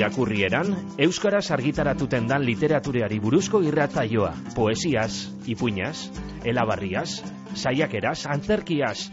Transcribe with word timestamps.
Irakurrieran, 0.00 0.96
Euskaraz 0.96 1.50
argitaratuten 1.52 2.24
dan 2.24 2.40
literatureari 2.40 3.18
buruzko 3.20 3.58
irratzaioa, 3.60 4.30
poesiaz, 4.56 5.28
ipuñaz, 5.44 6.08
elabarriaz, 6.40 7.18
saiakeraz, 7.52 8.22
antzerkiaz, 8.24 9.10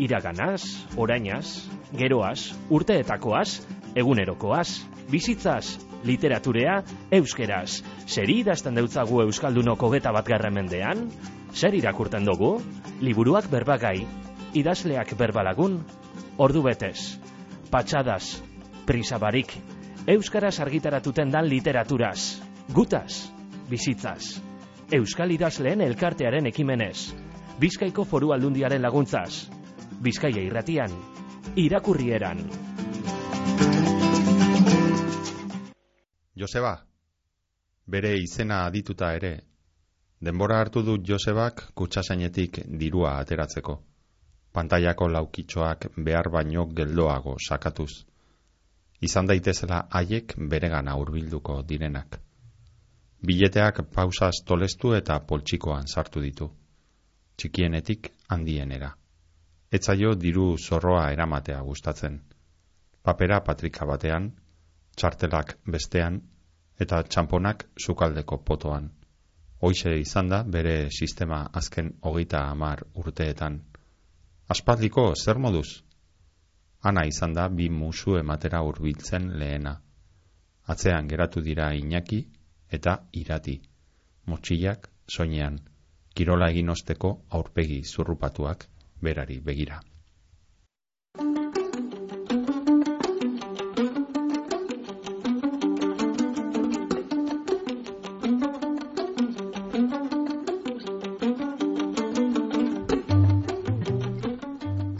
iraganaz, 0.00 0.62
orainaz, 0.96 1.68
geroaz, 1.92 2.54
urteetakoaz, 2.72 3.60
egunerokoaz, 3.92 4.80
bizitzaz, 5.12 5.76
literaturea, 6.08 6.78
euskeraz. 7.18 7.82
Zer 8.08 8.32
idazten 8.32 8.80
deutzagu 8.80 9.20
Euskaldunoko 9.26 9.90
geta 9.92 10.08
bat 10.16 10.30
mendean? 10.48 11.10
Zer 11.52 11.74
irakurten 11.74 12.24
dugu? 12.24 12.62
Liburuak 13.02 13.50
berbagai, 13.52 14.06
idazleak 14.54 15.12
berbalagun, 15.18 15.84
ordu 16.38 16.62
betez, 16.62 17.20
patxadas, 17.70 18.40
prisabarik, 18.86 19.52
Euskaraz 20.06 20.60
argitaratuten 20.60 21.28
dan 21.30 21.44
literaturaz, 21.44 22.40
gutaz, 22.72 23.28
bizitzaz. 23.68 24.40
Euskal 24.96 25.30
idazleen 25.30 25.80
elkartearen 25.84 26.46
ekimenez, 26.48 27.12
Bizkaiko 27.60 28.06
foru 28.08 28.32
aldundiaren 28.32 28.80
laguntzaz, 28.80 29.50
Bizkaia 30.00 30.40
irratian, 30.40 30.96
irakurrieran. 31.54 32.40
Joseba, 36.34 36.74
bere 37.86 38.16
izena 38.16 38.64
adituta 38.64 39.12
ere, 39.12 39.36
denbora 40.18 40.62
hartu 40.64 40.82
du 40.82 40.96
Josebak 41.04 41.66
kutsasainetik 41.74 42.62
dirua 42.80 43.18
ateratzeko. 43.18 43.82
Pantaiako 44.52 45.08
laukitxoak 45.08 45.90
behar 45.98 46.32
baino 46.32 46.66
geldoago 46.72 47.36
sakatuz 47.38 48.09
izan 49.00 49.26
daitezela 49.26 49.84
haiek 49.90 50.34
beregana 50.52 50.94
hurbilduko 51.00 51.62
direnak. 51.68 52.18
Bileteak 53.26 53.82
pausaz 53.94 54.34
tolestu 54.46 54.94
eta 54.96 55.18
poltsikoan 55.20 55.88
sartu 55.88 56.22
ditu. 56.24 56.48
Txikienetik 57.36 58.12
handienera. 58.28 58.90
Etzaio 59.72 60.14
diru 60.14 60.56
zorroa 60.58 61.10
eramatea 61.12 61.60
gustatzen. 61.66 62.20
Papera 63.02 63.40
patrika 63.44 63.86
batean, 63.86 64.30
txartelak 64.96 65.56
bestean, 65.66 66.20
eta 66.80 67.02
txamponak 67.02 67.66
sukaldeko 67.86 68.40
potoan. 68.44 68.90
Hoize 69.60 69.92
izan 70.00 70.28
da 70.32 70.42
bere 70.42 70.88
sistema 70.90 71.42
azken 71.60 71.92
hogeita 72.00 72.42
amar 72.50 72.82
urteetan. 72.94 73.60
Aspaldiko 74.48 75.12
zer 75.14 75.38
moduz? 75.38 75.68
Ana 76.82 77.04
izan 77.06 77.34
da 77.34 77.48
bi 77.48 77.68
musu 77.68 78.16
ematera 78.16 78.60
hurbiltzen 78.62 79.30
lehena. 79.42 79.74
Atzean 80.66 81.08
geratu 81.08 81.40
dira 81.40 81.72
Iñaki 81.74 82.20
eta 82.78 82.96
Irati. 83.12 83.60
Motxillak 84.26 84.88
soinean, 85.08 85.58
kirola 86.14 86.50
egin 86.50 86.70
osteko 86.70 87.10
aurpegi 87.38 87.82
zurrupatuak 87.84 88.66
berari 89.02 89.40
begira. 89.40 89.80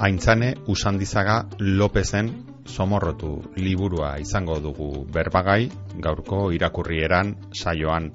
Aintzane 0.01 0.55
Usandizaga 0.73 1.43
Lopezen 1.59 2.31
somorrotu 2.65 3.35
liburua 3.61 4.15
izango 4.17 4.55
dugu 4.65 5.05
berbagai, 5.13 5.67
gaurko 6.01 6.39
irakurrieran 6.57 7.35
saioan. 7.53 8.07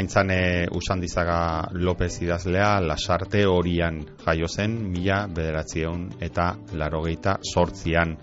Aintzane 0.00 0.68
Usandizaga 0.72 1.68
Lopez 1.76 2.22
idazlea 2.24 2.70
lasarte 2.80 3.44
horian 3.44 3.98
jaio 4.24 4.48
zen 4.48 4.78
mila 4.94 5.26
bederatzieun 5.26 6.08
eta 6.24 6.54
larogeita 6.72 7.36
sortzian. 7.52 8.16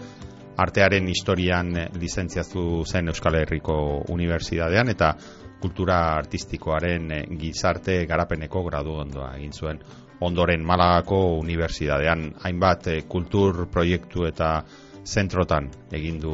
Artearen 0.58 1.08
historian 1.14 1.70
lizentziazu 2.02 2.82
zen 2.84 3.14
Euskal 3.14 3.38
Herriko 3.44 3.78
Unibertsitatean 4.10 4.90
eta 4.90 5.14
kultura 5.62 6.02
artistikoaren 6.16 7.14
gizarte 7.38 8.02
garapeneko 8.10 8.66
gradu 8.72 8.98
ondoa 9.06 9.36
egin 9.38 9.54
zuen 9.54 9.86
ondoren 10.20 10.66
Malagako 10.66 11.38
Unibertsitatean 11.40 12.34
hainbat 12.44 12.88
eh, 12.88 13.02
kultur 13.08 13.68
proiektu 13.72 14.26
eta 14.26 14.64
zentrotan 15.06 15.70
egin 15.94 16.20
du 16.20 16.34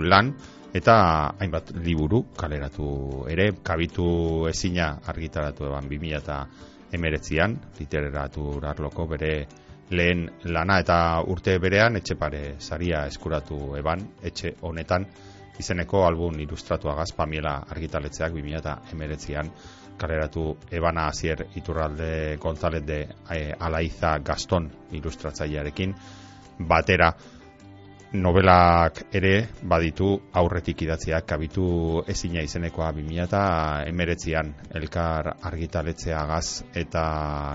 lan 0.00 0.32
eta 0.74 0.96
hainbat 1.40 1.72
liburu 1.84 2.22
kaleratu 2.36 3.24
ere 3.28 3.50
kabitu 3.64 4.46
ezina 4.48 4.94
argitaratu 5.06 5.66
eban 5.68 5.88
2019an 5.90 7.56
literatur 7.80 8.64
arloko 8.66 9.06
bere 9.06 9.34
lehen 9.90 10.30
lana 10.44 10.78
eta 10.80 10.96
urte 11.28 11.58
berean 11.58 11.96
etxe 12.00 12.16
pare 12.16 12.42
saria 12.58 13.06
eskuratu 13.06 13.76
eban 13.76 14.06
etxe 14.22 14.54
honetan 14.62 15.06
izeneko 15.58 16.06
album 16.06 16.38
ilustratuagaz 16.40 17.12
Pamiela 17.12 17.58
argitaletzeak 17.68 18.32
2019an 18.32 19.50
kaleratu 20.02 20.56
Ebana 20.70 21.06
Azier 21.08 21.46
Iturralde 21.54 22.36
González 22.42 22.82
de 22.86 22.98
e, 23.30 23.54
Alaiza 23.58 24.18
Gaston 24.18 24.66
ilustratzailearekin. 24.98 25.94
Batera 26.58 27.12
novelak 28.12 29.06
ere 29.16 29.48
baditu 29.64 30.10
aurretik 30.36 30.82
idatziak 30.84 31.24
kabitu 31.24 32.02
ezina 32.12 32.42
izenekoa 32.44 32.90
2000 32.92 33.24
eta 33.24 33.44
emeretzian 33.88 34.52
elkar 34.80 35.30
argitaletzeagaz 35.40 36.76
eta 36.76 37.04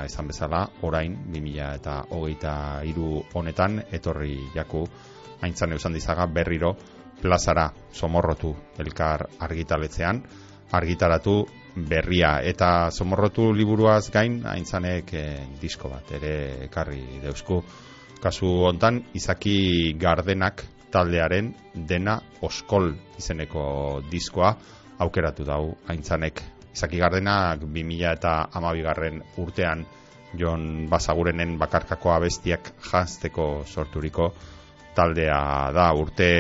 esan 0.07 0.31
bezala 0.33 0.63
orain 0.81 1.13
2000 1.29 1.69
eta 1.77 1.99
hogeita 2.09 2.55
iru 2.89 3.21
honetan 3.37 3.83
etorri 3.91 4.39
jaku 4.55 4.87
haintzan 5.41 5.77
eusan 5.77 5.93
dizaga 5.93 6.25
berriro 6.25 6.73
plazara 7.21 7.69
somorrotu 7.93 8.55
elkar 8.81 9.27
argitaletzean 9.39 10.23
argitaratu 10.71 11.43
berria. 11.85 12.39
Eta 12.41 12.89
somorrotu 12.91 13.51
liburuaz 13.53 14.09
gain 14.13 14.41
aintzanek 14.45 15.13
e, 15.13 15.25
disko 15.61 15.91
bat 15.91 16.11
ere 16.17 16.33
ekarri 16.65 17.21
deusku. 17.21 17.61
Kasu 18.21 18.49
hontan 18.65 19.03
izaki 19.13 19.93
gardenak 19.99 20.63
taldearen 20.91 21.51
dena 21.87 22.17
oskol 22.41 22.93
izeneko 23.19 24.01
diskoa 24.09 24.55
aukeratu 25.03 25.45
dau 25.45 25.75
aintzanek 25.87 26.41
izaki 26.73 26.97
gardenak 26.97 27.61
2000 27.61 28.13
eta 28.13 28.33
amabigarren 28.57 29.21
urtean 29.37 29.85
jon 30.37 30.87
basagurenen 30.89 31.57
bakarkako 31.57 32.11
abestiak 32.15 32.71
janzteko 32.91 33.63
sorturiko 33.65 34.31
taldea 34.97 35.71
da. 35.73 35.91
Urte 35.93 36.31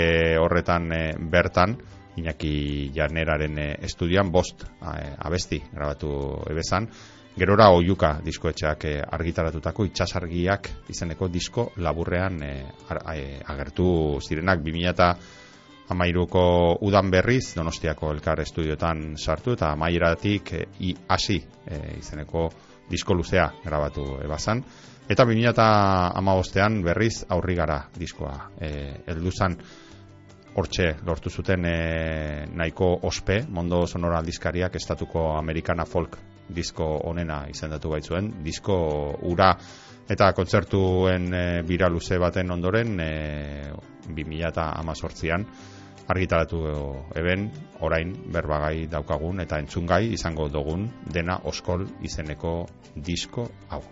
horretan 0.41 0.91
e, 0.91 1.03
bertan 1.19 1.77
Iñaki 2.17 2.91
Jarneraren 2.95 3.59
eh, 3.59 3.77
estudioan 3.85 4.31
bost 4.31 4.63
eh, 4.63 5.13
abesti 5.17 5.61
grabatu 5.71 6.09
ebezan. 6.49 6.89
Gerora 7.37 7.69
oiuka 7.69 8.17
diskoetxeak 8.25 8.85
eh, 8.89 9.01
argitaratutako 9.01 9.85
itxasargiak 9.85 10.69
izeneko 10.89 11.29
disko 11.29 11.67
laburrean 11.77 12.41
agertu 12.41 13.89
zirenak 14.25 14.63
2000 14.65 14.89
eta 14.89 15.11
amairuko 15.93 16.41
udan 16.83 17.11
berriz 17.13 17.53
Donostiako 17.55 18.11
elkar 18.11 18.41
estudioetan 18.41 19.13
sartu 19.17 19.53
eta 19.53 19.71
amaieratik 19.71 20.51
i 20.83 20.95
hasi 21.07 21.37
izeneko 21.99 22.49
disko 22.89 23.13
luzea 23.13 23.47
grabatu 23.63 24.17
ebazan. 24.23 24.63
Eta 25.07 25.23
2000 25.23 25.53
eta 25.53 25.67
amabostean 26.19 26.81
berriz 26.83 27.23
aurri 27.31 27.55
gara 27.55 27.77
diskoa 27.95 28.49
e, 28.59 28.69
elduzan 29.07 29.55
hortxe 30.57 30.95
lortu 31.05 31.29
zuten 31.29 31.65
e, 31.69 32.45
nahiko 32.57 32.89
ospe, 33.05 33.43
mondo 33.49 33.85
sonora 33.85 34.17
aldizkariak 34.23 34.75
estatuko 34.79 35.29
amerikana 35.37 35.85
folk 35.85 36.17
disko 36.49 36.87
onena 37.09 37.43
izendatu 37.51 37.91
baitzuen, 37.93 38.31
disko 38.43 38.77
ura 39.29 39.51
eta 40.09 40.31
kontzertuen 40.33 41.29
e, 41.33 41.45
bira 41.67 41.89
luze 41.93 42.17
baten 42.17 42.51
ondoren 42.51 42.99
e, 42.99 43.11
2000 44.07 44.47
eta 44.49 44.69
amazortzian 44.81 45.45
argitaratu 46.07 46.61
eben 47.19 47.49
orain 47.83 48.13
berbagai 48.33 48.87
daukagun 48.91 49.43
eta 49.43 49.59
entzungai 49.59 50.05
izango 50.15 50.47
dugun 50.49 50.87
dena 51.13 51.41
oskol 51.51 51.83
izeneko 52.07 52.61
disko 52.95 53.49
hau. 53.69 53.83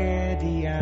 Gabekeria 0.00 0.80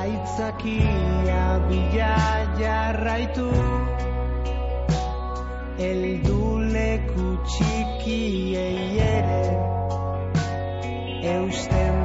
aitzakia 0.00 1.44
bila 1.68 2.16
jarraitu 2.60 3.48
eldu 5.90 6.40
leku 6.74 7.26
txikiei 7.46 8.98
ere 9.12 9.44
eusten 11.34 11.97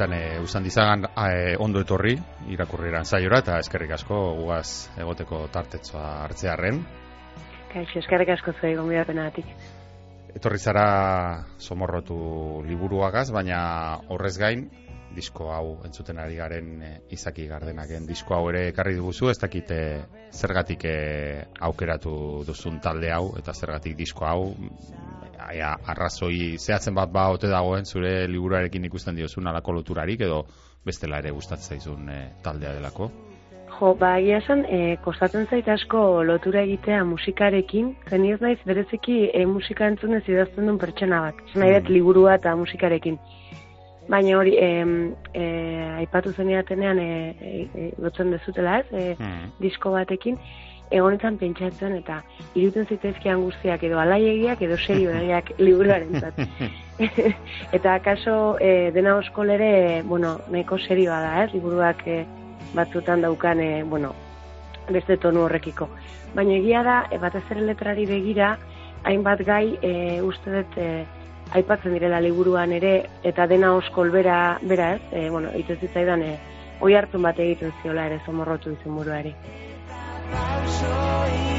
Aintzane, 0.00 0.40
usan 0.40 0.64
dizagan 0.64 1.02
eh, 1.12 1.56
ondo 1.60 1.82
etorri 1.84 2.14
irakurrieran 2.48 3.04
saiora 3.04 3.42
eta 3.42 3.58
eskerrik 3.60 3.90
asko 3.98 4.16
guaz 4.38 4.88
egoteko 4.96 5.42
tartetzoa 5.52 6.22
hartzearren. 6.22 6.78
Kaixo, 7.68 7.98
eskerrik 8.00 8.32
asko 8.32 8.54
zuei 8.56 8.78
gonbidapenatik. 8.78 9.50
Etorri 10.32 10.56
zara 10.56 10.86
somorrotu 11.58 12.16
liburuagaz, 12.64 13.26
baina 13.28 13.60
horrez 14.08 14.38
gain, 14.40 14.70
disko 15.12 15.50
hau 15.52 15.76
entzuten 15.84 16.16
ari 16.22 16.40
garen 16.40 16.72
e, 16.80 16.90
izaki 17.12 17.44
gardenaken 17.50 18.08
disko 18.08 18.38
hau 18.38 18.48
ere 18.54 18.70
ekarri 18.70 18.96
duguzu, 18.96 19.28
ez 19.28 19.36
dakit 19.42 19.74
eh, 19.76 20.00
zergatik 20.32 20.88
eh, 20.88 21.44
aukeratu 21.68 22.14
duzun 22.48 22.80
talde 22.80 23.12
hau, 23.12 23.34
eta 23.36 23.52
zergatik 23.52 24.00
disko 24.00 24.24
hau, 24.24 24.54
mm, 25.48 25.56
ea, 25.56 25.76
arrazoi 25.86 26.56
zehatzen 26.58 26.94
bat 26.94 27.10
ba 27.12 27.28
ote 27.30 27.48
dagoen 27.48 27.84
zure 27.84 28.26
liburuarekin 28.28 28.84
ikusten 28.84 29.16
diozun 29.16 29.46
alako 29.46 29.72
loturarik, 29.72 30.20
edo 30.20 30.44
bestela 30.86 31.18
ere 31.18 31.30
gustatzen 31.30 31.76
zaizun 31.78 32.08
eh, 32.08 32.28
taldea 32.42 32.72
delako. 32.74 33.10
Jo, 33.80 33.94
ba, 33.94 34.18
egia 34.18 34.38
esan, 34.42 34.64
e, 34.68 34.96
kostatzen 35.04 35.46
zait 35.48 35.68
asko 35.68 36.22
lotura 36.24 36.60
egitea 36.66 37.04
musikarekin, 37.04 37.94
zen 38.10 38.24
ez 38.28 38.40
naiz 38.40 38.58
bereziki 38.66 39.30
e, 39.32 39.46
musika 39.46 39.86
entzunez 39.88 40.22
idazten 40.28 40.66
duen 40.66 40.78
pertsona 40.78 41.20
bat. 41.20 41.34
Ez 41.48 41.56
nahi 41.56 41.72
dut 41.78 41.88
Mm. 41.88 41.94
liburua 41.94 42.34
eta 42.34 42.56
musikarekin. 42.56 43.16
Baina 44.08 44.36
hori, 44.38 44.56
e, 44.58 44.84
e, 45.34 45.44
aipatu 46.02 46.32
zeniatenean 46.32 46.98
e, 46.98 47.30
e, 47.40 47.68
e, 47.74 47.90
lotzen 48.02 48.30
dezutela 48.32 48.80
ez, 48.80 48.86
e, 48.92 49.14
Hmm. 49.18 49.52
disko 49.60 49.92
batekin, 49.92 50.36
egonetan 50.90 51.38
pentsatzen 51.38 51.94
eta 52.00 52.20
iruten 52.58 52.86
zitezkian 52.86 53.42
guztiak 53.44 53.82
edo 53.86 53.98
alaiegiak 54.02 54.62
edo 54.66 54.78
serioegiak 54.78 55.52
liburuaren 55.66 56.20
zat. 56.20 56.40
eta 57.76 57.94
akaso 57.94 58.56
e, 58.60 58.90
dena 58.94 59.16
oskol 59.16 59.54
ere, 59.56 60.02
bueno, 60.02 60.38
nahiko 60.50 60.78
serioa 60.78 61.20
da, 61.22 61.30
ez, 61.44 61.52
liburuak 61.54 62.02
e, 62.06 62.24
batzutan 62.74 63.22
daukan, 63.22 63.60
e, 63.60 63.82
bueno, 63.84 64.12
beste 64.90 65.16
tonu 65.16 65.46
horrekiko. 65.46 65.88
Baina 66.34 66.58
egia 66.58 66.82
da, 66.86 66.98
e, 67.10 67.18
batez 67.22 67.44
ere 67.54 67.64
letrari 67.70 68.04
begira, 68.10 68.56
hainbat 69.08 69.46
gai 69.46 69.78
e, 69.80 69.94
uste 70.26 70.52
dut 70.58 70.76
e, 70.76 70.90
aipatzen 71.56 71.96
direla 71.96 72.20
liburuan 72.22 72.74
ere, 72.76 72.94
eta 73.26 73.46
dena 73.50 73.72
oskol 73.78 74.12
bera, 74.14 74.58
bera 74.62 74.94
ez, 74.98 75.02
e, 75.12 75.28
bueno, 75.30 75.54
egiten 75.54 75.80
zitzaidan, 75.80 76.22
e, 76.22 76.36
oi 76.80 76.94
hartzun 76.96 77.24
bat 77.24 77.38
egiten 77.38 77.72
ziola 77.82 78.06
ere 78.10 78.20
zomorrotu 78.26 78.74
izan 78.76 78.96
buruari. 78.96 79.34
I'm 80.32 80.68
sorry. 80.68 81.49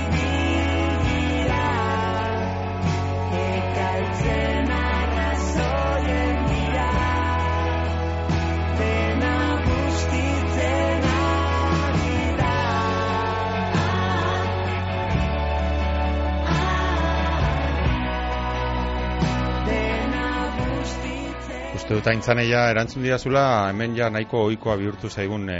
Uste 21.91 21.99
dut 21.99 22.07
aintzaneia 22.07 22.59
erantzun 22.71 23.03
didazula, 23.03 23.41
hemen 23.67 23.97
ja 23.97 24.05
nahiko 24.07 24.45
ohikoa 24.45 24.77
bihurtu 24.79 25.09
zaigun 25.11 25.49
e, 25.51 25.57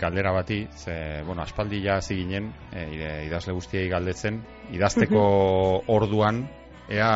galdera 0.00 0.32
bati, 0.34 0.56
ze, 0.74 0.94
bueno, 1.22 1.44
aspaldi 1.44 1.78
ja 1.84 2.00
hasi 2.00 2.16
ginen, 2.18 2.48
e, 2.74 2.86
idazle 3.28 3.54
guztiei 3.54 3.84
galdetzen, 3.86 4.40
idazteko 4.74 5.20
orduan, 5.94 6.40
ea 6.90 7.12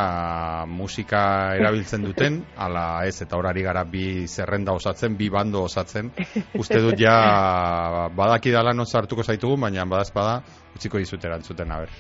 musika 0.71 1.23
erabiltzen 1.59 2.07
duten, 2.07 2.37
ala 2.55 2.85
ez, 3.03 3.17
eta 3.27 3.41
horari 3.41 3.67
gara 3.67 3.83
bi 3.83 4.29
zerrenda 4.29 4.79
osatzen, 4.79 5.19
bi 5.19 5.27
bando 5.27 5.65
osatzen, 5.67 6.13
uste 6.55 6.79
dut 6.87 7.03
ja 7.03 7.17
badaki 8.15 8.55
dala 8.55 8.77
non 8.79 8.87
sartuko 8.87 9.27
zaitugu, 9.27 9.59
baina 9.67 9.89
badazpada, 9.91 10.39
utziko 10.79 11.03
dizut 11.03 11.27
erantzuten, 11.27 11.75
a 11.75 11.81
ber. 11.83 11.99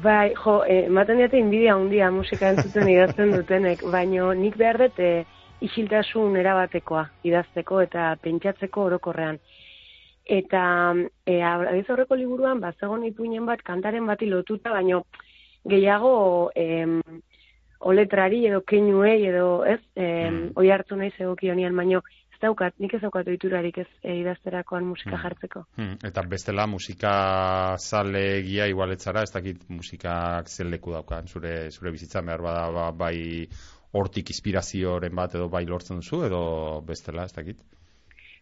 Bai, 0.00 0.32
jo, 0.40 0.62
eh, 0.64 0.86
ematen 0.86 1.20
diate 1.20 1.36
inbidia 1.36 1.76
handia 1.76 2.08
musika 2.10 2.48
entzuten 2.56 2.88
idazten 2.88 3.36
dutenek, 3.36 3.84
baino 3.92 4.32
nik 4.32 4.56
behar 4.56 4.80
dut 4.86 5.04
eh, 5.04 5.28
isiltasun 5.68 6.36
erabatekoa 6.36 7.06
idazteko 7.24 7.80
eta 7.84 8.16
pentsatzeko 8.22 8.84
orokorrean. 8.90 9.38
Eta 10.24 10.62
eh, 11.26 11.42
abiz 11.42 11.86
horreko 11.90 12.14
liburuan, 12.18 12.60
bat 12.62 12.78
zegoen 12.78 13.04
ipuinen 13.08 13.46
bat, 13.46 13.62
kantaren 13.66 14.06
bati 14.06 14.28
lotuta, 14.30 14.70
baino 14.70 15.02
gehiago 15.68 16.50
em, 16.54 17.00
oletrari 17.80 18.44
edo 18.46 18.60
keinuei 18.62 19.26
edo 19.26 19.64
ez, 19.64 19.80
em, 19.96 20.32
Mm. 20.32 20.50
oi 20.56 20.70
hartu 20.70 20.96
nahi 20.96 21.10
zegokionian, 21.18 21.74
baino 21.76 22.02
daukat, 22.42 22.74
nik 22.82 22.94
ez 22.94 23.00
daukat 23.00 23.28
oiturarik 23.30 23.76
ez 23.78 23.86
eh, 24.02 24.16
idazterakoan 24.18 24.84
musika 24.84 25.16
Mm. 25.16 25.22
jartzeko. 25.22 25.60
Hmm, 25.76 25.92
eta 26.04 26.22
bestela 26.26 26.66
musika 26.66 27.76
zalegia 27.78 28.66
igualetzara, 28.66 29.22
ez 29.22 29.30
dakit 29.32 29.62
musikak 29.68 30.48
zen 30.48 30.70
leku 30.70 30.90
daukan 30.92 31.26
zure, 31.28 31.70
zure 31.70 31.90
bizitzan 31.90 32.26
behar 32.26 32.42
bada 32.42 32.70
ba, 32.70 32.90
bai 32.90 33.46
hortik 33.92 34.30
inspirazioren 34.30 35.14
bat 35.14 35.34
edo 35.34 35.48
bai 35.52 35.64
lortzen 35.66 36.00
duzu 36.00 36.24
edo 36.24 36.82
bestela, 36.86 37.24
ez 37.24 37.32
dakit. 37.36 37.58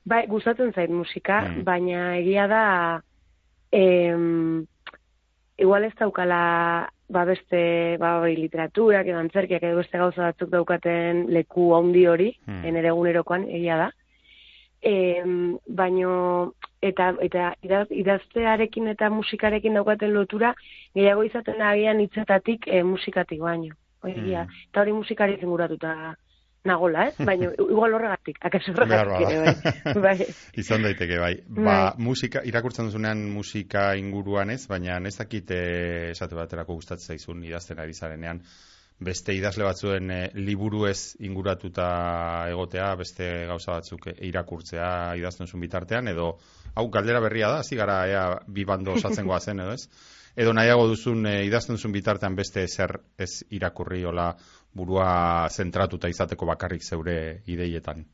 Bai, 0.06 0.26
gustatzen 0.26 0.72
zait 0.72 0.90
musika, 0.90 1.42
Mm. 1.42 1.64
baina 1.64 2.16
egia 2.18 2.46
da 2.48 3.02
em, 3.72 4.64
igual 5.58 5.84
ez 5.84 5.94
daukala 5.98 6.88
ba 7.08 7.24
beste 7.24 7.96
ba 7.98 8.20
hori 8.20 8.36
literaturak 8.36 9.06
edo 9.06 9.18
antzerkiak 9.18 9.62
edo 9.62 9.76
beste 9.76 9.98
gauza 9.98 10.22
batzuk 10.30 10.50
daukaten 10.50 11.26
leku 11.28 11.74
handi 11.74 12.06
hori, 12.06 12.36
Mm. 12.46 12.62
mm. 12.64 12.76
egunerokoan 12.86 13.48
egia 13.48 13.76
da. 13.76 13.90
Em, 14.82 15.58
baino 15.68 16.54
eta 16.80 17.14
eta 17.20 17.54
idaz, 17.62 17.86
idaztearekin 17.90 18.88
eta 18.88 19.10
musikarekin 19.10 19.74
daukaten 19.74 20.14
lotura 20.14 20.54
gehiago 20.94 21.22
izaten 21.24 21.60
agian 21.60 22.00
hitzetatik 22.00 22.64
e, 22.66 22.82
musikatik 22.82 23.40
baino. 23.40 23.74
Hori 24.02 24.16
egia. 24.16 24.44
Mm. 24.46 24.66
Eta 24.70 24.84
hori 24.84 24.92
musikari 24.96 25.38
zinguratuta 25.40 25.94
nagola, 26.64 27.06
ez? 27.08 27.26
Baina 27.26 27.50
igual 27.72 27.94
horregatik, 27.96 28.40
akaso 28.44 28.72
horregatik 28.74 29.26
ere, 29.28 29.38
bada. 29.44 30.00
bai. 30.00 30.16
bai. 30.18 30.26
Izan 30.62 30.84
daiteke 30.84 31.20
bai. 31.20 31.34
Ba, 31.48 31.62
Bai. 31.62 31.76
musika, 32.10 32.44
irakurtzen 32.44 32.90
duzunean 32.90 33.22
musika 33.32 33.94
inguruan 34.00 34.52
ez, 34.52 34.66
baina 34.68 34.98
ez 35.08 35.16
dakit 35.18 35.54
eh, 35.56 36.10
esate 36.10 36.36
baterako 36.38 36.80
gustatzen 36.80 37.16
zaizun 37.16 37.44
idazten 37.44 37.80
ari 37.80 37.96
zarenean, 37.96 38.42
beste 39.00 39.32
idazle 39.32 39.64
batzuen 39.64 40.10
e, 40.12 40.20
liburu 40.36 40.84
ez 40.90 41.16
inguratuta 41.24 41.88
egotea, 42.52 42.92
beste 43.00 43.28
gauza 43.48 43.78
batzuk 43.78 44.10
irakurtzea 44.12 45.16
idazten 45.16 45.48
zuen 45.48 45.64
bitartean, 45.64 46.10
edo 46.12 46.34
hau 46.76 46.88
galdera 46.92 47.22
berria 47.24 47.48
da, 47.48 47.62
hasi 47.64 47.78
gara 47.80 48.02
ea 48.08 48.24
bi 48.46 48.66
bando 48.68 48.92
osatzen 48.98 49.26
goazen, 49.26 49.64
edo 49.64 49.72
ez? 49.78 49.86
Edo 50.40 50.54
nahiago 50.56 50.86
duzun 50.88 51.26
e, 51.28 51.32
idazten 51.44 51.76
zuen 51.76 51.92
bitartean 51.92 52.36
beste 52.38 52.62
zer 52.68 52.94
ez 53.20 53.42
irakurri 53.52 53.98
hola 54.08 54.30
burua 54.72 55.10
zentratuta 55.52 56.08
izateko 56.08 56.46
bakarrik 56.48 56.86
zeure 56.86 57.16
ideietan. 57.52 58.06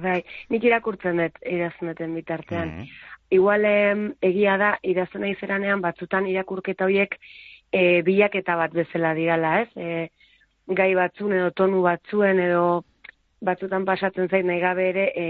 Bai, 0.00 0.22
nik 0.50 0.64
irakurtzen 0.64 1.20
dut 1.20 1.36
idazten 1.44 1.90
duten 1.92 2.14
bitartean. 2.16 2.70
Mhm. 2.72 2.86
Igual 3.36 3.66
em, 3.68 4.06
egia 4.24 4.56
da 4.62 4.70
idazten 4.82 5.20
nahi 5.26 5.36
zeranean 5.40 5.82
batzutan 5.84 6.26
irakurketa 6.30 6.88
horiek 6.88 7.18
e, 7.72 8.00
bilaketa 8.06 8.56
bat 8.56 8.72
bezala 8.72 9.12
dirala, 9.18 9.52
ez? 9.66 9.68
E, 9.76 10.08
gai 10.80 10.90
batzun 10.96 11.36
edo 11.36 11.50
tonu 11.50 11.82
batzuen 11.84 12.40
edo 12.40 12.64
batzutan 13.44 13.84
pasatzen 13.84 14.32
zait 14.32 14.48
nahi 14.48 14.64
gabe 14.64 14.88
ere 14.94 15.06
e, 15.12 15.28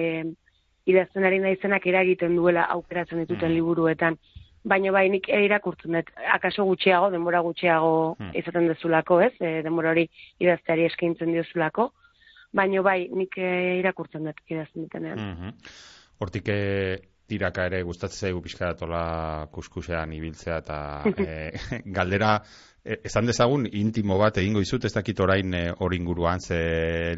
idazten 0.87 1.25
ari 1.27 1.43
naizenak 1.43 1.87
eragiten 1.91 2.37
duela 2.37 2.69
aukeratzen 2.79 3.25
dituten 3.25 3.51
Mhm. 3.51 3.57
liburuetan. 3.59 4.19
Baina 4.65 4.91
bai, 4.93 5.09
nik 5.13 5.29
irakurtzen 5.29 5.93
dut, 5.93 6.11
akaso 6.33 6.65
gutxiago, 6.65 7.11
denbora 7.13 7.41
gutxiago 7.45 8.17
Mhm. 8.19 8.31
izaten 8.41 8.69
dezulako, 8.69 9.21
ez? 9.21 9.33
E, 9.41 9.63
denbora 9.63 9.91
hori 9.91 10.09
idazteari 10.41 10.87
eskaintzen 10.89 11.33
diozulako. 11.33 11.91
Baina 12.53 12.81
bai, 12.83 13.09
nik 13.13 13.37
e, 13.37 13.79
irakurtzen 13.81 14.25
dut 14.25 14.41
idazten 14.49 14.87
dutenean. 14.87 15.19
Mhm. 15.19 15.53
Hortik 16.19 16.49
eh, 16.49 16.99
tiraka 17.27 17.67
ere 17.71 17.83
gustatzen 17.83 18.29
zaigu 18.29 18.43
pixka 18.45 18.73
datola 18.73 19.49
kuskusean 19.53 20.13
ibiltzea 20.13 20.61
eta 20.63 20.79
eh, 21.25 21.67
galdera 21.99 22.35
eh, 22.85 22.99
esan 23.09 23.27
dezagun 23.31 23.67
intimo 23.73 24.19
bat 24.21 24.39
egingo 24.43 24.61
izut 24.65 24.85
ez 24.85 24.93
dakit 24.93 25.21
orain 25.25 25.55
eh, 25.57 25.71
hori 25.73 26.01
inguruan 26.01 26.41
ze 26.41 26.61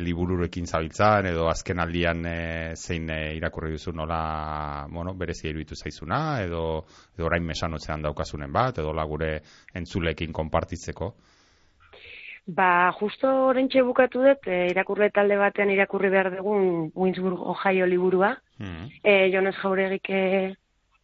libururekin 0.00 0.66
zabiltzan 0.66 1.30
edo 1.32 1.48
azken 1.50 1.82
aldian 1.82 2.26
eh, 2.26 2.74
zein 2.76 3.10
eh, 3.10 3.36
irakurri 3.36 3.72
duzu 3.74 3.92
nola 3.92 4.86
bueno, 4.90 5.14
berezia 5.14 5.50
iruditu 5.50 5.74
zaizuna 5.74 6.42
edo, 6.42 6.84
edo 7.18 7.26
orain 7.26 7.44
mesanotzean 7.44 8.02
daukazunen 8.02 8.52
bat 8.52 8.78
edo 8.78 8.94
gure 9.06 9.40
entzulekin 9.74 10.32
konpartitzeko 10.32 11.14
Ba, 12.46 12.92
justo 13.00 13.26
orentxe 13.48 13.82
bukatu 13.82 14.20
dut, 14.22 14.46
e, 14.46 14.68
irakurle 14.70 15.08
talde 15.10 15.34
batean 15.36 15.70
irakurri 15.74 16.08
behar 16.12 16.28
dugun 16.36 16.92
Winsburg 16.94 17.40
Ohio 17.42 17.86
liburua, 17.86 18.36
Mhm. 18.58 18.90
e, 19.02 19.30
Jones 19.32 19.56
Jauregik 19.60 20.08
e, 20.10 20.54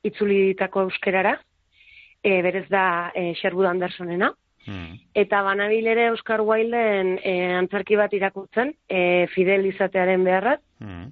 itzuli 0.04 0.36
ditako 0.52 0.82
euskerara, 0.82 1.40
e, 2.22 2.42
berez 2.42 2.68
da 2.68 3.10
e, 3.14 3.34
Sherwood 3.34 3.66
Andersonena, 3.66 4.32
Mhm. 4.68 4.98
eta 5.14 5.42
banabil 5.42 5.86
ere 5.88 6.10
Oscar 6.12 6.40
Wilden 6.42 7.18
e, 7.24 7.52
antzerki 7.54 7.96
bat 7.96 8.12
irakurtzen, 8.12 8.76
e, 8.88 9.26
fidel 9.34 9.66
izatearen 9.66 10.22
beharraz, 10.22 10.60
Mhm. 10.78 11.10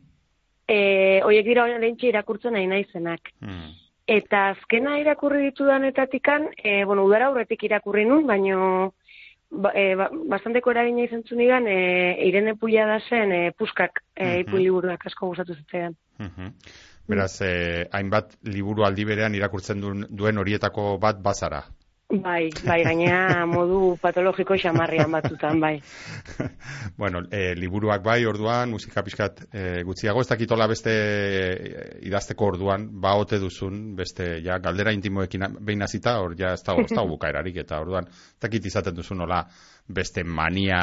e, 0.69 1.21
oiek 1.25 1.45
dira 1.45 1.65
orentxe 1.65 2.07
irakurtzen 2.07 2.53
nahi 2.53 2.69
naizenak. 2.69 3.21
Mhm. 3.41 3.75
Eta 4.07 4.51
azkena 4.51 5.01
irakurri 5.01 5.43
ditudanetatikan, 5.51 6.49
e, 6.57 6.85
bueno, 6.85 7.05
udara 7.05 7.27
aurretik 7.27 7.63
irakurri 7.65 8.05
nun, 8.05 8.27
baino 8.27 8.95
ba, 9.51 9.73
e, 9.75 9.95
ba, 9.95 10.09
bastanteko 10.31 10.71
eragina 10.71 11.05
izan 11.05 11.23
zunigan, 11.29 11.67
e, 11.67 12.17
Irene 12.29 12.55
Pullada 12.57 13.01
zen 13.09 13.33
e, 13.33 13.51
puskak 13.53 14.03
e, 14.15 14.25
Mhm. 14.25 14.41
ipuin 14.45 14.63
liburuak 14.63 15.07
asko 15.07 15.29
gustatu 15.29 15.55
zitzaidan. 15.55 15.97
Mhm. 16.19 16.55
Beraz, 17.11 17.41
eh, 17.43 17.89
hainbat 17.91 18.37
liburu 18.45 18.85
aldi 18.85 19.05
berean 19.05 19.35
irakurtzen 19.35 19.81
duen 20.09 20.39
horietako 20.39 20.99
bat 20.99 21.21
bazara. 21.23 21.65
Bai, 22.11 22.51
bai, 22.67 22.81
gainea 22.83 23.45
modu 23.47 23.95
patologiko 24.03 24.57
xamarrian 24.59 25.13
batzutan, 25.15 25.61
bai. 25.63 25.77
bueno, 26.99 27.21
eh, 27.31 27.53
liburuak 27.55 28.03
bai 28.03 28.25
orduan, 28.27 28.73
musika 28.75 29.05
pixkat 29.07 29.45
eh, 29.53 29.83
gutxiago, 29.87 30.25
ez 30.25 30.27
dakitola 30.33 30.67
beste 30.67 30.91
eh, 30.91 31.85
idazteko 32.11 32.49
orduan, 32.51 32.89
ba 33.01 33.15
ote 33.21 33.39
duzun, 33.39 33.95
beste, 33.95 34.27
ja, 34.43 34.59
galdera 34.59 34.91
intimoekin 34.97 35.47
behin 35.61 35.87
hasita, 35.87 36.17
hor 36.19 36.35
ja 36.39 36.51
ez 36.59 36.65
dago, 36.67 36.83
ez 36.83 36.91
dago 36.91 37.13
bukaerarik, 37.13 37.61
eta 37.63 37.79
orduan, 37.85 38.11
ez 38.11 38.43
dakit 38.43 38.67
izaten 38.67 38.97
duzun 38.97 39.23
nola 39.23 39.45
beste 39.87 40.25
mania 40.25 40.81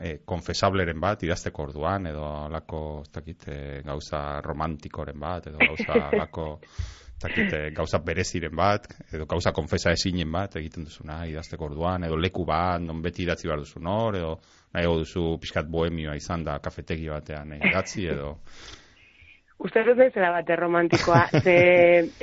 eh, 0.00 0.22
konfesableren 0.24 1.04
bat 1.04 1.20
idazteko 1.28 1.68
orduan, 1.68 2.08
edo 2.08 2.48
lako, 2.48 2.80
ez 3.04 3.12
dakit, 3.12 3.44
eh, 3.52 3.82
gauza 3.84 4.40
romantikoren 4.46 5.20
bat, 5.20 5.52
edo 5.52 5.60
gauza 5.60 6.00
lako, 6.16 6.48
dakit, 7.22 7.52
eh, 7.52 7.70
gauza 7.76 8.00
bereziren 8.04 8.54
bat, 8.56 8.88
edo 9.12 9.26
gauza 9.28 9.52
konfesa 9.52 9.92
esinen 9.96 10.32
bat 10.32 10.56
egiten 10.60 10.86
duzuna 10.88 11.20
idazteko 11.28 11.70
orduan, 11.70 12.04
edo 12.08 12.16
leku 12.16 12.44
bat, 12.48 12.80
non 12.82 13.02
beti 13.04 13.24
idatzi 13.26 13.48
behar 13.48 13.62
duzun 13.64 13.88
hor, 13.90 14.16
edo 14.16 14.34
nahiago 14.74 15.00
duzu 15.04 15.24
pixkat 15.42 15.68
bohemioa 15.70 16.16
izan 16.16 16.44
da 16.44 16.58
kafetegi 16.62 17.10
batean 17.12 17.56
eh, 17.56 17.64
idatzi, 17.70 18.06
edo... 18.14 18.36
Uste 19.60 19.82
dut 19.84 19.98
bezala 19.98 20.30
bate 20.38 20.56
romantikoa, 20.56 21.26
ze 21.42 21.54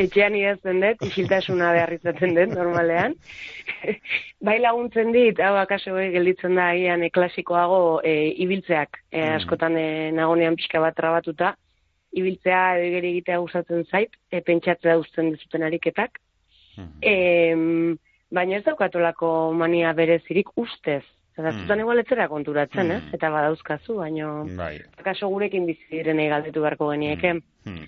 etxean 0.02 0.34
idazten 0.40 0.80
dut, 0.82 1.04
isiltasuna 1.06 1.70
behar 1.76 1.94
izaten 1.94 2.34
dut, 2.34 2.56
normalean. 2.58 3.14
bai 4.48 4.56
laguntzen 4.58 5.14
dit, 5.14 5.38
hau 5.46 5.54
akaso 5.62 5.94
eh, 6.02 6.08
gelditzen 6.16 6.58
da 6.58 6.72
agian 6.74 7.06
e, 7.06 7.12
klasikoago 7.14 8.00
e, 8.02 8.16
ibiltzeak, 8.42 9.04
e, 9.12 9.22
askotan 9.36 9.78
e, 9.78 9.88
nagonean 10.18 10.58
pixka 10.58 10.82
bat 10.82 10.98
trabatuta, 10.98 11.54
ibiltzea 12.20 12.62
edo 12.78 12.88
egeri 12.90 13.12
egitea 13.16 13.38
gustatzen 13.44 13.86
zait, 13.92 14.18
e, 14.32 14.42
pentsatzea 14.42 14.98
uzten 14.98 15.32
dizuten 15.36 15.64
ariketak. 15.68 16.20
Mhm. 16.78 16.90
Em, 17.02 17.98
baina 18.32 18.58
ez 18.58 18.64
daukatolako 18.66 19.54
mania 19.54 19.94
berezirik 19.94 20.50
ustez. 20.56 21.04
Eta 21.38 21.52
Mm. 21.52 21.62
zutan 21.62 21.80
igual 21.80 22.00
etzera 22.02 22.28
konturatzen, 22.28 22.92
ez? 22.92 23.04
Mm. 23.04 23.14
Eta 23.14 23.30
badauzkazu, 23.30 23.96
baino... 24.00 24.46
Bai. 24.58 24.80
Akaso 24.98 25.28
gurekin 25.30 25.68
bizi 25.68 25.86
direnei 25.92 26.30
galdetu 26.30 26.64
beharko 26.64 26.90
genieke. 26.90 27.36
Hmm. 27.64 27.86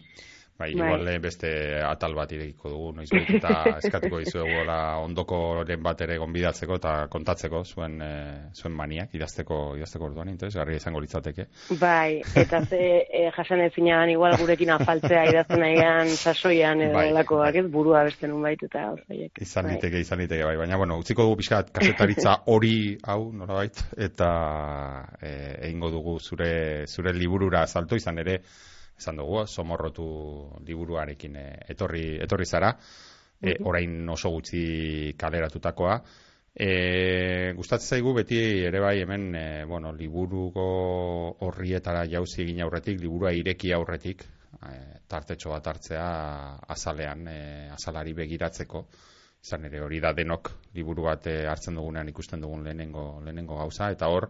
Bai, 0.59 0.73
Bai. 0.75 0.87
igual 0.91 1.19
beste 1.23 1.49
atal 1.87 2.13
bat 2.17 2.31
irekiko 2.35 2.67
dugu, 2.67 2.89
noiz 2.97 3.07
eta 3.15 3.51
eskatuko 3.79 4.17
dizuegola 4.19 4.97
ondokoren 4.99 5.79
bat 5.83 6.01
ere 6.03 6.17
gonbidatzeko 6.19 6.75
eta 6.81 6.95
kontatzeko 7.13 7.61
zuen 7.63 7.95
eh, 8.03 8.49
zuen 8.51 8.73
maniak 8.75 9.13
idazteko 9.15 9.59
idazteko 9.79 10.09
orduan, 10.09 10.27
interes, 10.33 10.57
garri 10.59 10.75
izango 10.75 10.99
litzateke. 10.99 11.45
Bai, 11.79 12.19
eta 12.41 12.59
ze 12.65 12.81
e, 13.07 13.21
jasan 13.37 13.63
ezina 13.63 14.01
dan 14.01 14.11
igual 14.11 14.35
gurekin 14.41 14.73
afaltzea 14.75 15.21
idazten 15.29 15.63
nahian 15.63 16.11
sasoian 16.17 16.83
edo 16.89 16.97
Bai, 16.97 17.05
lakoak, 17.15 17.53
bai. 17.53 17.63
ez 17.63 17.71
burua 17.71 18.03
beste 18.09 18.27
nunbait 18.27 18.65
eta 18.67 18.89
osaiek. 18.97 19.39
Izan 19.45 19.69
Bai. 19.69 19.77
liteke, 19.77 20.01
izan 20.03 20.19
liteke, 20.19 20.43
bai. 20.43 20.57
Baina, 20.59 20.81
bueno, 20.81 20.97
utziko 20.99 21.23
dugu 21.23 21.37
pixkat 21.39 21.71
kasetaritza 21.79 22.35
hori 22.53 22.97
hau, 23.07 23.31
nolabait, 23.31 23.79
eta 24.09 24.29
eh, 25.21 25.55
egingo 25.69 25.93
dugu 25.95 26.17
zure, 26.19 26.51
zure 26.91 27.15
liburura 27.15 27.63
salto 27.67 27.95
izan 27.95 28.19
ere, 28.25 28.41
esan 28.99 29.19
dugu, 29.21 29.45
somorrotu 29.47 30.07
liburuarekin 30.67 31.35
eh, 31.39 31.53
etorri, 31.73 32.17
etorri 32.23 32.45
zara, 32.45 32.73
eh, 33.41 33.55
orain 33.63 34.09
oso 34.09 34.31
gutxi 34.35 35.13
kaleratutakoa. 35.17 36.01
E, 36.59 37.53
gustatzen 37.55 37.95
zaigu 37.95 38.11
beti 38.17 38.39
ere 38.67 38.81
bai 38.83 38.97
hemen 38.99 39.29
e, 39.37 39.43
bueno, 39.69 39.93
liburuko 39.95 40.65
horrietara 41.45 42.03
jauzi 42.09 42.41
egin 42.43 42.59
aurretik, 42.65 42.99
liburua 42.99 43.31
ireki 43.37 43.71
aurretik, 43.71 44.25
e, 44.57 44.73
tartetxo 45.07 45.53
bat 45.53 45.69
hartzea 45.71 46.07
azalean, 46.75 47.27
e, 47.31 47.39
azalari 47.77 48.15
begiratzeko, 48.17 48.83
izan 49.39 49.69
ere 49.69 49.79
hori 49.85 50.01
da 50.03 50.11
denok 50.17 50.51
liburu 50.75 51.05
bat 51.07 51.29
e, 51.31 51.37
hartzen 51.47 51.79
dugunean 51.79 52.09
ikusten 52.11 52.41
dugun 52.43 52.65
lehenengo, 52.65 53.05
lehenengo 53.23 53.61
gauza, 53.61 53.91
eta 53.95 54.09
hor, 54.11 54.27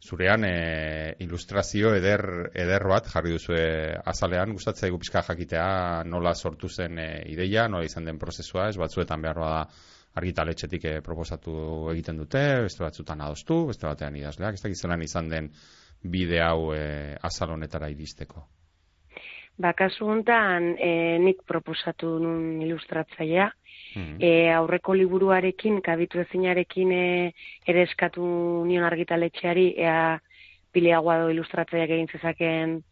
zurean 0.00 0.44
e, 0.48 1.14
ilustrazio 1.20 1.94
eder, 1.94 2.50
eder 2.54 2.86
bat 2.88 3.08
jarri 3.12 3.34
duzu 3.36 3.54
azalean, 4.12 4.54
gustatzen 4.56 4.88
zaigu 4.88 4.98
pixka 4.98 5.22
jakitea 5.28 6.04
nola 6.08 6.34
sortu 6.34 6.68
zen 6.68 6.98
e, 6.98 7.08
ideia, 7.32 7.68
nola 7.68 7.84
izan 7.84 8.08
den 8.08 8.18
prozesua, 8.18 8.68
ez 8.68 8.78
batzuetan 8.80 9.22
behar 9.22 9.42
da 9.44 9.54
argitaletxetik 10.18 10.86
eh, 10.88 11.00
proposatu 11.04 11.52
egiten 11.92 12.18
dute, 12.20 12.42
beste 12.66 12.84
batzutan 12.84 13.20
adostu, 13.22 13.64
beste 13.70 13.86
batean 13.86 14.16
idazleak, 14.18 14.56
ez 14.56 14.64
dakit 14.64 14.80
zelan 14.80 15.04
izan 15.06 15.30
den 15.30 15.50
bide 16.02 16.40
hau 16.42 16.72
eh, 16.74 17.14
azal 17.22 17.54
honetara 17.54 17.90
iristeko. 17.92 18.46
Ba, 19.60 19.74
kasu 19.76 20.08
honetan 20.08 20.72
e, 20.80 21.18
nik 21.20 21.42
proposatu 21.46 22.14
nun 22.22 22.62
ilustratzailea, 22.64 23.50
Mhm. 23.96 24.16
e, 24.20 24.50
aurreko 24.52 24.94
liburuarekin, 24.94 25.80
kabitu 25.80 26.20
ezinarekin 26.20 26.92
e, 26.92 27.32
ere 27.66 27.82
eskatu 27.82 28.22
nion 28.66 28.84
argitaletxeari, 28.84 29.74
ea 29.78 30.20
piliagoa 30.72 31.18
do 31.24 31.30
ilustratzaileak 31.30 31.90
egin 31.90 32.08
zezaken 32.08 32.82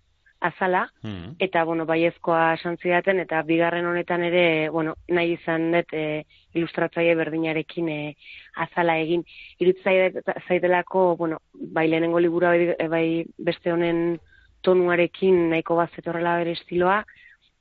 azala, 0.41 0.89
Mhm. 1.03 1.35
eta, 1.41 1.65
bueno, 1.65 1.85
baiezkoa 1.87 2.55
esan 2.55 2.77
zidaten, 2.79 3.19
eta 3.21 3.43
bigarren 3.43 3.87
honetan 3.87 4.23
ere, 4.23 4.69
bueno, 4.71 4.95
nahi 5.09 5.33
izan 5.33 5.73
dut 5.73 5.93
e, 5.93 6.25
ilustratzaile 6.55 7.15
berdinarekin 7.15 7.89
e, 7.89 8.15
azala 8.57 8.99
egin. 8.99 9.25
Iruditzen 9.59 10.23
zaitelako, 10.49 11.17
bueno, 11.17 11.39
bai 11.55 11.89
lehenengo 11.89 12.21
libura 12.21 12.51
bai, 12.51 12.89
bai 12.89 13.25
beste 13.39 13.73
honen 13.73 14.21
tonuarekin 14.63 15.51
nahiko 15.51 15.77
bat 15.79 15.91
zetorrela 15.95 16.37
bere 16.39 16.53
estiloa, 16.53 17.05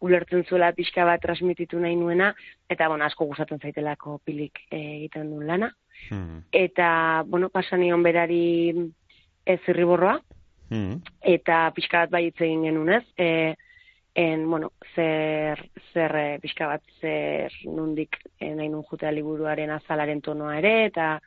ulertzen 0.01 0.43
zuela 0.45 0.71
pixka 0.77 1.05
bat 1.05 1.21
transmititu 1.21 1.79
nahi 1.79 1.95
nuena, 1.95 2.33
eta 2.69 2.87
bueno, 2.87 3.05
asko 3.05 3.25
gustatzen 3.25 3.59
zaitelako 3.59 4.19
pilik 4.25 4.59
e, 4.69 4.77
egiten 4.77 5.31
duen 5.33 5.47
lana. 5.47 5.73
Hmm. 6.11 6.43
eta, 6.53 7.23
bueno, 7.25 7.49
pasanion 7.49 8.03
berari 8.05 8.69
ez 9.45 9.59
zirriborroa, 9.65 10.19
Hmm. 10.69 10.99
eta 11.23 11.69
pixka 11.75 12.03
bat 12.03 12.11
bai 12.11 12.25
egin 12.27 12.65
genuen, 12.67 12.89
ez? 12.97 13.05
E, 13.17 13.55
en, 14.19 14.49
bueno, 14.49 14.73
zer, 14.95 15.61
zer 15.93 16.15
e, 16.19 16.25
pixka 16.43 16.67
bat, 16.67 16.83
zer 16.99 17.53
nundik 17.65 18.17
nahi 18.41 18.67
nun 18.67 18.83
jutea 18.89 19.13
liburuaren 19.15 19.71
azalaren 19.71 20.21
tonoa 20.21 20.57
ere, 20.59 20.73
eta, 20.89 21.21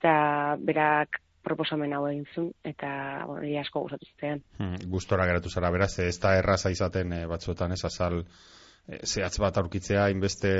eta 0.00 0.14
berak 0.58 1.20
proposamen 1.44 1.92
hau 1.96 2.04
egin 2.08 2.24
zuen, 2.34 2.52
eta, 2.64 2.90
bueno, 3.26 3.42
niri 3.44 3.58
asko 3.60 3.84
gustatu 3.86 4.06
zitean. 4.06 4.42
Hmm, 4.58 4.76
gustora 4.92 5.26
geratu 5.26 5.50
zara, 5.50 5.70
beraz, 5.70 5.92
ez 6.04 6.18
da 6.20 6.36
erraza 6.38 6.70
izaten 6.70 7.12
eh, 7.16 7.26
batzuetan 7.30 7.72
ez 7.72 7.80
azal 7.88 8.20
eh, 8.20 9.00
zehatz 9.04 9.38
bat 9.40 9.56
aurkitzea, 9.62 10.04
hainbeste 10.04 10.52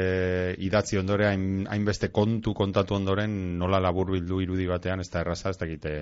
idatzi 0.58 0.98
ondore, 0.98 1.28
hain, 1.28 1.66
hainbeste 1.70 2.10
kontu 2.12 2.54
kontatu 2.54 2.96
ondoren 2.96 3.58
nola 3.58 3.80
labur 3.80 4.12
bildu 4.16 4.40
irudi 4.40 4.66
batean, 4.70 5.00
ez 5.00 5.10
da 5.12 5.20
erraza, 5.24 5.50
ez 5.50 5.60
dakite 5.60 5.94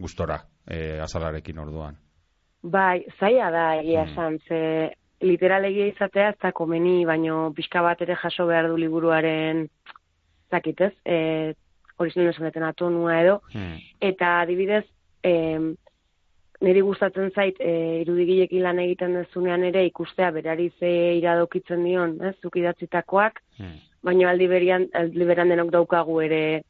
gustora 0.00 0.40
eh, 0.66 1.00
azalarekin 1.02 1.58
orduan. 1.58 1.98
Bai, 2.62 3.06
zaila 3.18 3.50
da 3.50 3.66
egia 3.80 4.04
Mm. 4.04 4.10
esan, 4.10 4.38
ze 4.48 4.92
literal 5.20 5.64
egia 5.64 5.86
izatea 5.86 6.30
ez 6.30 6.38
da 6.42 6.52
komeni, 6.52 7.04
baino 7.06 7.52
pixka 7.56 7.82
bat 7.82 8.00
ere 8.02 8.16
jaso 8.16 8.46
behar 8.46 8.68
du 8.68 8.76
liburuaren, 8.76 9.68
zakit 10.50 10.80
ez, 10.80 10.92
e, 11.04 11.54
hori 12.00 12.10
zen 12.14 12.28
esan 12.30 12.48
deten 12.48 12.64
atonua 12.64 13.20
edo, 13.22 13.40
Hmm. 13.52 13.76
eta 14.00 14.40
adibidez, 14.40 14.84
em, 15.22 15.74
niri 16.60 16.80
gustatzen 16.84 17.30
zait, 17.32 17.56
e, 17.60 18.00
irudigilekin 18.02 18.62
lan 18.62 18.78
egiten 18.78 19.14
dezunean 19.14 19.64
ere 19.64 19.84
ikustea 19.86 20.30
berari 20.30 20.70
ze 20.78 20.90
iradokitzen 21.18 21.84
dion, 21.84 22.18
ez, 22.24 22.34
zuk 22.42 22.56
idatzitakoak, 22.56 23.40
Hmm. 23.58 23.78
baina 24.02 24.30
aldi 24.30 24.46
berian, 24.48 24.88
aldi 24.94 25.24
beran 25.24 25.48
denok 25.48 25.70
daukagu 25.70 26.20
ere 26.22 26.62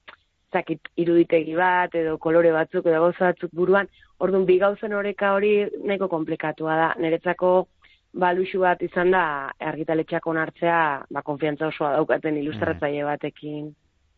zakit 0.53 0.81
iruditegi 0.97 1.55
bat 1.55 1.95
edo 1.95 2.19
kolore 2.19 2.51
batzuk 2.51 2.87
edo 2.87 3.01
gauza 3.01 3.31
batzuk 3.31 3.51
buruan, 3.55 3.87
orduan 4.19 4.47
bi 4.47 4.59
gauzen 4.59 4.93
oreka 4.93 5.35
hori 5.35 5.67
nahiko 5.85 6.09
komplikatua 6.09 6.75
da. 6.77 6.95
Niretzako 6.99 7.69
ba 8.13 8.33
luxu 8.33 8.59
bat 8.59 8.83
izan 8.83 9.13
da 9.13 9.53
argitaletxeak 9.61 10.27
onartzea, 10.27 11.05
ba 11.11 11.23
konfiantza 11.23 11.69
osoa 11.69 11.93
daukaten 11.93 12.37
ilustratzaile 12.37 13.05
batekin 13.05 13.75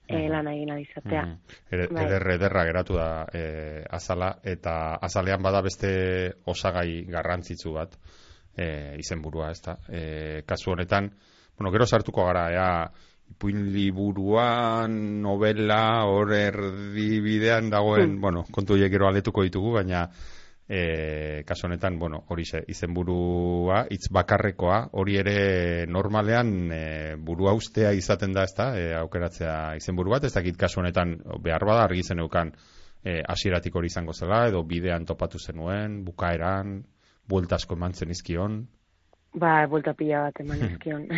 e, 0.09 0.29
lan 0.29 0.49
egin 0.49 0.71
alizatea. 0.73 1.23
Mhm. 1.23 1.37
Ere, 1.71 1.87
Bai. 1.89 2.05
eder, 2.07 2.27
ederra 2.37 2.65
geratu 2.65 2.95
da 2.99 3.27
e, 3.33 3.85
azala, 3.91 4.39
eta 4.43 4.95
azalean 5.01 5.43
bada 5.43 5.63
beste 5.63 6.35
osagai 6.47 7.05
garrantzitsu 7.09 7.73
bat, 7.73 7.97
e, 8.57 8.97
izenburua, 8.99 9.51
ez 9.51 9.63
da. 9.63 9.77
E, 9.89 10.43
kasu 10.47 10.73
honetan, 10.73 11.11
bueno, 11.57 11.73
gero 11.73 11.87
sartuko 11.87 12.25
gara, 12.27 12.51
ea, 12.53 12.93
ipuin 13.33 13.73
liburuan, 13.73 15.23
novela, 15.23 16.05
hor 16.05 16.33
erdibidean 16.37 17.71
dagoen, 17.71 18.17
Hmm. 18.17 18.21
bueno, 18.21 18.45
kontu 18.53 18.77
gero 18.77 19.09
aletuko 19.09 19.43
ditugu, 19.43 19.73
baina 19.73 20.11
e, 20.69 21.43
kasu 21.47 21.67
honetan, 21.67 21.99
bueno, 21.99 22.25
hori 22.29 22.45
ze, 22.45 22.63
izenburua, 22.69 23.87
hitz 23.91 24.09
bakarrekoa, 24.13 24.89
hori 24.93 25.19
ere 25.21 25.87
normalean 25.87 26.53
e, 26.73 26.83
burua 27.19 27.55
ustea 27.55 27.93
izaten 27.93 28.33
da, 28.33 28.45
ezta, 28.49 28.73
e, 28.79 28.93
aukeratzea 28.99 29.77
izenburu 29.77 30.15
bat, 30.15 30.25
ez 30.25 30.35
dakit 30.35 30.57
kasu 30.57 30.81
honetan 30.81 31.19
behar 31.43 31.67
bada 31.69 31.85
argi 31.89 32.03
zeneukan 32.03 32.53
e, 33.05 33.21
hasieratik 33.29 33.77
hori 33.77 33.91
izango 33.91 34.15
zela, 34.15 34.47
edo 34.49 34.63
bidean 34.63 35.07
topatu 35.07 35.39
zenuen, 35.39 36.03
bukaeran, 36.07 36.81
bueltasko 37.29 37.77
eman 37.79 37.95
zenizkion. 37.95 38.63
Ba, 39.35 39.63
buelta 39.67 39.95
pila 39.99 40.27
bat 40.29 40.41
eman 40.45 40.63
izkion. 40.71 41.09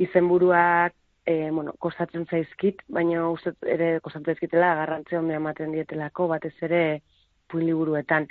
Izenburuak, 0.00 0.94
e, 1.26 1.50
bueno, 1.50 1.74
kostatzen 1.78 2.26
zaizkit, 2.26 2.82
baina 2.88 3.28
uste 3.30 3.54
ere 3.68 3.98
kostatzen 4.00 4.32
zaizkitela 4.32 4.74
garrantzia 4.82 5.20
ondia 5.20 5.40
ematen 5.40 5.74
dietelako, 5.76 6.28
batez 6.34 6.56
ere 6.66 6.82
puin 7.50 7.66
liburuetan. 7.66 8.28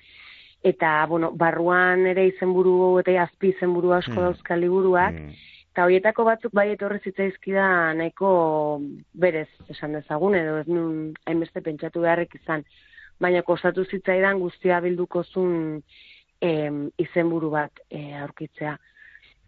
Eta, 0.63 1.05
bueno, 1.07 1.31
barruan 1.31 2.05
ere 2.07 2.25
izenburu 2.27 2.99
eta 2.99 3.13
azpi 3.23 3.53
izenburu 3.53 3.93
asko 3.93 4.11
Hmm. 4.11 4.25
dauzka 4.25 4.57
liburuak, 4.57 5.13
Mm, 5.13 5.29
eta 5.71 5.85
horietako 5.85 6.23
batzuk 6.25 6.51
bai 6.53 6.71
etorri 6.71 6.99
zitzaizkida 6.99 7.93
nahiko 7.93 8.81
berez 9.13 9.47
esan 9.69 9.93
dezagun, 9.93 10.35
edo 10.35 10.57
ez 10.57 10.67
nun 10.67 11.13
hainbeste 11.25 11.61
pentsatu 11.61 12.01
beharrik 12.01 12.35
izan. 12.35 12.65
Baina 13.19 13.41
kostatu 13.41 13.85
zitzaidan 13.85 14.39
guztia 14.39 14.79
bilduko 14.81 15.23
zun 15.23 15.81
em, 16.41 16.89
izenburu 16.97 17.49
bat 17.49 17.71
e, 17.89 18.13
aurkitzea. 18.15 18.77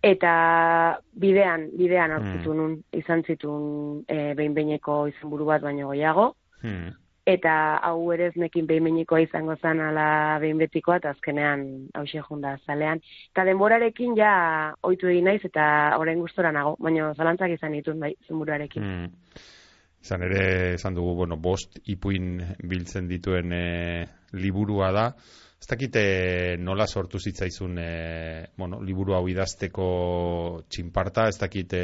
Eta 0.04 1.00
bidean, 1.14 1.70
bidean 1.78 2.12
aurkitu 2.12 2.54
Mm. 2.54 2.58
nun, 2.58 2.84
izan 2.92 3.24
zitun 3.24 4.04
e, 4.08 4.34
behin-behineko 4.34 5.08
izenburu 5.08 5.46
bat 5.46 5.62
baino 5.62 5.88
goiago, 5.88 6.36
mm, 6.64 6.90
eta 7.26 7.78
hau 7.86 8.12
ere 8.14 8.28
ez 8.32 8.36
nekin 8.36 8.66
behin-behinekoa 8.68 9.22
izango 9.22 9.56
zen 9.62 9.80
ala 9.80 10.40
behin 10.42 10.58
betikoa, 10.58 10.98
eta 10.98 11.12
azkenean 11.14 11.64
hause 11.94 12.24
junda 12.28 12.56
zalean. 12.66 13.02
Eta 13.32 13.46
denborarekin 13.46 14.18
ja 14.18 14.34
ohitu 14.82 15.12
egin 15.12 15.30
naiz, 15.30 15.42
eta 15.46 15.98
orain 16.00 16.20
gustora 16.20 16.52
nago, 16.52 16.76
baina 16.80 17.14
zalantzak 17.14 17.54
izan 17.58 17.78
ditun 17.78 18.00
bai, 18.00 18.16
izenburuarekin. 18.26 18.84
mm. 18.84 19.50
Izan 20.02 20.24
ere, 20.26 20.74
esan 20.74 20.96
dugu, 20.98 21.14
bueno, 21.20 21.38
bost 21.38 21.78
ipuin 21.94 22.40
biltzen 22.66 23.08
dituen 23.08 23.54
e, 23.54 23.66
liburua 24.34 24.90
da. 24.96 25.04
Ez 25.62 25.68
dakite 25.70 26.02
nola 26.58 26.88
sortu 26.88 27.20
zitzaizun 27.22 27.76
e, 27.78 27.90
bueno, 28.58 28.80
liburu 28.82 29.14
hau 29.14 29.28
idazteko 29.30 29.86
txinparta, 30.66 31.28
ez 31.30 31.38
dakite 31.38 31.82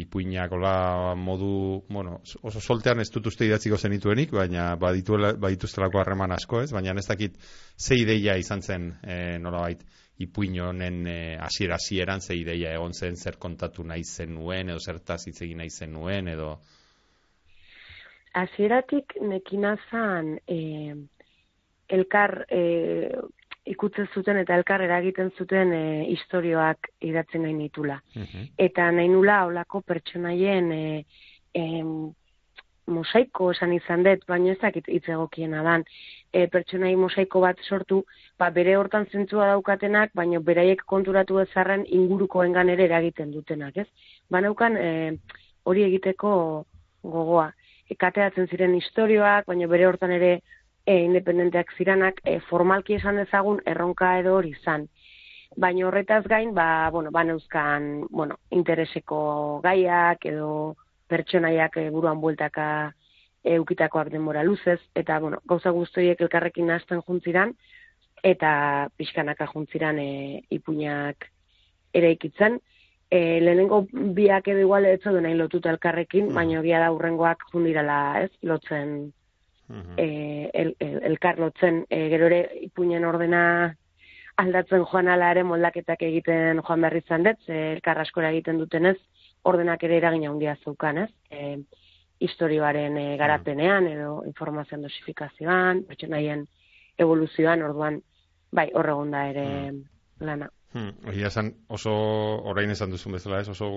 ipuinak 0.00 0.54
ola 0.56 0.76
modu, 1.20 1.50
bueno, 1.92 2.22
oso 2.40 2.62
soltean 2.64 3.04
ez 3.04 3.10
dut 3.12 3.28
uste 3.28 3.44
idatziko 3.44 3.76
zenituenik, 3.76 4.32
baina 4.32 4.70
badituela, 4.80 5.34
badituztelako 5.36 6.00
harreman 6.00 6.32
asko, 6.32 6.62
ez? 6.64 6.72
Baina 6.72 6.96
ez 6.96 7.06
dakit 7.10 7.36
ze 7.76 8.00
ideia 8.00 8.38
izan 8.40 8.64
zen 8.64 8.88
e, 9.04 9.20
nolabait 9.38 9.84
ipuin 10.24 10.56
honen 10.64 11.06
e, 11.06 11.18
hasiera 11.36 11.76
hasieran 11.76 12.24
ze 12.24 12.40
ideia 12.40 12.72
egon 12.72 12.96
zen 12.96 13.16
zer 13.16 13.36
kontatu 13.36 13.84
nahi 13.84 14.04
zenuen 14.04 14.72
edo 14.72 14.80
zertaz 14.80 15.26
hitz 15.26 15.42
egin 15.42 15.60
nahi 15.60 15.70
zenuen 15.70 16.28
edo 16.28 16.54
Hasieratik 18.32 19.18
nekina 19.20 19.76
zan 19.90 20.38
e, 20.48 20.94
elkar 21.92 22.44
e, 22.50 22.62
ikutzen 23.72 24.08
zuten 24.14 24.40
eta 24.40 24.56
elkar 24.58 24.82
eragiten 24.82 25.30
zuten 25.38 25.72
e, 25.76 25.82
istorioak 26.14 26.88
idatzen 27.00 27.44
nahi 27.46 27.54
nitula. 27.54 28.00
Mhm. 28.14 28.48
Eta 28.58 28.90
nahi 28.90 29.12
nula 29.12 29.44
olako 29.46 29.82
pertsonaien 29.86 30.72
e, 30.72 30.82
em, 31.54 32.10
mosaiko 32.86 33.50
esan 33.52 33.72
izan 33.76 34.02
dut, 34.02 34.24
baina 34.26 34.52
ez 34.52 34.58
dakit 34.60 34.88
hitz 34.88 35.04
egokiena 35.08 35.62
dan. 35.62 35.84
E, 36.32 36.46
pertsonai 36.50 36.94
mosaiko 36.96 37.42
bat 37.44 37.60
sortu, 37.68 38.02
ba, 38.38 38.50
bere 38.50 38.76
hortan 38.76 39.06
zentzua 39.12 39.46
daukatenak, 39.52 40.10
baina 40.18 40.40
beraiek 40.40 40.82
konturatu 40.86 41.38
ezarren 41.44 41.84
ingurukoengan 41.86 42.72
ere 42.74 42.88
eragiten 42.88 43.30
dutenak, 43.32 43.76
ez? 43.76 43.86
Banaukan 44.30 44.76
e, 44.76 44.88
hori 45.64 45.84
egiteko 45.86 46.32
gogoa. 47.02 47.52
E, 47.86 47.94
kateatzen 47.94 48.48
ziren 48.50 48.74
istorioak, 48.74 49.46
baina 49.46 49.70
bere 49.70 49.86
hortan 49.86 50.16
ere 50.18 50.40
e, 50.86 50.96
independenteak 51.04 51.72
ziranak, 51.76 52.20
e, 52.24 52.40
formalki 52.48 52.94
esan 52.94 53.16
dezagun 53.16 53.60
erronka 53.66 54.18
edo 54.18 54.36
hori 54.36 54.50
izan. 54.50 54.88
Baina 55.56 55.86
horretaz 55.86 56.24
gain, 56.26 56.54
ba, 56.54 56.88
bueno, 56.90 57.10
ba 57.10 57.24
neuzkan, 57.24 58.06
bueno, 58.10 58.38
intereseko 58.50 59.60
gaiak 59.62 60.24
edo 60.26 60.76
pertsonaiak 61.08 61.76
e, 61.76 61.90
buruan 61.90 62.20
bueltaka 62.20 62.94
e, 63.44 63.58
ukitakoak 63.58 64.08
denbora 64.10 64.42
luzez, 64.42 64.80
eta, 64.94 65.18
bueno, 65.20 65.42
gauza 65.44 65.70
guztoiek 65.70 66.20
elkarrekin 66.20 66.70
hasten 66.70 67.02
juntziran, 67.02 67.54
eta 68.22 68.88
pixkanaka 68.96 69.48
juntziran 69.52 69.98
e, 69.98 70.42
ipuinak 70.50 71.28
eraikitzen. 71.92 72.60
E, 73.10 73.40
lehenengo 73.42 73.82
biak 73.92 74.46
edo 74.48 74.60
igual 74.62 74.86
ez 74.86 75.02
zauden 75.02 75.26
nahi 75.26 75.34
lotuta 75.36 75.68
elkarrekin, 75.70 76.28
Mhm. 76.30 76.34
baina 76.34 76.60
egia 76.60 76.78
da 76.80 76.92
urrengoak 76.92 77.44
jundirala, 77.52 78.22
ez, 78.22 78.30
lotzen, 78.40 79.12
Mhm. 79.72 79.94
e, 79.96 80.50
el, 80.52 80.76
el, 80.78 81.18
lotzen, 81.38 81.86
e, 81.88 82.08
gero 82.12 82.26
ere 82.26 82.42
ipuinen 82.60 83.04
ordena 83.08 83.74
aldatzen 84.36 84.84
joan 84.84 85.08
ala 85.08 85.32
moldaketak 85.44 86.02
egiten 86.02 86.60
joan 86.60 86.80
behar 86.80 86.96
izan 86.96 87.24
dut, 87.24 87.38
ze 87.46 87.72
elkar 87.72 87.98
askora 87.98 88.30
egiten 88.30 88.58
dutenez, 88.58 88.98
ordenak 89.42 89.82
ere 89.82 89.96
eragina 89.96 90.30
handia 90.30 90.56
zeukan, 90.64 90.98
ez? 90.98 91.10
E, 91.30 91.58
historioaren 92.20 92.96
e, 92.98 93.16
garapenean 93.16 93.88
edo 93.88 94.22
informazioan 94.28 94.82
dosifikazioan, 94.82 95.84
pertsonaien 95.88 96.46
evoluzioan, 96.98 97.62
orduan, 97.62 98.02
bai, 98.52 98.68
horregon 98.74 99.10
da 99.10 99.26
ere 99.30 99.46
lana. 100.20 100.50
Hmm, 100.72 100.92
esan 101.12 101.54
oso 101.68 101.92
orain 102.52 102.70
esan 102.70 102.90
duzun 102.90 103.16
bezala, 103.16 103.40
ez? 103.40 103.48
Oso 103.48 103.68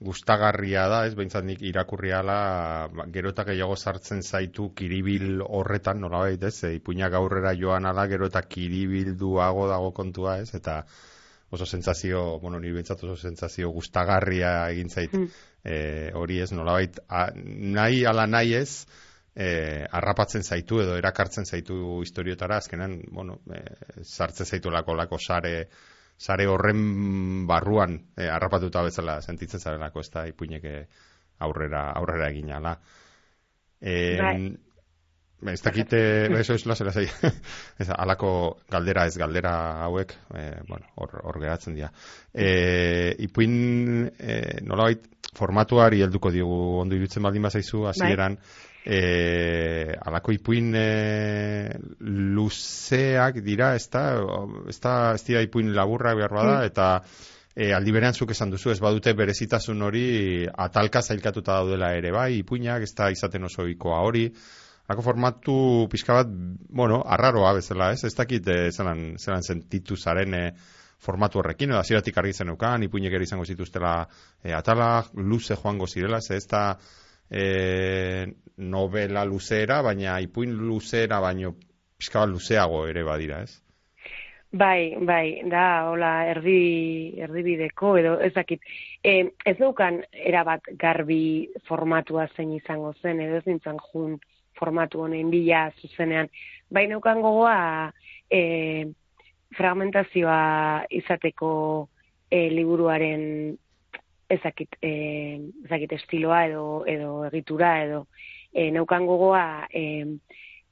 gustagarria 0.00 0.86
da, 0.88 1.04
ez? 1.06 1.14
Behintzat 1.16 1.44
nik 1.44 1.62
irakurri 1.68 2.12
ala, 2.16 2.88
ba, 2.92 3.04
gero 3.12 3.34
eta 3.34 3.44
gehiago 3.50 3.76
sartzen 3.76 4.22
zaitu 4.24 4.70
kiribil 4.76 5.42
horretan, 5.44 6.00
nolabait, 6.00 6.42
ez? 6.48 6.56
E, 6.64 6.74
ipuinak 6.78 7.16
aurrera 7.18 7.52
joan 7.58 7.88
ala, 7.90 8.06
gero 8.08 8.30
eta 8.32 8.42
kiribilduago 8.48 9.68
dago 9.68 9.92
kontua, 9.96 10.38
ez? 10.40 10.54
Eta 10.56 10.80
oso 11.50 11.66
sentsazio, 11.66 12.38
bueno, 12.40 12.60
nire 12.62 12.78
bentsat 12.78 13.04
oso 13.04 13.16
sentsazio 13.16 13.70
gustagarria 13.74 14.70
egin 14.70 14.88
zait 14.88 15.12
Mm. 15.12 15.28
e, 15.64 16.10
hori 16.14 16.40
ez, 16.40 16.52
nolabait, 16.52 17.00
a, 17.08 17.28
nahi 17.34 18.04
ala 18.06 18.26
nahi 18.26 18.54
ez, 18.54 18.86
e, 19.34 19.84
arrapatzen 19.90 20.42
zaitu 20.42 20.80
edo 20.80 20.96
erakartzen 20.96 21.44
zaitu 21.44 22.00
historiotara, 22.02 22.56
azkenan, 22.56 23.00
bueno, 23.10 23.40
e, 23.52 23.60
sartzen 24.04 24.46
zaitu 24.46 24.70
lako, 24.70 24.94
lako 24.94 25.18
sare, 25.18 25.68
sare 26.20 26.46
horren 26.46 27.46
barruan 27.48 27.96
e, 28.16 28.28
harrapatuta 28.28 28.82
bezala 28.84 29.20
sentitzen 29.24 29.60
zarelako, 29.60 30.04
ez 30.04 30.10
da, 30.12 30.26
ipuinek 30.28 30.66
e, 30.68 30.80
aurrera, 31.46 31.86
aurrera 31.96 32.28
egin 32.28 32.52
ala. 32.52 32.74
E, 33.80 33.94
Bai. 34.20 34.34
Ez 35.48 35.62
dakit, 35.64 35.92
eh, 35.96 36.28
eso 36.38 36.54
es 36.54 36.66
lasera 36.66 36.92
zei. 36.92 37.06
ez, 37.80 37.88
alako 37.96 38.60
galdera 38.68 39.06
ez 39.08 39.16
galdera 39.16 39.54
hauek, 39.86 40.12
eh, 40.36 40.60
bueno, 40.68 40.90
hor, 40.96 41.16
hor 41.24 41.40
geratzen 41.40 41.78
dira. 41.78 41.90
Eh, 42.34 43.14
ipuin, 43.24 44.10
eh, 44.18 44.60
nolabait, 44.62 45.06
formatuari 45.36 46.02
helduko 46.04 46.32
digu 46.34 46.58
ondo 46.80 46.96
irutzen 46.96 47.22
baldin 47.22 47.46
bazaizu, 47.46 47.84
hasieran, 47.90 48.36
eh, 48.84 49.94
alako 50.06 50.34
ipuin 50.36 50.72
eh, 50.76 51.74
luzeak 52.00 53.42
dira, 53.46 53.74
ez 53.78 53.88
da, 53.92 54.04
ez 54.68 54.78
da, 54.80 54.94
ez 55.14 55.24
dira 55.26 55.42
ipuin 55.46 55.74
laburrak 55.76 56.16
behar 56.18 56.34
bada, 56.34 56.56
eta 56.66 56.88
e, 57.54 57.72
aldi 57.76 57.92
berean 57.92 58.16
zuk 58.16 58.32
esan 58.34 58.50
duzu, 58.50 58.72
ez 58.72 58.80
badute 58.80 59.14
berezitasun 59.18 59.82
hori 59.82 60.06
atalka 60.50 61.02
zailkatuta 61.02 61.60
daudela 61.60 61.92
ere 61.98 62.14
bai, 62.14 62.40
ipuinak, 62.40 62.82
ez 62.86 62.94
da 62.96 63.10
izaten 63.14 63.46
oso 63.50 63.68
ikoa 63.68 64.02
hori, 64.06 64.28
Hako 64.90 65.04
formatu 65.06 65.56
pixka 65.90 66.16
bat, 66.16 66.30
bueno, 66.74 66.96
arraroa 67.06 67.52
bezala, 67.54 67.92
ez? 67.94 68.02
Ez 68.08 68.14
dakit 68.18 68.48
eh, 68.50 68.70
zelan, 68.74 69.14
zelan 69.22 69.44
sentitu 69.46 69.94
zaren 69.94 70.34
eh, 70.34 70.48
formatu 71.00 71.40
horrekin, 71.40 71.72
edo 71.72 71.80
hasieratik 71.80 72.18
argi 72.20 72.36
zeneukan, 72.42 72.84
ipuinek 72.86 73.16
ere 73.16 73.28
izango 73.28 73.46
zituztela 73.48 73.94
eh, 74.44 74.54
atala, 74.56 74.90
luze 75.14 75.56
joango 75.56 75.88
zirela, 75.88 76.20
ze 76.20 76.36
ez 76.36 76.46
da 76.50 76.64
eh, 77.30 78.26
novela 78.56 79.24
luzera, 79.24 79.80
baina 79.82 80.18
ipuin 80.20 80.54
luzera, 80.58 81.20
baino 81.20 81.54
pixka 82.00 82.26
luzeago 82.26 82.86
ere 82.88 83.04
badira, 83.04 83.42
ez? 83.42 83.60
Bai, 84.52 84.96
bai, 85.06 85.42
da, 85.46 85.86
hola, 85.86 86.24
erdi, 86.32 87.14
erdibideko, 87.22 87.92
edo 88.00 88.16
ez 88.18 88.32
dakit. 88.34 88.64
E, 89.04 89.30
ez 89.46 89.54
dukan 89.60 90.00
erabat 90.10 90.72
garbi 90.80 91.46
formatua 91.68 92.26
zein 92.34 92.56
izango 92.56 92.90
zen, 92.98 93.20
edo 93.22 93.38
ez 93.38 93.46
nintzen 93.46 93.78
jun 93.92 94.16
formatu 94.58 95.04
honen 95.04 95.30
bila 95.30 95.68
zuzenean. 95.78 96.32
Bai 96.68 96.88
neukan 96.90 97.22
gogoa 97.22 97.92
e, 98.26 98.90
fragmentazioa 99.56 100.84
izateko 100.90 101.88
e, 102.30 102.48
liburuaren 102.54 103.56
ezakit, 104.30 104.76
e, 104.82 104.92
ezakit 105.66 105.92
estiloa 105.98 106.44
edo, 106.46 106.64
edo 106.86 107.24
egitura 107.26 107.72
edo 107.84 108.04
e, 108.54 108.70
neukan 108.70 109.06
gogoa 109.06 109.66
e, 109.74 110.04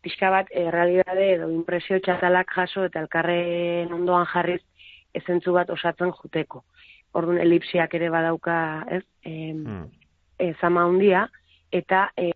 pixka 0.02 0.30
bat 0.30 0.50
errealidade 0.54 1.32
edo 1.34 1.50
impresio 1.50 1.98
txatalak 2.00 2.52
jaso 2.54 2.84
eta 2.86 3.02
elkarren 3.02 3.92
ondoan 3.94 4.28
jarriz 4.30 4.62
ezentzu 5.18 5.52
bat 5.56 5.70
osatzen 5.74 6.12
juteko. 6.20 6.62
Orduan 7.18 7.40
elipsiak 7.42 7.94
ere 7.96 8.10
badauka, 8.12 8.58
ez? 8.90 9.02
E, 9.24 9.52
Hmm. 9.52 9.86
e, 10.38 10.54
zama 10.60 10.84
handia 10.86 11.28
eta 11.72 12.12
e, 12.16 12.30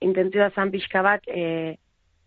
intentzioa 0.00 0.50
zan 0.50 0.70
pixka 0.70 1.02
bat 1.02 1.22
e, 1.28 1.76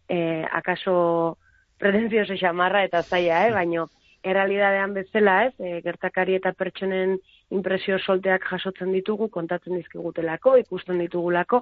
e, 0.08 0.18
akaso 0.52 1.38
pretenzioso 1.84 2.38
xamarra 2.40 2.86
eta 2.88 3.04
zaila, 3.04 3.44
eh? 3.48 3.52
baino 3.52 3.90
errealidadean 4.24 4.94
bezala, 4.96 5.34
ez? 5.50 5.54
E, 5.60 5.82
gertakari 5.84 6.38
eta 6.38 6.54
pertsonen 6.56 7.18
impresio 7.54 7.98
solteak 8.00 8.46
jasotzen 8.48 8.94
ditugu, 8.96 9.28
kontatzen 9.34 9.76
dizkigutelako, 9.76 10.56
ikusten 10.62 11.02
ditugulako, 11.04 11.60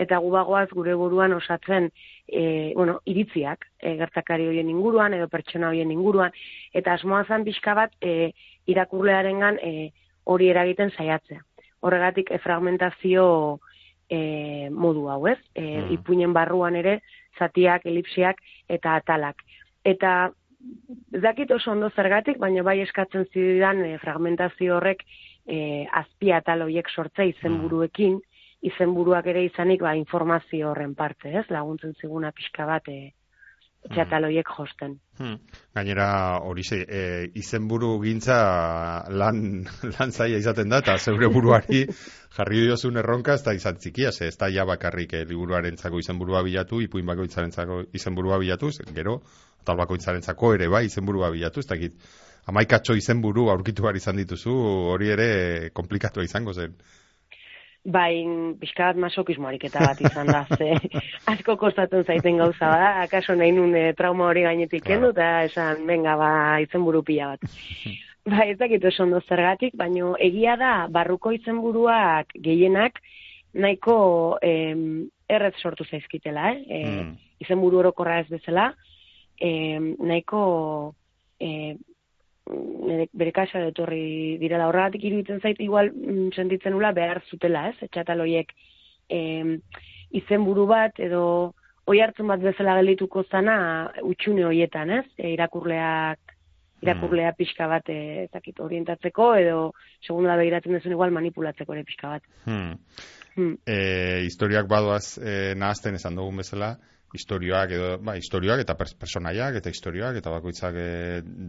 eta 0.00 0.20
gu 0.22 0.30
bagoaz 0.32 0.68
gure 0.70 0.94
buruan 0.98 1.34
osatzen 1.34 1.90
e, 2.28 2.72
bueno, 2.76 3.00
iritziak 3.10 3.66
e, 3.80 3.96
gertakari 3.98 4.46
horien 4.46 4.70
inguruan 4.70 5.18
edo 5.18 5.26
pertsona 5.32 5.72
horien 5.72 5.90
inguruan, 5.90 6.32
eta 6.72 6.94
asmoa 6.94 7.24
zan 7.26 7.44
pixka 7.44 7.74
bat 7.74 7.98
e, 8.00 8.30
irakurlearengan 8.70 9.58
e, 9.58 9.90
hori 10.30 10.52
eragiten 10.54 10.94
saiatzea. 10.94 11.42
Horregatik 11.84 12.30
e, 12.30 12.38
fragmentazio 12.46 13.26
e, 14.08 14.70
modu 14.70 15.08
hau, 15.10 15.24
ez? 15.34 15.40
E, 15.52 15.64
Mm. 15.64 15.92
Ipuinen 15.98 16.32
barruan 16.32 16.76
ere 16.78 17.00
zatiak, 17.38 17.84
elipsiak 17.90 18.38
eta 18.70 18.94
atalak. 19.00 19.43
Eta 19.84 20.32
ez 21.12 21.20
dakit 21.22 21.50
oso 21.52 21.72
ondo 21.72 21.90
zergatik, 21.94 22.38
baina 22.40 22.62
bai 22.64 22.78
eskatzen 22.84 23.26
zidan 23.32 23.82
e, 23.84 23.98
fragmentazio 24.02 24.78
horrek 24.78 25.04
e, 25.46 25.84
azpi 25.92 26.32
atal 26.32 26.64
horiek 26.64 26.88
sortzea 26.88 27.28
izenburuekin, 27.34 28.16
izenburuak 28.64 29.28
ere 29.28 29.44
izanik 29.44 29.84
ba, 29.84 29.92
informazio 29.98 30.70
horren 30.70 30.94
parte, 30.96 31.34
ez? 31.36 31.44
Laguntzen 31.52 31.92
ziguna 32.00 32.32
pixka 32.32 32.66
bat 32.66 32.88
e, 32.88 33.12
txatal 33.92 34.26
horiek 34.28 34.48
josten. 34.56 34.96
Hmm. 35.18 35.36
Gainera, 35.76 36.08
hori 36.42 36.64
ze, 36.64 36.80
e, 36.88 37.02
izenburu 37.36 37.98
gintza 38.02 38.38
lan, 39.10 39.42
lan 39.98 40.12
zaila 40.12 40.40
izaten 40.40 40.72
da, 40.72 40.80
eta 40.84 40.96
zeure 40.98 41.28
buruari 41.32 41.84
jarri 42.36 42.64
diozun 42.64 42.98
erronka, 43.02 43.36
ez 43.36 43.44
da 43.46 43.54
izan 43.54 43.78
txikia, 43.78 44.12
ze 44.12 44.28
ez 44.32 44.36
da 44.40 44.48
ja 44.48 44.64
bakarrik 44.68 45.12
e, 45.14 45.24
liburuaren 45.28 45.76
zako 45.76 46.00
izenburua 46.02 46.42
bilatu, 46.46 46.80
ipuin 46.82 47.06
bakoitzaren 47.06 47.52
zako 47.52 47.82
izenburua 47.92 48.40
bilatu, 48.42 48.72
gero, 48.96 49.20
tal 49.64 49.78
bakoitzaren 49.80 50.22
zako 50.22 50.54
ere 50.54 50.68
bai 50.72 50.86
izenburua 50.88 51.30
bilatu, 51.34 51.60
ez 51.60 51.70
dakit, 51.70 52.00
amaikatxo 52.50 52.96
izenburu 52.96 53.48
aurkitu 53.52 53.84
behar 53.84 53.96
izan 54.00 54.16
dituzu, 54.20 54.52
hori 54.94 55.12
ere 55.14 55.30
komplikatua 55.76 56.24
izango 56.24 56.52
zen. 56.52 56.76
Bai, 57.84 58.24
pixka 58.60 58.86
bat 58.92 58.96
masokismo 58.96 59.48
ariketa 59.50 59.82
bat 59.84 60.00
izan 60.00 60.30
da, 60.32 60.46
ze 60.56 60.70
asko 61.32 61.58
kostatzen 61.60 62.04
zaiten 62.04 62.38
gauza 62.40 62.70
bada, 62.70 63.02
akaso 63.02 63.34
nahi 63.36 63.52
nun 63.52 63.74
eh, 63.76 63.92
trauma 63.98 64.30
hori 64.30 64.42
gainetik 64.46 64.86
kendu, 64.86 65.10
eta 65.12 65.44
esan, 65.50 65.84
venga, 65.86 66.16
ba, 66.16 66.30
izenburu 66.64 67.02
pila 67.04 67.34
bat. 67.34 67.44
Ba, 68.24 68.46
ez 68.48 68.56
dakit 68.56 68.80
oso 68.88 69.02
ondo 69.04 69.18
zergatik, 69.28 69.74
baino 69.76 70.14
egia 70.16 70.54
da, 70.56 70.86
barruko 70.88 71.28
izenburuak 71.36 72.30
gehienak 72.40 72.96
nahiko 73.52 74.38
em, 74.40 75.10
errez 75.28 75.52
sortu 75.60 75.84
zaizkitela, 75.84 76.54
eh? 76.54 76.62
E, 76.64 76.78
Hmm. 76.88 77.10
izenburu 77.44 77.82
orokorra 77.82 78.20
ez 78.22 78.28
bezala, 78.30 78.70
em, 79.36 79.94
nahiko 80.00 80.94
e, 81.38 81.76
nire, 82.50 83.08
bere 83.12 83.32
kasua 83.32 83.64
etorri 83.70 84.36
direla 84.40 84.68
horregatik 84.68 85.04
iruditzen 85.08 85.40
zait 85.40 85.60
igual 85.64 85.90
mm, 85.92 86.32
sentitzen 86.36 86.74
nula 86.76 86.92
behar 86.96 87.22
zutela, 87.30 87.68
ez? 87.70 87.76
Etxataloiek 87.88 88.52
em, 89.08 89.56
izenburu 90.14 90.66
bat 90.70 91.00
edo 91.00 91.24
oi 91.90 91.98
hartzen 92.00 92.28
bat 92.28 92.40
bezala 92.40 92.76
geldituko 92.80 93.24
zana 93.30 93.56
utxune 94.02 94.46
hoietan, 94.48 94.92
ez? 95.00 95.06
E, 95.18 95.34
irakurleak 95.34 96.34
irakurlea 96.84 97.32
pixka 97.32 97.66
bat 97.68 97.88
e, 97.88 98.28
orientatzeko 98.60 99.28
edo 99.40 99.58
segunda 100.04 100.36
begiratzen 100.36 100.76
duzun 100.76 100.92
igual 100.92 101.14
manipulatzeko 101.16 101.76
ere 101.76 101.84
pixka 101.84 102.16
bat. 102.16 102.26
Hmm. 102.44 102.74
Hmm. 103.34 103.54
e, 103.66 104.24
historiak 104.28 104.68
badoaz 104.70 105.18
e, 105.18 105.54
nahazten 105.58 105.96
esan 105.98 106.14
dugun 106.20 106.36
bezala, 106.42 106.76
historioak 107.14 107.72
edo, 107.76 107.88
ba, 108.02 108.16
historioak 108.18 108.64
eta 108.64 108.76
pers 108.78 108.94
personaiak 108.98 109.60
eta 109.60 109.72
historioak 109.72 110.18
eta 110.20 110.32
bakoitzak 110.34 110.76
e, 110.76 110.86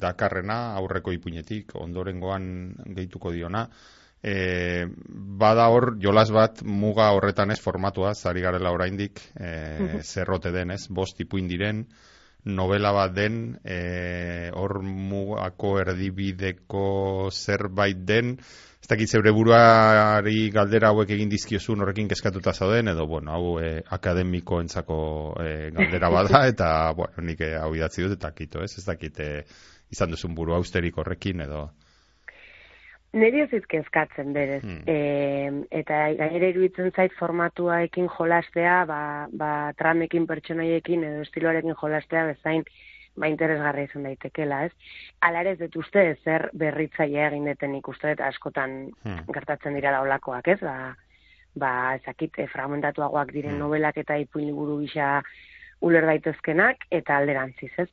dakarrena 0.02 0.60
aurreko 0.80 1.14
ipuinetik 1.16 1.76
ondorengoan 1.82 2.48
gehituko 2.98 3.34
diona. 3.34 3.66
E, 4.26 4.86
bada 5.42 5.68
hor 5.74 5.96
jolas 6.02 6.30
bat 6.34 6.64
muga 6.66 7.12
horretan 7.18 7.54
ez 7.54 7.60
formatua, 7.62 8.14
zari 8.16 8.42
garela 8.46 8.72
oraindik 8.74 9.22
e, 9.38 10.02
zerrote 10.02 10.54
den 10.56 10.74
ez, 10.74 10.86
bost 10.90 11.20
ipuin 11.22 11.50
diren, 11.52 11.84
novela 12.46 12.92
bat 12.94 13.14
den, 13.16 13.58
e, 13.66 14.52
hor 14.54 14.82
mugako 14.86 15.80
erdibideko 15.82 17.30
zerbait 17.32 18.06
den, 18.06 18.36
ez 18.86 18.90
dakit 18.92 19.10
zeure 19.10 19.34
buruari 19.34 20.52
galdera 20.54 20.92
hauek 20.94 21.10
egin 21.16 21.32
dizkiozun 21.32 21.82
horrekin 21.82 22.10
keskatuta 22.12 22.54
zauden, 22.54 22.92
edo, 22.94 23.08
bueno, 23.10 23.34
hau 23.34 23.56
e, 23.58 23.80
akademikoentzako 23.98 25.00
e, 25.42 25.50
galdera 25.74 26.12
bada, 26.14 26.46
eta, 26.54 26.70
bueno, 26.98 27.26
nik 27.26 27.42
e, 27.42 27.56
hau 27.58 27.74
idatzi 27.74 28.06
dut, 28.06 28.20
eta 28.20 28.32
kito, 28.38 28.62
ez? 28.62 28.76
Ez 28.78 28.86
dakit 28.86 29.20
e, 29.26 29.32
izan 29.92 30.14
duzun 30.14 30.38
buru 30.38 30.58
austerik 30.60 31.02
horrekin, 31.02 31.42
edo... 31.50 31.70
Neri 33.16 33.46
ez 33.46 33.52
izke 33.56 33.80
eskatzen 33.80 34.34
berez. 34.36 34.62
Hmm. 34.64 34.82
E, 34.92 34.98
eta 35.80 36.02
gainera 36.20 36.50
iruditzen 36.52 36.92
zait 36.92 37.14
formatuaekin 37.20 38.10
jolastea, 38.18 38.82
ba, 38.90 39.00
ba 39.32 39.52
tramekin 39.80 40.28
pertsonaiekin 40.28 41.06
edo 41.08 41.24
estiloarekin 41.24 41.78
jolastea 41.80 42.26
bezain 42.34 42.66
ba 43.16 43.30
interesgarria 43.32 43.88
izan 43.88 44.04
daitekela, 44.04 44.66
ez? 44.68 44.74
Hala 45.24 45.46
ere 45.46 45.54
ez 45.56 45.60
dut 45.62 45.78
uste 45.80 46.04
zer 46.26 46.50
berritzailea 46.52 47.30
egin 47.30 47.48
deten 47.48 47.78
ikuste 47.80 48.12
askotan 48.20 48.92
Hmm. 49.06 49.24
gertatzen 49.32 49.74
dira 49.80 49.96
laulakoak, 49.96 50.48
ez? 50.52 50.60
Ba, 50.60 50.98
ba 51.56 51.72
ezakit, 51.96 52.36
eh, 52.38 52.50
fragmentatuagoak 52.52 53.32
diren 53.32 53.54
Hmm. 53.56 53.64
novelak 53.64 53.98
eta 53.98 54.18
ipuin 54.18 54.48
liburu 54.48 54.82
gisa 54.84 55.24
uler 55.80 56.06
daitezkenak 56.06 56.84
eta 56.92 57.16
alderantziz, 57.18 57.72
ez? 57.78 57.90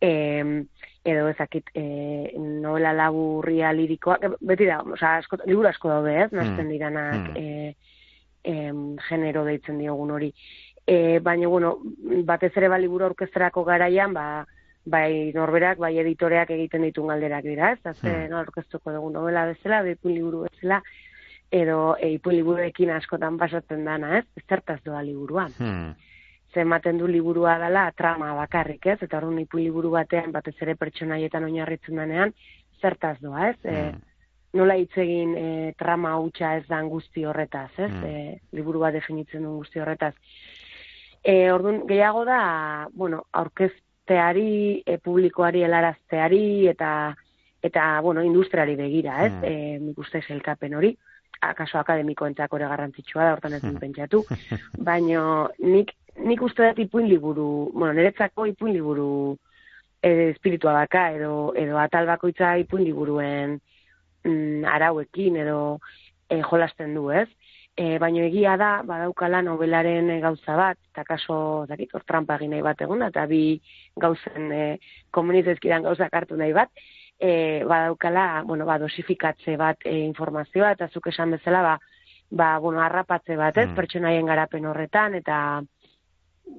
e, 0.00 0.64
edo 1.06 1.28
ezakit 1.30 1.68
e, 1.74 2.34
novela 2.36 2.90
laburria 2.92 3.70
lirikoak, 3.72 4.24
beti 4.40 4.66
da, 4.66 4.80
osea, 4.82 5.16
asko, 5.22 5.38
liburu 5.46 5.68
asko 5.70 5.88
daude, 5.92 6.16
ez, 6.24 6.32
nazten 6.32 6.66
Mm. 6.66 6.70
diranak 6.74 7.28
Mm. 7.30 7.36
e, 7.36 7.76
em, 8.44 8.96
genero 9.08 9.44
deitzen 9.44 9.78
diogun 9.78 10.10
hori. 10.10 10.32
E, 10.86 11.18
baina, 11.20 11.48
bueno, 11.48 11.78
batez 12.24 12.52
ere 12.56 12.68
ba 12.68 12.78
liburu 12.78 13.04
aurkezterako 13.06 13.64
garaian, 13.64 14.12
ba, 14.14 14.46
bai 14.86 15.32
norberak, 15.34 15.78
bai 15.78 15.96
editoreak 15.98 16.50
egiten 16.54 16.82
ditun 16.86 17.08
galderak 17.10 17.42
dira, 17.44 17.72
ez? 17.72 17.80
Ze, 17.82 18.06
Hmm. 18.10 18.30
no, 18.30 18.38
aurkeztuko 18.38 18.92
dugu 18.92 19.10
novela 19.10 19.46
bezala, 19.46 19.82
ipuin 19.88 20.14
liburu 20.14 20.44
bezala, 20.46 20.82
edo 21.50 21.96
e, 22.00 22.12
ipuin 22.18 22.36
liburuekin 22.36 22.90
askotan 22.90 23.36
pasatzen 23.38 23.84
dana, 23.84 24.18
ez? 24.18 24.24
Zertaz 24.48 24.80
doa 24.84 25.02
liburuan. 25.02 25.50
Hmm. 25.58 25.94
Ze 26.56 26.62
ematen 26.64 26.96
du 26.96 27.04
liburua 27.04 27.58
dela 27.60 27.90
trama 27.92 28.30
bakarrik, 28.32 28.86
ez? 28.88 28.96
Eta 29.04 29.18
orduan 29.18 29.42
ipuin 29.42 29.66
liburu 29.66 29.90
batean, 29.92 30.30
batez 30.32 30.54
ere 30.64 30.72
pertsonaietan 30.80 31.44
oinarritzen 31.44 31.98
denean, 32.00 32.30
zertaz 32.80 33.18
doa, 33.20 33.50
ez? 33.50 33.58
E, 33.62 33.74
Hmm. 33.90 33.98
nola 34.56 34.76
hitz 34.80 34.96
egin 34.96 35.34
e, 35.36 35.74
trama 35.76 36.14
hutsa 36.16 36.54
ez 36.56 36.64
da 36.66 36.80
guzti 36.88 37.26
horretaz, 37.28 37.68
ez? 37.76 37.90
Mm. 37.90 38.04
E, 38.04 38.40
liburu 38.56 38.80
bat 38.80 38.94
definitzen 38.96 39.42
duen 39.42 39.58
guzti 39.58 39.82
horretaz. 39.82 40.14
E, 41.22 41.52
orduan, 41.52 41.82
gehiago 41.86 42.24
da, 42.24 42.88
bueno, 42.94 43.26
aurkezteari, 43.32 44.82
e, 44.86 44.96
publikoari 44.96 45.62
helarazteari 45.62 46.68
eta 46.72 46.90
eta 47.60 48.00
bueno, 48.00 48.22
industriari 48.22 48.76
begira, 48.76 49.26
ez? 49.26 49.32
Mm. 49.32 49.44
E, 49.44 49.78
nik 49.90 49.98
uste 49.98 50.24
elkapen 50.30 50.74
hori, 50.74 50.96
akaso 51.40 51.78
akademikoentzako 51.78 52.58
ere 52.58 52.68
garrantzitsua 52.70 53.24
da, 53.24 53.32
hortan 53.36 53.56
ez 53.56 53.62
dut 53.64 53.78
pentsatu, 53.80 54.22
baino 54.88 55.48
nik 55.58 55.92
nik 56.24 56.42
uste 56.42 56.70
dut 56.70 56.78
ipuin 56.86 57.08
liburu, 57.10 57.70
bueno, 57.74 57.92
niretzako 57.92 58.46
ipuin 58.52 58.72
liburu 58.72 59.36
e, 60.00 60.30
espiritua 60.30 60.72
daka 60.80 61.10
edo 61.16 61.52
edo 61.56 61.78
atal 61.78 62.06
bakoitza 62.08 62.56
ipuin 62.62 62.84
liburuen 62.84 63.58
mm, 64.24 64.64
arauekin 64.64 65.36
edo 65.44 65.58
e, 66.30 66.40
jolasten 66.42 66.94
du, 66.96 67.10
ez? 67.10 67.28
E, 67.76 67.98
baino 68.00 68.22
egia 68.24 68.54
da, 68.56 68.70
badaukala 68.88 69.42
nobelaren 69.44 70.08
gauza 70.22 70.54
bat, 70.56 70.78
eta 70.92 71.04
kaso, 71.04 71.38
dakit, 71.68 71.90
hor 71.92 72.06
trampa 72.08 72.38
egin 72.40 72.54
nahi 72.54 72.64
bat 72.64 72.80
egun, 72.80 73.04
eta 73.04 73.26
bi 73.28 73.58
gauzen 74.00 74.48
e, 74.52 74.62
komunitezkidan 75.12 75.84
gauzak 75.84 76.14
hartu 76.16 76.38
nahi 76.40 76.54
bat, 76.56 76.72
e, 77.18 77.64
badaukala, 77.64 78.42
bueno, 78.46 78.66
ba, 78.66 78.78
dosifikatze 78.78 79.56
bat 79.56 79.78
e, 79.84 79.98
informazioa, 80.04 80.72
eta 80.72 80.88
zuk 80.88 81.06
esan 81.08 81.30
bezala, 81.30 81.62
ba, 81.62 81.78
ba, 82.30 82.58
bueno, 82.58 82.80
harrapatze 82.80 83.36
bat, 83.36 83.56
ez, 83.56 83.68
Mm. 83.68 83.74
pertsonaien 83.74 84.26
garapen 84.26 84.66
horretan, 84.66 85.14
eta 85.14 85.62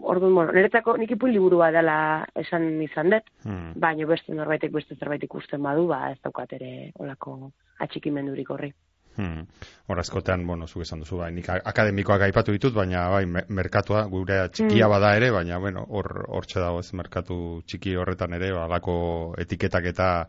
Orduan, 0.01 0.33
bueno, 0.35 0.51
niretzako 0.51 0.97
nik 0.97 1.11
ipuin 1.11 1.31
liburua 1.31 1.71
dela 1.71 2.27
esan 2.35 2.81
izan 2.81 3.09
dut, 3.09 3.23
Hmm. 3.45 3.71
baina 3.79 4.05
beste 4.05 4.33
norbaitek 4.35 4.71
beste 4.71 4.95
zerbait 4.95 5.23
ikusten 5.23 5.63
badu, 5.63 5.87
ba 5.87 6.11
ez 6.11 6.19
daukat 6.21 6.51
ere 6.53 6.91
olako 6.99 7.51
atxikimendurik 7.79 8.49
horri. 8.49 8.73
Hmm. 9.17 9.47
Hor 9.87 9.99
askotean, 9.99 10.43
bueno, 10.45 10.67
zuk 10.67 10.83
esan 10.83 10.99
duzu, 11.01 11.17
bai, 11.17 11.31
nik 11.33 11.47
akademikoak 11.49 12.21
aipatu 12.27 12.53
ditut, 12.53 12.73
baina 12.75 13.07
bai, 13.09 13.25
me- 13.25 13.45
merkatua 13.49 14.03
gure 14.11 14.43
txikia 14.53 14.85
Mm. 14.85 14.91
bada 14.91 15.15
ere, 15.17 15.31
baina 15.31 15.57
bueno, 15.57 15.85
hor 15.89 16.25
hortxe 16.29 16.59
dago 16.59 16.79
ez 16.79 16.93
merkatu 16.93 17.63
txiki 17.65 17.95
horretan 17.97 18.33
ere, 18.37 18.51
ba, 18.53 18.65
halako 18.65 19.33
etiketak 19.41 19.85
eta 19.85 20.27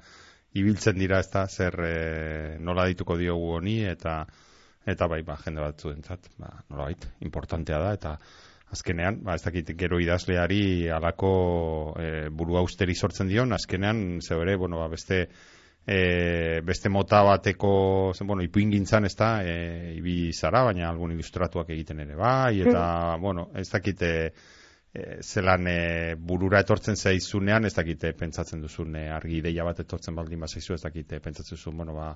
ibiltzen 0.55 0.97
dira, 0.99 1.19
ezta, 1.21 1.47
zer 1.49 1.75
e, 1.85 2.57
nola 2.65 2.87
dituko 2.89 3.19
diogu 3.21 3.51
honi 3.59 3.83
eta 3.85 4.23
eta 4.89 5.07
bai, 5.07 5.21
ba, 5.23 5.37
jende 5.45 5.61
batzuentzat, 5.61 6.31
ba, 6.41 6.49
nolabait, 6.71 7.05
importantea 7.21 7.79
da 7.79 7.93
eta 7.93 8.15
azkenean, 8.73 9.21
ba, 9.23 9.35
ez 9.35 9.43
dakit 9.45 9.75
gero 9.77 9.99
idazleari 10.01 10.89
halako 10.89 11.95
e, 12.01 12.29
buru 12.31 12.57
austeri 12.57 12.95
sortzen 12.95 13.29
dion, 13.29 13.53
azkenean 13.53 14.21
zeu 14.23 14.41
ere, 14.43 14.57
bueno, 14.57 14.79
ba, 14.81 14.89
beste 14.89 15.27
e, 15.89 16.61
beste 16.65 16.91
mota 16.93 17.23
bateko, 17.25 18.13
zen, 18.13 18.27
bueno, 18.29 18.45
ipuin 18.45 18.71
gintzan 18.75 19.09
ez 19.09 19.15
da, 19.17 19.31
e, 19.41 19.95
ibi 19.97 20.35
zara, 20.37 20.61
baina 20.69 20.91
algun 20.91 21.15
ilustratuak 21.15 21.71
egiten 21.73 22.05
ere 22.05 22.19
bai, 22.19 22.61
eta, 22.61 23.17
bueno, 23.23 23.47
ez 23.57 23.69
dakite 23.73 24.11
e, 24.93 25.17
zelan 25.25 25.65
e, 25.73 25.79
burura 26.21 26.61
etortzen 26.61 27.01
zaizunean, 27.01 27.65
ez 27.65 27.73
dakite 27.79 28.13
pentsatzen 28.13 28.61
duzun 28.61 29.01
e, 29.01 29.09
argi 29.17 29.41
ideia 29.41 29.65
bat 29.65 29.81
etortzen 29.87 30.19
baldin 30.19 30.45
bazaizu, 30.45 30.77
ez 30.77 30.83
dakite 30.85 31.23
pentsatzen 31.25 31.57
duzun, 31.57 31.81
bueno, 31.81 31.97
ba, 31.97 32.13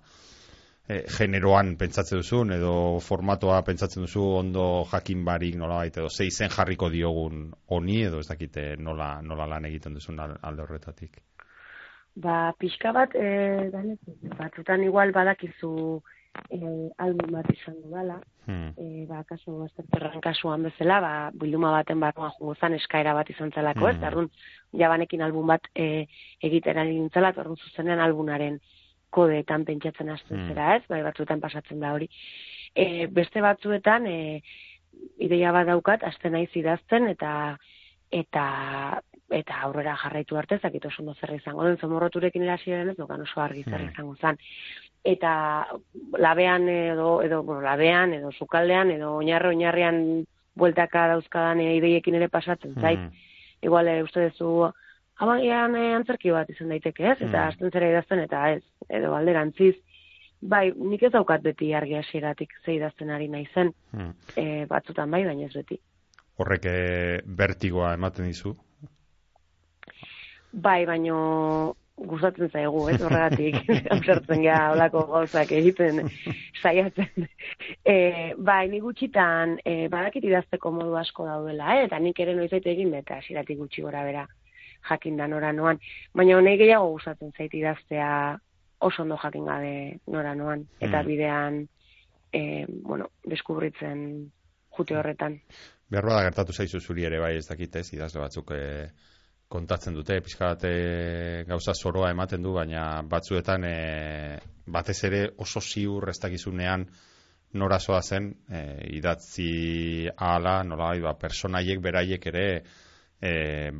e, 0.84 1.02
generoan 1.16 1.72
pentsatzen 1.80 2.20
duzun, 2.20 2.52
edo 2.58 2.76
formatoa 3.00 3.62
pentsatzen 3.64 4.04
duzu 4.04 4.28
ondo 4.44 4.66
jakin 4.92 5.24
barik 5.24 5.56
nolabait, 5.56 5.96
edo 5.96 6.12
ze 6.12 6.28
izen 6.28 6.52
jarriko 6.52 6.92
diogun 6.92 7.48
honi, 7.72 8.02
edo 8.04 8.20
ez 8.20 8.28
dakite 8.28 8.74
nola, 8.76 9.14
nola 9.22 9.48
lan 9.56 9.72
egiten 9.72 9.96
duzun 9.96 10.20
al- 10.20 10.40
alde 10.42 10.68
horretatik. 10.68 11.22
Ba, 12.14 12.52
pixka 12.58 12.92
bat, 12.92 13.14
e, 13.16 13.70
danez, 13.72 13.98
batzutan 14.36 14.82
igual 14.84 15.12
badakizu 15.12 16.02
e, 16.50 16.58
album 16.98 17.30
bat 17.38 17.48
izan 17.52 17.78
dudala, 17.82 18.20
Hmm. 18.44 18.72
e, 18.76 19.06
ba, 19.06 19.22
kasu, 19.24 19.64
esterterran 19.68 20.20
kasuan 20.20 20.64
bezala, 20.66 21.00
ba, 21.00 21.30
bilduma 21.32 21.70
baten 21.70 22.00
barruan 22.00 22.32
jungo 22.38 22.56
zan 22.56 22.74
eskaera 22.74 23.12
bat 23.14 23.30
izan 23.30 23.52
zelako, 23.54 23.88
ez? 23.88 23.96
Mhm. 23.96 24.04
Arrun, 24.04 24.30
jabanekin 24.74 25.22
album 25.22 25.46
bat 25.46 25.68
e, 25.74 26.06
egiten 26.42 26.76
ari 26.78 26.98
nintzela, 26.98 27.28
orduan 27.36 27.56
zuzenean 27.56 28.00
albunaren 28.00 28.58
kodeetan 29.10 29.64
pentsatzen 29.64 30.10
hasten 30.10 30.38
Mhm. 30.40 30.48
zera, 30.48 30.76
ez? 30.76 30.82
Bai, 30.88 31.02
batzuetan 31.02 31.40
pasatzen 31.40 31.78
da 31.80 31.92
hori. 31.94 32.08
E, 32.74 33.06
beste 33.06 33.40
batzuetan, 33.40 34.06
e, 34.06 34.42
ideia 35.18 35.52
bat 35.52 35.66
daukat, 35.66 36.02
hasten 36.02 36.32
naiz 36.32 36.50
idazten, 36.56 37.06
eta 37.08 37.58
eta 38.10 39.00
eta 39.32 39.60
aurrera 39.62 39.96
jarraitu 39.96 40.36
arte, 40.36 40.60
oso 40.62 41.02
ondo 41.02 41.14
zer 41.14 41.32
izango 41.34 41.64
den, 41.64 41.78
zomorroturekin 41.78 42.42
erasiaren 42.42 42.90
ez, 42.90 42.96
dokan 42.96 43.22
oso 43.22 43.40
argi 43.40 43.64
zer 43.64 43.80
Mhm. 43.80 43.90
izango 43.92 44.16
zan. 44.16 44.38
Eta 45.04 45.66
labean 46.18 46.68
edo, 46.68 47.22
edo 47.22 47.42
bueno, 47.42 47.60
labean, 47.62 48.12
edo 48.14 48.30
sukaldean, 48.32 48.90
edo 48.90 49.16
oinarro 49.16 49.48
oinarrian 49.48 50.24
bueltaka 50.54 51.08
dauzkadan 51.08 51.60
e, 51.60 51.76
ideiekin 51.76 52.14
ere 52.14 52.28
pasatzen, 52.28 52.74
zait. 52.80 52.98
Hmm. 52.98 53.10
Igual, 53.62 53.88
e, 53.88 54.02
uste 54.02 54.28
duzu, 54.28 54.70
amagian 55.16 55.74
e, 55.76 55.94
antzerki 55.94 56.30
bat 56.30 56.50
izan 56.50 56.68
daiteke, 56.68 57.04
ez? 57.12 57.18
Eta 57.20 57.44
Mm. 57.44 57.48
hasten 57.48 57.70
zera 57.70 57.88
idazten, 57.88 58.18
eta 58.20 58.50
ez, 58.52 58.62
edo 58.88 59.14
alderantziz. 59.14 59.76
Bai, 60.42 60.72
nik 60.76 61.02
ez 61.02 61.12
daukat 61.12 61.42
beti 61.42 61.72
argi 61.74 61.94
hasieratik 61.94 62.50
ze 62.64 62.74
idazten 62.74 63.10
ari 63.10 63.28
naizen, 63.28 63.72
Hmm. 63.92 64.12
e, 64.36 64.66
batzutan 64.66 65.10
bai, 65.10 65.24
baina 65.24 65.46
ez 65.46 65.54
beti. 65.54 65.78
Horrek 66.36 66.64
e, 66.66 67.20
bertigoa 67.24 67.94
ematen 67.94 68.26
dizu. 68.26 68.56
Bai, 70.52 70.84
baino 70.86 71.76
gustatzen 71.96 72.50
zaigu, 72.50 72.86
ez 72.90 72.98
horregatik, 73.04 73.56
ausartzen 73.94 74.42
gea 74.42 74.72
olako 74.72 75.04
gauzak 75.10 75.52
egiten 75.54 76.02
saiatzen. 76.62 77.26
E, 77.84 77.96
bai, 78.36 78.66
ni 78.72 78.80
gutxitan 78.82 79.58
e, 79.64 79.88
badakit 79.92 80.24
idazteko 80.28 80.72
modu 80.74 80.96
asko 80.98 81.26
daudela, 81.28 81.76
eh? 81.76 81.86
eta 81.86 82.00
nik 82.02 82.20
ere 82.24 82.34
noizait 82.36 82.66
egin 82.66 82.90
beta 82.94 83.20
hasieratik 83.20 83.60
gutxi 83.60 83.84
gora 83.84 84.04
bera 84.08 84.26
jakin 84.88 85.20
da 85.20 85.28
nora 85.30 85.52
noan. 85.52 85.78
Baina 86.16 86.38
honei 86.38 86.56
gehiago 86.58 86.90
gustatzen 86.96 87.30
zait 87.36 87.54
idaztea 87.54 88.08
oso 88.82 89.04
ondo 89.04 89.18
jakin 89.22 89.46
gabe 89.46 89.74
nora 90.10 90.34
noan, 90.34 90.66
eta 90.80 91.02
Mm. 91.02 91.06
bidean, 91.06 91.68
e, 92.32 92.66
bueno, 92.66 93.10
deskubritzen 93.24 94.32
jute 94.76 94.96
horretan. 94.96 95.38
Behar 95.92 96.06
bada 96.08 96.22
gertatu 96.24 96.52
zaizu 96.52 96.80
zuri 96.80 97.04
ere 97.04 97.20
bai 97.20 97.36
ez 97.36 97.46
dakit 97.46 97.76
ez, 97.76 97.92
idazle 97.92 98.20
batzuk 98.20 98.50
e, 98.50 98.88
kontatzen 99.52 99.96
dute, 99.96 100.18
pixka 100.24 100.52
bat 100.54 100.64
e, 100.64 101.44
gauza 101.48 101.74
zoroa 101.76 102.10
ematen 102.14 102.42
du, 102.44 102.54
baina 102.56 103.02
batzuetan 103.08 103.66
e, 103.68 103.76
batez 104.72 104.98
ere 105.08 105.22
oso 105.44 105.60
ziur 105.60 106.08
ez 106.08 106.18
dakizunean 106.22 106.86
nora 107.60 107.78
zoa 107.78 108.00
zen 108.02 108.30
e, 108.48 108.62
idatzi 108.96 110.08
ahala, 110.16 110.62
nola 110.64 110.94
ba, 111.04 111.12
personaiek 111.20 111.82
beraiek 111.84 112.26
ere 112.32 112.46
e, 113.20 113.32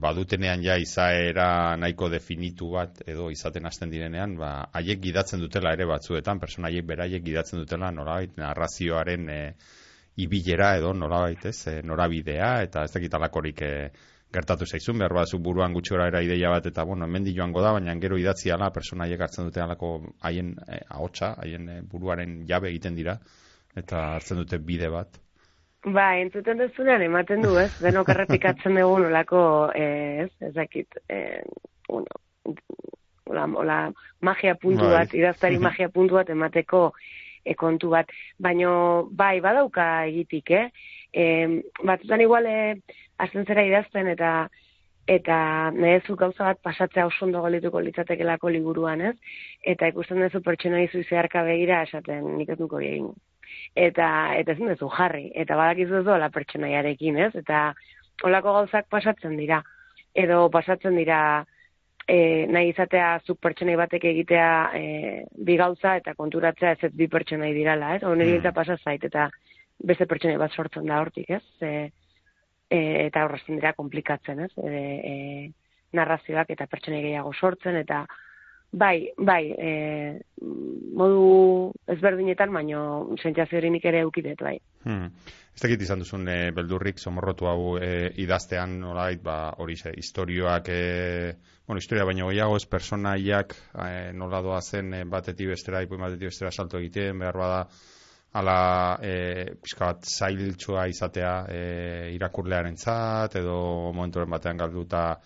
badutenean 0.05 0.63
ja 0.63 0.77
izaera 0.79 1.77
nahiko 1.81 2.11
definitu 2.13 2.71
bat 2.77 3.01
edo 3.09 3.31
izaten 3.33 3.67
hasten 3.67 3.91
direnean, 3.91 4.37
ba, 4.39 4.53
haiek 4.77 5.01
gidatzen 5.03 5.41
dutela 5.41 5.73
ere 5.73 5.89
batzuetan, 5.89 6.41
personaiek 6.43 6.87
beraiek 6.87 7.25
gidatzen 7.25 7.65
dutela 7.65 7.91
nolabait 7.91 8.37
narrazioaren 8.37 9.29
e, 9.29 9.43
ibilera 10.23 10.75
edo 10.77 10.93
nolabait 10.93 11.49
ez, 11.49 11.59
e, 11.73 11.79
norabidea 11.83 12.55
eta 12.69 12.85
ez 12.85 12.93
dakit 12.93 13.15
alakorik 13.17 13.65
e, 13.65 13.75
gertatu 14.33 14.67
zaizun, 14.67 14.99
behar 14.99 15.15
bazu 15.15 15.39
buruan 15.39 15.75
gutxi 15.77 15.95
gora 15.95 16.09
era 16.11 16.23
ideia 16.25 16.51
bat 16.51 16.67
eta 16.67 16.85
bueno, 16.89 17.05
hemendik 17.05 17.37
joango 17.37 17.63
da, 17.63 17.73
baina 17.77 17.95
gero 18.01 18.19
idatzi 18.19 18.51
ala 18.51 18.71
personaiek 18.73 19.21
hartzen 19.21 19.51
dute 19.51 19.61
alako 19.61 19.93
haien 20.21 20.55
e, 20.67 20.81
ahotsa, 20.89 21.35
haien 21.43 21.69
e, 21.69 21.81
buruaren 21.83 22.43
jabe 22.49 22.71
egiten 22.71 22.97
dira 22.97 23.19
eta 23.77 24.07
hartzen 24.17 24.41
dute 24.43 24.59
bide 24.59 24.89
bat. 24.93 25.21
Ba, 25.83 26.13
entzuten 26.23 26.61
duzunean 26.63 27.03
ematen 27.03 27.43
du, 27.43 27.57
ez? 27.59 27.71
Denok 27.83 28.13
errepikatzen 28.15 28.77
dugu 28.79 29.01
nolako, 29.03 29.41
eh, 29.75 30.23
ez, 30.25 30.31
ez 30.47 30.53
dakit, 30.55 31.01
eh, 31.11 31.43
bueno, 31.89 32.21
ola, 33.27 33.47
ola 33.65 33.79
magia 34.21 34.55
puntu 34.55 34.87
Bai. 34.87 35.01
bat, 35.01 35.17
idaztari 35.19 35.59
magia 35.67 35.89
puntu 35.89 36.21
bat 36.21 36.31
emateko 36.31 36.93
e, 37.45 37.55
kontu 37.55 37.91
bat. 37.93 38.11
Baino, 38.39 38.73
bai, 39.11 39.41
badauka 39.41 40.07
egitik, 40.11 40.51
eh? 40.51 40.67
E, 41.13 41.63
batzutan 41.85 42.21
igual, 42.25 42.47
eh, 42.47 42.75
azten 43.19 43.47
zera 43.47 43.65
idazten 43.67 44.09
eta 44.09 44.33
eta 45.11 45.37
duzu 45.75 46.15
gauza 46.17 46.45
bat 46.45 46.61
pasatzea 46.63 47.07
oso 47.07 47.25
ondo 47.27 47.43
galituko 47.43 47.81
litzatekelako 47.81 48.49
liburuan, 48.55 49.01
ez? 49.01 49.17
Eta 49.63 49.89
ikusten 49.91 50.21
duzu 50.23 50.41
pertsona 50.43 50.83
izu 50.85 51.03
zeharka 51.03 51.43
begira 51.43 51.83
esaten 51.83 52.37
nik 52.39 52.49
ez 52.49 52.59
nuko 52.61 52.77
hori 52.77 52.89
egin. 52.93 53.09
Eta, 53.75 54.07
eta 54.39 54.53
ezin 54.53 54.71
duzu 54.71 54.89
jarri, 54.95 55.31
eta 55.35 55.57
badakizu 55.57 55.99
ez 55.99 56.05
dola 56.07 56.31
pertsonaiarekin, 56.31 57.19
ez? 57.19 57.33
Eta 57.35 57.73
olako 58.23 58.53
gauzak 58.61 58.89
pasatzen 58.89 59.37
dira. 59.37 59.63
Edo 60.15 60.49
pasatzen 60.51 60.97
dira 60.97 61.19
e, 62.09 62.47
nahi 62.51 62.73
izatea 62.73 63.21
zuk 63.27 63.39
pertsonai 63.43 63.77
batek 63.79 64.05
egitea 64.11 64.51
e, 64.75 64.85
bi 65.47 65.57
gauza 65.57 65.97
eta 66.01 66.15
konturatzea 66.19 66.75
ez 66.77 66.85
ez 66.89 66.93
bi 66.97 67.09
pertsonai 67.09 67.53
dirala, 67.55 67.97
ez? 67.97 68.03
Oneri 68.03 68.39
Mm. 68.39 68.47
mm. 68.47 68.55
pasa 68.55 68.77
zait 68.77 69.05
eta 69.05 69.29
beste 69.79 70.07
pertsonai 70.07 70.37
bat 70.39 70.53
sortzen 70.53 70.87
da 70.87 71.01
hortik, 71.01 71.31
ez? 71.31 71.43
E, 71.61 71.91
e, 72.71 72.81
eta 73.07 73.25
horrezten 73.25 73.57
dira 73.57 73.73
komplikatzen, 73.73 74.41
ez? 74.41 74.53
E, 74.57 74.83
e, 75.13 75.51
narrazioak 75.93 76.51
eta 76.51 76.67
pertsonai 76.67 77.03
gehiago 77.03 77.33
sortzen 77.33 77.77
eta 77.77 78.07
bai, 78.73 79.13
bai, 79.19 79.45
e, 79.53 79.71
modu 80.97 81.71
ezberdinetan, 81.93 82.53
baino 82.53 82.83
sentsazio 83.21 83.61
hori 83.61 83.71
nik 83.71 83.85
ere 83.89 84.03
eukidet, 84.07 84.41
bai. 84.41 84.57
Hmm. 84.85 85.09
Ez 85.53 85.61
dakit 85.61 85.85
izan 85.85 86.01
duzun 86.01 86.25
e, 86.33 86.37
beldurrik 86.57 86.99
somorrotu 86.99 87.47
hau 87.47 87.77
e, 87.77 88.11
idaztean 88.25 88.79
nolait, 88.81 89.21
ba, 89.23 89.53
hori 89.61 89.77
ze, 89.77 89.93
historioak, 90.01 90.69
e, 90.73 91.35
bueno, 91.67 91.79
historia 91.79 92.07
baino 92.09 92.31
gehiago 92.31 92.57
ez 92.57 92.65
personaiak 92.67 93.53
e, 93.77 93.91
nola 94.17 94.41
doa 94.43 94.63
zen 94.63 94.95
e, 94.97 95.03
batetik 95.05 95.53
bestera, 95.53 95.85
ipuin 95.85 96.01
batetik 96.01 96.33
bestera 96.33 96.51
salto 96.51 96.81
egiten, 96.81 97.21
behar 97.21 97.39
bada, 97.45 97.67
ala 98.33 98.97
e, 99.05 99.13
pixka 99.61 99.91
bat 99.91 100.09
zailtsua 100.09 100.87
izatea 100.89 101.33
e, 101.53 101.61
irakurlearen 102.17 102.79
edo 103.37 103.93
momenturen 103.93 104.31
batean 104.31 104.57
galduta 104.57 105.21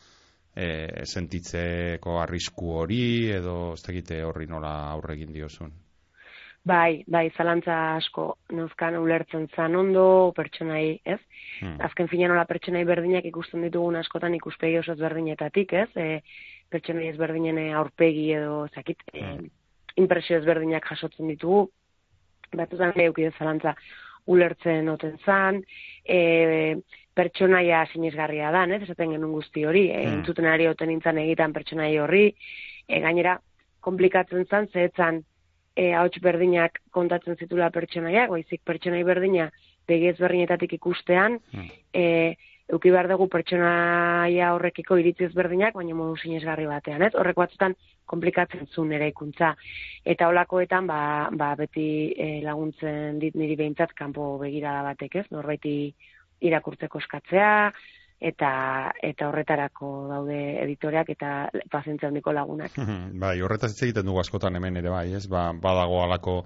e, 0.56 1.04
sentitzeko 1.04 2.20
arrisku 2.22 2.72
hori, 2.80 3.28
edo 3.36 3.74
ez 3.74 3.82
dakite 3.84 4.22
horri 4.24 4.48
nola 4.48 4.72
aurre 4.90 5.14
egin 5.14 5.34
diozun. 5.34 5.74
Bai, 6.66 7.04
bai, 7.06 7.28
zalantza 7.36 7.74
asko 7.94 8.24
neuzkan 8.50 8.96
ulertzen 8.98 9.44
zan 9.54 9.76
ondo 9.78 10.32
pertsonai, 10.34 10.98
ez? 11.04 11.20
Hmm. 11.60 11.76
Azken 11.86 12.08
finean 12.10 12.32
nola 12.34 12.42
pertsonai 12.48 12.82
berdinak 12.88 13.28
ikusten 13.28 13.62
ditugun 13.62 14.00
askotan 14.00 14.34
ikuspegi 14.34 14.80
oso 14.80 14.96
ezberdinetatik, 14.96 15.76
ez? 15.84 15.90
E, 15.94 16.08
pertsonai 16.72 17.06
ezberdinen 17.12 17.60
aurpegi 17.78 18.32
edo, 18.34 18.64
zakit, 18.74 19.04
e, 19.12 19.22
Mm. 19.22 19.46
impresio 20.02 20.40
ezberdinak 20.40 20.84
jasotzen 20.90 21.30
ditugu, 21.30 21.68
batzutan 22.52 22.92
eukide 23.06 23.30
zalantza 23.38 23.76
ulertzen 24.26 24.88
oten 24.88 25.18
zan, 25.24 25.62
e, 26.04 26.76
pertsonaia 27.16 27.84
sinesgarria 27.92 28.50
dan, 28.52 28.72
ez? 28.76 28.82
Esaten 28.84 29.14
genuen 29.16 29.32
guzti 29.32 29.64
hori, 29.64 29.86
e, 29.90 30.02
Mm. 30.06 30.18
entzuten 30.20 30.46
ari 30.46 30.66
oten 30.68 30.88
nintzen 30.92 31.18
egiten 31.18 31.52
pertsonai 31.56 31.94
horri, 31.98 32.26
e, 32.88 33.00
gainera, 33.00 33.38
komplikatzen 33.80 34.44
zan, 34.50 34.68
zehetzan, 34.68 35.22
e, 35.76 35.92
ahots 35.94 36.20
berdinak 36.20 36.80
kontatzen 36.90 37.36
zitula 37.36 37.70
pertsonaiak, 37.70 38.30
baizik 38.30 38.60
pertsonai 38.64 39.02
berdina 39.04 39.50
begi 39.86 40.08
ezberdinetatik 40.08 40.72
ikustean, 40.72 41.38
Hmm. 41.52 41.70
e, 41.94 42.36
euki 42.68 42.90
behar 42.90 43.06
dugu 43.08 43.28
pertsonaia 43.30 44.48
horrekiko 44.54 44.96
iritzi 44.98 45.24
ezberdinak, 45.28 45.74
baina 45.74 45.94
modu 45.94 46.16
sinesgarri 46.16 46.66
batean, 46.66 47.02
ez? 47.02 47.12
Horrek 47.14 47.36
batzutan 47.36 47.76
komplikatzen 48.06 48.66
zuen 48.66 48.92
ere 48.92 49.08
ikuntza. 49.08 49.54
Eta 50.04 50.26
holakoetan, 50.28 50.86
ba, 50.86 51.28
ba 51.32 51.54
beti 51.54 52.12
e, 52.16 52.40
laguntzen 52.42 53.20
dit 53.22 53.34
niri 53.34 53.56
behintzat 53.56 53.92
kanpo 53.94 54.38
begirada 54.38 54.82
batek, 54.82 55.14
ez? 55.22 55.26
Norbaiti 55.30 55.94
irakurtzeko 56.40 57.00
eskatzea, 57.00 57.72
eta 58.20 58.50
eta 59.04 59.28
horretarako 59.28 59.90
daude 60.08 60.38
editoreak 60.62 61.10
eta 61.12 61.32
pazientzia 61.72 62.08
handiko 62.08 62.32
lagunak. 62.32 62.76
bai, 63.24 63.40
horretaz 63.44 63.72
hitz 63.74 63.82
egiten 63.88 64.08
dugu 64.08 64.22
askotan 64.22 64.56
hemen 64.56 64.80
ere 64.80 64.92
bai, 64.92 65.10
ez? 65.18 65.26
Ba, 65.28 65.50
badago 65.52 66.02
halako 66.04 66.36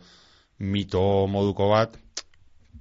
mito 0.61 1.27
moduko 1.31 1.71
bat, 1.71 1.95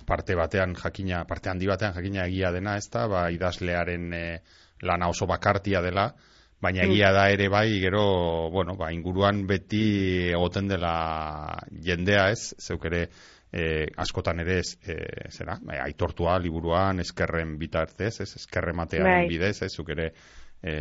parte 0.10 0.36
batean 0.36 0.74
jakina, 0.76 1.24
parte 1.30 1.52
handi 1.52 1.70
batean 1.70 1.94
jakina 1.96 2.26
egia 2.26 2.52
dena, 2.52 2.76
ez 2.78 2.90
da, 2.92 3.06
ba, 3.08 3.30
idazlearen 3.32 4.10
e, 4.14 4.26
lana 4.82 5.10
oso 5.14 5.28
bakartia 5.30 5.84
dela, 5.86 6.10
baina 6.60 6.84
egia 6.84 7.14
da 7.16 7.30
ere 7.32 7.48
bai, 7.48 7.80
gero, 7.80 8.50
bueno, 8.52 8.76
ba, 8.76 8.92
inguruan 8.92 9.46
beti 9.48 9.84
egoten 10.34 10.68
dela 10.68 10.94
jendea, 11.86 12.30
ez? 12.34 12.56
Zeuk 12.60 12.90
ere, 12.90 13.06
e, 13.52 13.88
askotan 13.98 14.40
ere 14.44 14.60
ez, 14.60 14.76
e, 14.86 14.98
zera, 15.32 15.58
e, 15.72 15.78
aitortua 15.82 16.38
liburuan 16.42 17.02
eskerren 17.02 17.58
bitartez, 17.60 18.20
ez? 18.22 18.30
Eskerre 18.38 18.74
matearen 18.78 19.24
Bai. 19.24 19.30
bidez, 19.32 19.58
ez? 19.66 19.72
Zuk 19.74 19.90
ere, 19.96 20.12
e, 20.62 20.74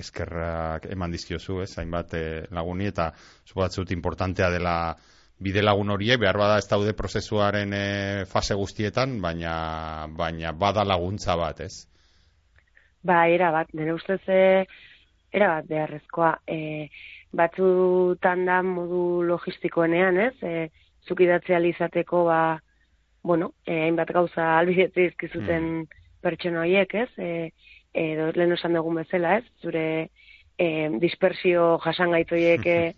eskerrak 0.00 0.86
eman 0.92 1.14
dizkiozu, 1.14 1.60
ez? 1.64 1.72
Hainbat 1.78 2.14
e, 2.18 2.24
laguni, 2.54 2.90
eta 2.92 3.10
zubatzut 3.48 3.90
importantea 3.94 4.50
dela 4.54 4.76
bide 5.42 5.62
lagun 5.62 5.90
horiek, 5.90 6.20
behar 6.22 6.38
bada 6.38 6.58
ez 6.60 6.68
daude 6.70 6.94
prozesuaren 6.94 7.72
e, 7.74 7.86
fase 8.30 8.54
guztietan, 8.54 9.18
baina, 9.22 9.54
baina 10.14 10.52
bada 10.54 10.84
laguntza 10.86 11.34
bat, 11.36 11.64
ez? 11.66 11.88
Ba, 13.02 13.24
era 13.26 13.50
bat, 13.50 13.72
nire 13.74 13.96
ustez, 13.96 14.20
e, 14.30 14.62
era 15.34 15.56
bat 15.56 15.66
beharrezkoa. 15.66 16.36
E, 16.46 16.86
batzutan 17.34 18.44
da 18.46 18.60
modu 18.62 19.22
logistikoenean, 19.26 20.20
ez? 20.28 20.36
E, 20.46 20.70
zuk 21.08 21.20
idatzea 21.20 21.60
izateko, 21.66 22.24
ba, 22.24 22.60
bueno, 23.22 23.52
e, 23.66 23.84
hainbat 23.86 24.10
gauza 24.12 24.58
albidetze 24.58 25.08
izkizuten 25.10 25.86
pertsona 26.22 26.60
horiek, 26.62 26.94
ez? 26.94 27.08
E, 27.18 27.50
edo 27.92 28.30
lehen 28.34 28.52
esan 28.52 28.74
dugun 28.74 29.00
bezala, 29.02 29.38
ez? 29.38 29.44
Zure 29.62 30.08
e, 30.58 30.66
dispersio 31.02 31.78
jasangaitoiek 31.84 32.66
e, 32.66 32.94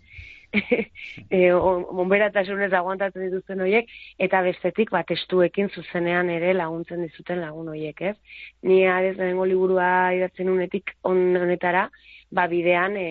e, 1.29 1.39
on- 1.53 1.85
onberatasunez 2.05 2.71
aguantatzen 2.73 3.25
dituzten 3.27 3.61
horiek, 3.61 3.89
eta 4.19 4.41
bestetik 4.45 4.91
bat 4.91 5.07
testuekin 5.09 5.69
zuzenean 5.69 6.29
ere 6.29 6.53
laguntzen 6.53 7.01
dizuten 7.03 7.41
lagun 7.41 7.69
horiek, 7.73 8.01
ez? 8.01 8.15
Ni 8.63 8.85
adez 8.87 9.17
lehenengo 9.17 9.45
liburua 9.45 10.13
idatzen 10.15 10.49
unetik 10.49 10.95
on 11.03 11.35
honetara, 11.41 11.89
ba 12.31 12.47
bidean 12.47 12.95
e, 12.97 13.09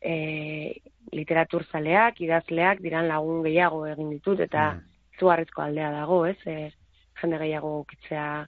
e, 0.00 0.80
literaturzaleak, 1.14 2.20
idazleak, 2.20 2.80
diran 2.84 3.08
lagun 3.08 3.42
gehiago 3.46 3.86
egin 3.86 4.10
ditut, 4.10 4.40
eta 4.40 4.74
Mm. 4.74 4.80
zugarrizko 5.20 5.62
aldea 5.62 5.90
dago, 5.92 6.24
ez? 6.26 6.38
E, 6.46 6.72
jende 7.20 7.38
gehiago 7.38 7.80
ukitzea 7.80 8.46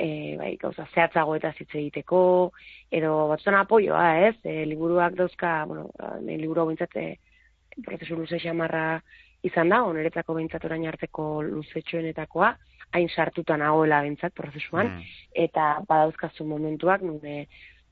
e, 0.00 0.36
bai, 0.38 0.56
gauza 0.56 0.84
zehatzago 0.94 1.34
eta 1.34 1.50
hitz 1.58 1.74
egiteko, 1.74 2.52
edo 2.90 3.28
batzutan 3.28 3.56
apoioa, 3.58 4.28
ez? 4.28 4.36
E, 4.44 4.64
liburuak 4.70 5.16
dauzka, 5.18 5.64
bueno, 5.66 5.88
e, 5.98 6.36
liburu 6.38 6.60
hau 6.60 6.66
behintzat, 6.68 6.94
e, 6.96 7.18
prozesu 7.84 8.14
luze 8.16 8.38
xamarra 8.38 9.00
izan 9.42 9.68
da, 9.68 9.82
oneretzako 9.82 10.34
behintzat 10.34 10.64
orain 10.64 10.86
arteko 10.86 11.42
luzetxoenetakoa, 11.42 12.52
hain 12.92 13.08
sartuta 13.08 13.56
nagoela 13.56 14.00
behintzat 14.02 14.32
prozesuan, 14.34 14.86
Mm. 14.86 15.02
eta 15.34 15.80
badauzkazu 15.88 16.44
momentuak, 16.44 17.02
nune, 17.02 17.48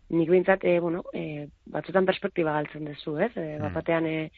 nik 0.08 0.28
behintzat, 0.30 0.64
e, 0.64 0.78
bueno, 0.80 1.02
e, 1.12 1.48
batzutan 1.66 2.06
perspektiba 2.06 2.52
galtzen 2.52 2.84
duzu, 2.84 3.18
ez? 3.18 3.32
E, 3.36 3.56
Mm. 3.58 3.62
bat 3.62 3.74
batean, 3.74 4.06
e, 4.06 4.30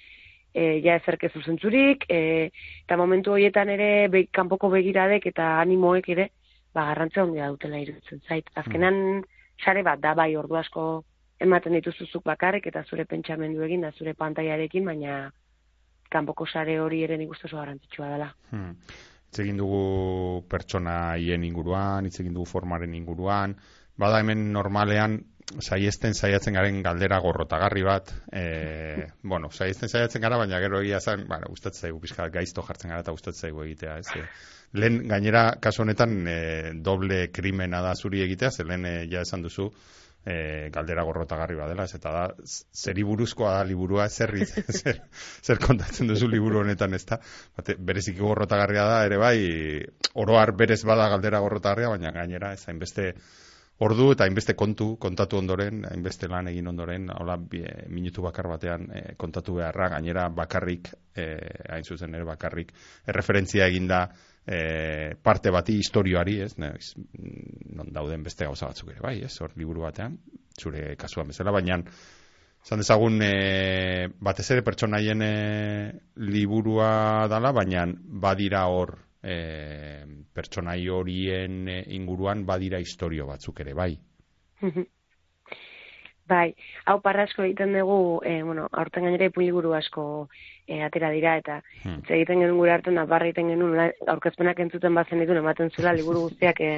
e, 0.54 0.80
ja 0.80 0.96
ezerkezu 0.96 1.42
zentzurik, 1.42 2.04
e, 2.08 2.50
eta 2.84 2.96
momentu 2.96 3.32
horietan 3.32 3.68
ere, 3.68 4.08
be, 4.08 4.26
kanpoko 4.32 4.70
begiradek 4.70 5.26
eta 5.26 5.60
animoek 5.60 6.08
ere, 6.08 6.30
ba, 6.74 6.86
garrantzia 6.88 7.22
handia 7.22 7.48
dutela 7.48 7.78
iruditzen 7.78 8.20
zait. 8.28 8.48
Azkenan, 8.54 9.24
sare 9.64 9.82
bat 9.82 10.00
da, 10.00 10.14
bai, 10.14 10.34
ordu 10.36 10.56
asko 10.56 11.04
ematen 11.40 11.72
dituzuzuk 11.72 12.24
bakarrik, 12.24 12.66
eta 12.66 12.82
zure 12.84 13.04
pentsamendu 13.04 13.62
egin 13.62 13.80
da 13.82 13.92
zure 13.92 14.14
pantailarekin, 14.14 14.84
baina 14.84 15.30
kanpoko 16.10 16.46
sare 16.46 16.78
hori 16.80 17.02
ere 17.04 17.16
nik 17.18 17.30
uste 17.30 17.48
garrantzitsua 17.52 18.08
dela. 18.08 18.34
Hmm. 18.50 18.74
Hitz 19.28 19.40
egin 19.44 19.58
dugu 19.60 20.42
pertsonaien 20.48 21.44
inguruan, 21.44 22.06
hitz 22.06 22.20
egin 22.20 22.32
dugu 22.32 22.46
formaren 22.48 22.94
inguruan, 22.94 23.54
bada 23.98 24.20
hemen 24.20 24.52
normalean 24.52 25.18
saiesten 25.56 26.14
saiatzen 26.14 26.56
garen 26.56 26.82
galdera 26.84 27.18
gorrotagarri 27.24 27.82
bat, 27.86 28.10
e, 28.32 29.08
bueno, 29.22 29.50
saiesten 29.50 29.88
saiatzen 29.88 30.22
gara, 30.22 30.36
baina 30.40 30.60
gero 30.60 30.82
egia 30.84 31.00
zen, 31.00 31.24
bueno, 31.28 31.48
gustatzen 31.48 31.88
zaigu 31.88 32.00
pixka 32.02 32.28
gaizto 32.34 32.64
jartzen 32.66 32.92
gara 32.92 33.04
eta 33.04 33.14
gustatzen 33.16 33.48
zaigu 33.48 33.64
egitea, 33.64 33.98
ez? 34.02 34.08
E, 34.16 34.26
lehen 34.78 35.00
gainera 35.08 35.44
kasu 35.64 35.82
honetan 35.86 36.18
e, 36.28 36.40
doble 36.84 37.28
krimena 37.32 37.80
da 37.84 37.94
zuri 37.96 38.22
egitea, 38.26 38.50
ze 38.50 38.68
lehen 38.68 38.84
e, 38.84 38.94
ja 39.10 39.24
esan 39.24 39.42
duzu 39.46 39.70
e, 40.28 40.68
galdera 40.74 41.06
gorrotagarri 41.08 41.56
bat 41.56 41.72
dela, 41.72 41.88
ez 41.88 41.96
eta 41.96 42.12
da 42.12 42.26
zeri 42.84 43.08
buruzkoa 43.08 43.56
da 43.56 43.64
liburua, 43.64 44.08
zer, 44.08 44.36
zer, 44.82 45.02
zer 45.40 45.64
kontatzen 45.64 46.12
duzu 46.12 46.28
liburu 46.28 46.60
honetan, 46.60 46.94
ez 46.94 47.04
da? 47.08 47.22
Bate, 47.56 47.78
bereziki 47.80 48.20
gorrotagarria 48.20 48.84
da, 48.84 49.02
ere 49.08 49.20
bai, 49.24 49.36
oroar 50.14 50.52
berez 50.60 50.82
bada 50.84 51.08
galdera 51.14 51.40
gorrotagarria, 51.40 51.96
baina 51.96 52.12
gainera 52.20 52.52
ez 52.52 52.66
hainbeste 52.68 53.14
ordu 53.84 54.08
eta 54.12 54.26
hainbeste 54.26 54.54
kontu 54.58 54.88
kontatu 54.98 55.38
ondoren, 55.38 55.84
hainbeste 55.86 56.28
lan 56.30 56.50
egin 56.50 56.66
ondoren, 56.70 57.08
hola 57.14 57.36
bi, 57.38 57.62
e, 57.62 57.86
minutu 57.94 58.24
bakar 58.24 58.48
batean 58.50 58.88
e, 58.90 59.02
kontatu 59.20 59.54
beharra, 59.60 59.88
gainera 59.94 60.28
bakarrik, 60.34 60.90
e, 61.14 61.28
hain 61.70 61.86
zuzen 61.86 62.14
ere 62.18 62.26
bakarrik, 62.26 62.72
erreferentzia 63.06 63.68
eginda 63.70 64.02
e, 64.44 65.14
parte 65.22 65.54
bati 65.54 65.78
historioari, 65.78 66.38
ez, 66.42 66.52
ne, 66.58 66.72
ez, 66.74 66.92
non 67.78 67.92
dauden 67.94 68.26
beste 68.26 68.48
gauza 68.50 68.72
batzuk 68.72 68.94
ere, 68.96 69.02
bai, 69.04 69.18
ez, 69.28 69.34
hor 69.40 69.54
liburu 69.56 69.86
batean, 69.86 70.18
zure 70.58 70.94
kasuan 70.98 71.34
bezala, 71.34 71.54
baina 71.54 71.82
Zan 72.68 72.80
dezagun, 72.82 73.20
e, 73.22 74.08
batez 74.20 74.48
ere 74.50 74.64
pertsonaien 74.66 75.22
e, 75.22 75.34
liburua 76.18 77.28
dala, 77.30 77.52
baina 77.54 77.86
badira 77.94 78.64
hor 78.66 78.96
e, 79.22 80.04
pertsonai 80.34 80.88
horien 80.88 81.68
e, 81.68 81.80
inguruan 81.96 82.44
badira 82.46 82.78
historio 82.80 83.26
batzuk 83.26 83.60
ere, 83.60 83.74
bai. 83.74 83.92
Bai, 86.28 86.52
hau 86.84 86.98
parrasko 87.00 87.42
egiten 87.46 87.72
dugu, 87.72 88.20
e, 88.28 88.42
bueno, 88.44 88.66
aurten 88.76 89.06
gainera 89.06 89.30
ipuin 89.30 89.46
liburu 89.48 89.72
asko 89.72 90.02
e, 90.68 90.82
atera 90.84 91.08
dira, 91.14 91.36
eta 91.40 91.62
Hmm. 91.84 92.02
egiten 92.04 92.42
genuen 92.42 92.58
gure 92.60 92.72
hartzen 92.74 92.98
da, 93.00 93.06
barra 93.08 93.24
egiten 93.30 93.48
genuen, 93.48 93.94
aurkezpenak 94.12 94.60
entzuten 94.60 94.94
bazen 94.98 95.22
dituen, 95.22 95.40
ematen 95.40 95.70
zula 95.72 95.94
liburu 95.96 96.26
guztiak 96.26 96.60
e, 96.60 96.72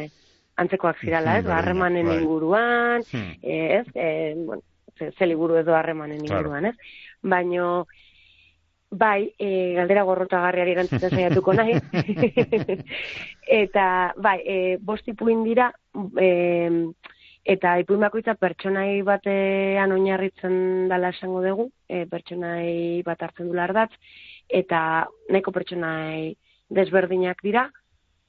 antzekoak 0.62 1.00
zirala, 1.02 1.38
ez, 1.38 1.42
Hmm, 1.42 1.48
berdina, 1.48 1.56
harremanen 1.58 2.06
bai. 2.06 2.18
inguruan, 2.20 3.04
Hmm. 3.12 3.32
ez, 3.42 3.86
e, 3.94 4.34
bueno, 4.36 4.62
ze, 4.98 5.10
ze 5.18 5.26
liburu 5.26 5.56
edo 5.58 5.74
harremanen 5.74 6.24
inguruan, 6.24 6.66
ez? 6.70 6.76
Baino, 7.22 7.86
bai, 8.90 9.32
e, 9.38 9.74
galdera 9.78 10.02
gorrotagarriari 10.02 10.74
erantzuten 10.74 11.14
saiatuko 11.14 11.54
nahi. 11.54 11.76
eta, 13.62 13.86
bai, 14.18 14.38
e, 14.44 14.76
bost 14.82 15.08
ipuin 15.08 15.44
dira, 15.46 15.70
e, 16.18 16.30
eta 17.54 17.76
ipuin 17.80 18.02
bakoitza 18.02 18.34
pertsonai 18.34 19.00
batean 19.06 19.94
oinarritzen 19.94 20.88
dala 20.90 21.12
esango 21.14 21.42
dugu, 21.44 21.70
e, 21.88 22.04
pertsonai 22.10 23.02
bat 23.06 23.22
hartzen 23.22 23.48
dula 23.48 23.68
ardatz, 23.68 23.92
eta 24.48 25.06
nahiko 25.30 25.54
pertsonai 25.54 26.34
desberdinak 26.68 27.40
dira, 27.46 27.68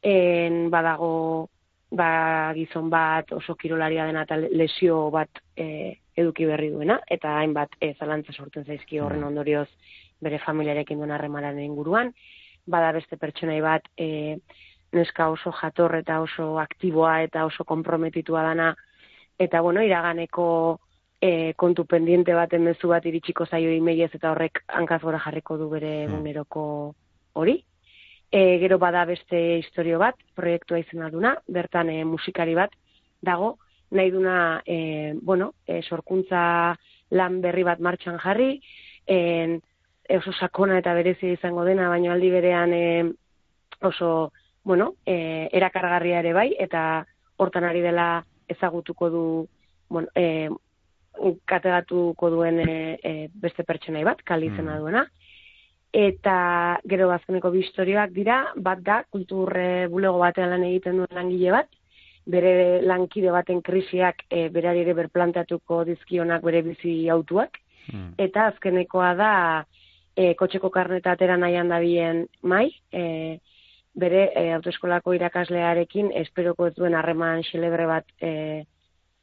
en 0.02 0.70
badago 0.74 1.50
ba, 1.92 2.54
gizon 2.56 2.90
bat 2.90 3.34
oso 3.36 3.56
kirolaria 3.56 4.06
dena 4.08 4.24
eta 4.26 4.38
lesio 4.38 5.10
bat 5.14 5.42
e, 5.58 5.98
eduki 6.16 6.46
berri 6.46 6.70
duena, 6.72 7.00
eta 7.10 7.36
hainbat 7.42 7.76
e, 7.82 7.94
zalantza 8.00 8.34
sortzen 8.34 8.66
zaizki 8.66 9.00
horren 9.00 9.22
Mm. 9.22 9.28
ondorioz 9.34 9.68
bere 10.22 10.40
familiarekin 10.40 10.98
duen 10.98 11.12
harremanaren 11.12 11.64
inguruan, 11.64 12.14
bada 12.66 12.92
beste 12.94 13.18
pertsonai 13.18 13.60
bat 13.62 13.88
e, 13.98 14.38
neska 14.94 15.30
oso 15.30 15.52
jator 15.52 15.96
eta 15.98 16.20
oso 16.22 16.60
aktiboa 16.60 17.22
eta 17.24 17.46
oso 17.46 17.64
komprometitua 17.66 18.44
dana, 18.44 18.76
eta 19.40 19.62
bueno, 19.62 19.82
iraganeko 19.82 20.80
e, 21.22 21.54
kontu 21.58 21.86
pendiente 21.86 22.34
baten 22.34 22.64
mezu 22.66 22.92
bat 22.92 23.06
iritsiko 23.06 23.46
zaio 23.46 23.72
imeiez 23.74 24.12
eta 24.14 24.32
horrek 24.32 24.64
hankaz 24.68 25.02
gora 25.02 25.20
jarriko 25.20 25.58
du 25.58 25.70
bere 25.70 26.08
Mm. 26.08 26.14
eguneroko 26.14 26.96
hori. 27.34 27.64
E, 28.32 28.60
gero 28.60 28.78
bada 28.80 29.06
beste 29.06 29.58
historio 29.60 30.00
bat, 30.00 30.16
proiektua 30.36 30.80
izena 30.80 31.10
duna, 31.10 31.36
bertan 31.48 31.90
e, 31.90 32.04
musikari 32.06 32.56
bat 32.56 32.72
dago, 33.22 33.58
nahi 33.92 34.12
duna, 34.12 34.62
e, 34.66 35.14
bueno, 35.22 35.54
e, 35.68 35.82
sorkuntza 35.84 36.78
lan 37.12 37.42
berri 37.42 37.64
bat 37.64 37.80
martxan 37.80 38.18
jarri, 38.24 38.62
en, 39.06 39.60
oso 40.10 40.34
sakona 40.34 40.80
eta 40.80 40.94
berezia 40.94 41.34
izango 41.34 41.64
dena, 41.64 41.90
baina 41.90 42.14
aldi 42.14 42.30
berean 42.30 42.74
e, 42.74 43.12
oso, 43.82 44.32
bueno, 44.64 44.96
e, 45.06 45.50
erakargarria 45.52 46.20
ere 46.20 46.34
bai, 46.34 46.50
eta 46.60 47.06
hortan 47.38 47.64
ari 47.64 47.82
dela 47.82 48.24
ezagutuko 48.48 49.10
du, 49.10 49.48
bueno, 49.90 50.08
e, 50.16 50.50
kategatuko 51.46 52.30
duen 52.30 52.60
e, 52.68 53.00
e, 53.04 53.30
beste 53.34 53.64
pertsonai 53.64 54.04
bat, 54.04 54.22
kalizena 54.24 54.76
Mm. 54.76 54.80
duena, 54.80 55.06
eta 55.92 56.80
gero 56.88 57.12
azkeneko 57.12 57.52
bi 57.52 57.60
historioak 57.60 58.12
dira, 58.12 58.54
bat 58.56 58.80
da, 58.80 59.04
kultur 59.10 59.52
e, 59.58 59.88
bulego 59.88 60.20
batean 60.20 60.50
lan 60.50 60.64
egiten 60.64 60.98
duen 60.98 61.16
langile 61.16 61.52
bat, 61.52 61.68
bere 62.26 62.82
lankide 62.86 63.32
baten 63.32 63.62
krisiak 63.62 64.24
e, 64.30 64.50
berari 64.50 64.82
ere 64.82 64.94
berplanteatuko 64.94 65.84
dizkionak 65.86 66.44
bere 66.44 66.62
bizi 66.62 67.10
autuak, 67.10 67.58
Hmm. 67.92 68.14
eta 68.22 68.46
azkenekoa 68.52 69.16
da 69.18 69.66
e, 70.16 70.34
kotxeko 70.40 70.70
karneta 70.70 71.16
atera 71.16 71.38
nahian 71.38 71.72
dabien 71.72 72.26
mai, 72.42 72.68
e, 72.92 73.40
bere 73.96 74.28
e, 74.36 74.48
autoeskolako 74.56 75.16
irakaslearekin 75.18 76.12
esperoko 76.24 76.68
ez 76.68 76.76
duen 76.76 76.96
harreman 76.96 77.44
xelebre 77.48 77.88
bat 77.90 78.08
e, 78.22 78.64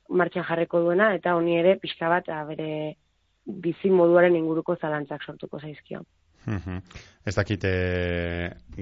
martxan 0.09 0.47
jarriko 0.49 0.81
duena, 0.85 1.13
eta 1.15 1.35
honi 1.37 1.59
ere 1.59 1.77
pixka 1.81 2.09
bat 2.09 2.29
a, 2.33 2.45
bere 2.49 2.95
bizi 3.49 3.91
moduaren 3.91 4.37
inguruko 4.37 4.77
zalantzak 4.77 5.25
sortuko 5.25 5.61
zaizkio. 5.61 6.05
Ez 6.49 7.35
dakite 7.37 7.71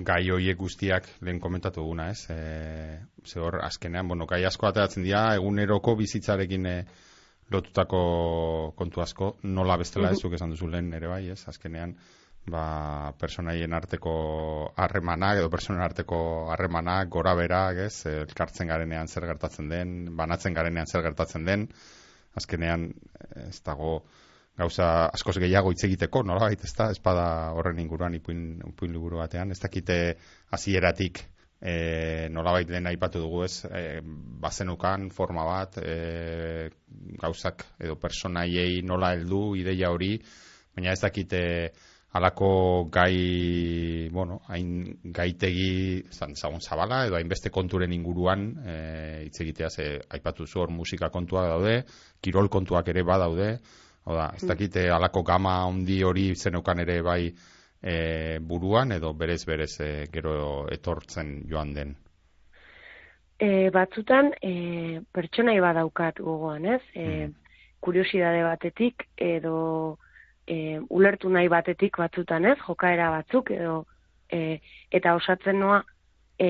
gai 0.06 0.22
hoiek 0.30 0.58
guztiak 0.58 1.08
lehen 1.26 1.40
komentatu 1.42 1.82
duguna, 1.82 2.10
ez? 2.12 2.30
E, 2.30 2.98
ze 3.24 3.40
hor, 3.42 3.58
azkenean, 3.64 4.06
bueno, 4.08 4.26
gai 4.30 4.44
asko 4.46 4.68
ateratzen 4.68 5.02
dira, 5.06 5.34
eguneroko 5.34 5.96
bizitzarekin 5.98 6.66
e, 6.70 6.76
lotutako 7.50 8.72
kontu 8.76 9.00
asko, 9.00 9.36
nola 9.42 9.76
bestela 9.76 10.10
ez, 10.10 10.18
Mhm. 10.18 10.22
zuk 10.22 10.32
esan 10.34 10.50
duzu 10.50 10.68
lehen 10.68 10.92
ere 10.94 11.06
bai, 11.06 11.28
ez? 11.30 11.48
Azkenean, 11.48 11.96
ba, 12.46 13.12
personaien 13.18 13.72
arteko 13.72 14.72
harremanak, 14.76 15.38
edo 15.38 15.50
personaien 15.50 15.84
arteko 15.84 16.50
harremanak, 16.50 17.08
gora 17.08 17.34
berak, 17.34 17.76
ez? 17.86 18.06
Elkartzen 18.06 18.68
garenean 18.68 19.08
zer 19.08 19.26
gertatzen 19.26 19.68
den, 19.68 20.16
banatzen 20.16 20.54
garenean 20.54 20.86
zer 20.86 21.02
gertatzen 21.02 21.44
den, 21.44 21.68
azkenean, 22.34 22.92
ez 23.48 23.62
dago, 23.62 24.02
gauza 24.56 25.06
askoz 25.06 25.36
gehiago 25.38 25.70
hitz 25.70 25.84
egiteko, 25.84 26.22
nolabait, 26.22 26.62
ezta? 26.64 26.90
Espada 26.90 27.52
horren 27.52 27.78
inguruan 27.78 28.14
ipuin, 28.14 28.62
ipuin 28.68 28.92
liburu 28.92 29.18
batean, 29.18 29.50
ez 29.50 29.58
dakite 29.60 30.16
hasieratik 30.50 31.26
e, 31.60 32.28
nolabait 32.30 32.68
lehen 32.68 32.86
aipatu 32.90 33.22
dugu 33.22 33.44
ez, 33.46 33.64
e, 33.64 34.00
bazenukan 34.42 35.10
forma 35.10 35.44
bat, 35.48 35.78
e, 35.78 36.70
gauzak 37.22 37.64
edo 37.80 37.96
personaiei 38.00 38.82
nola 38.82 39.14
heldu 39.16 39.54
ideia 39.56 39.90
hori, 39.94 40.16
baina 40.76 40.92
ez 40.92 41.00
dakite 41.00 41.42
halako 42.16 42.50
gai, 42.92 44.08
bueno, 44.12 44.40
hain 44.48 44.98
gaitegi 45.12 46.04
zan 46.12 46.36
zagun 46.36 46.62
zabala 46.64 47.04
edo 47.06 47.18
hainbeste 47.18 47.50
konturen 47.52 47.92
inguruan 47.92 48.46
e, 48.64 48.76
hitz 49.26 49.40
egitea 49.44 49.70
ze 49.70 49.88
aipatu 50.08 50.46
zu 50.46 50.62
hor 50.62 50.70
musika 50.70 51.10
kontuak 51.10 51.50
daude, 51.50 51.82
kirol 52.20 52.48
kontuak 52.48 52.88
ere 52.88 53.04
badaude, 53.04 53.58
Oda, 54.06 54.28
ez 54.38 54.46
dakite 54.46 54.84
halako 54.94 55.24
gama 55.26 55.64
handi 55.64 55.96
hori 56.06 56.28
zeneukan 56.38 56.78
ere 56.84 57.00
bai 57.02 57.22
e, 57.82 58.38
buruan 58.40 58.92
edo 58.92 59.12
berez 59.14 59.44
berez 59.46 59.80
e, 59.80 60.06
gero 60.12 60.66
etortzen 60.72 61.42
joan 61.50 61.74
den. 61.74 61.96
E, 63.38 63.68
batzutan, 63.70 64.32
e, 64.40 65.00
pertsonai 65.12 65.58
badaukat 65.60 66.20
gogoan, 66.24 66.64
ez? 66.64 66.82
E, 66.94 67.26
Mm. 67.26 67.34
kuriosidade 67.80 68.42
batetik, 68.42 69.04
edo 69.16 69.98
e, 70.46 70.80
ulertu 70.88 71.28
nahi 71.28 71.48
batetik 71.48 71.98
batzutan, 71.98 72.44
ez? 72.44 72.58
Jokaera 72.66 73.10
batzuk, 73.10 73.50
edo 73.50 73.84
e, 74.32 74.60
eta 74.90 75.14
osatzen 75.14 75.60
noa, 75.60 75.84
e, 76.38 76.48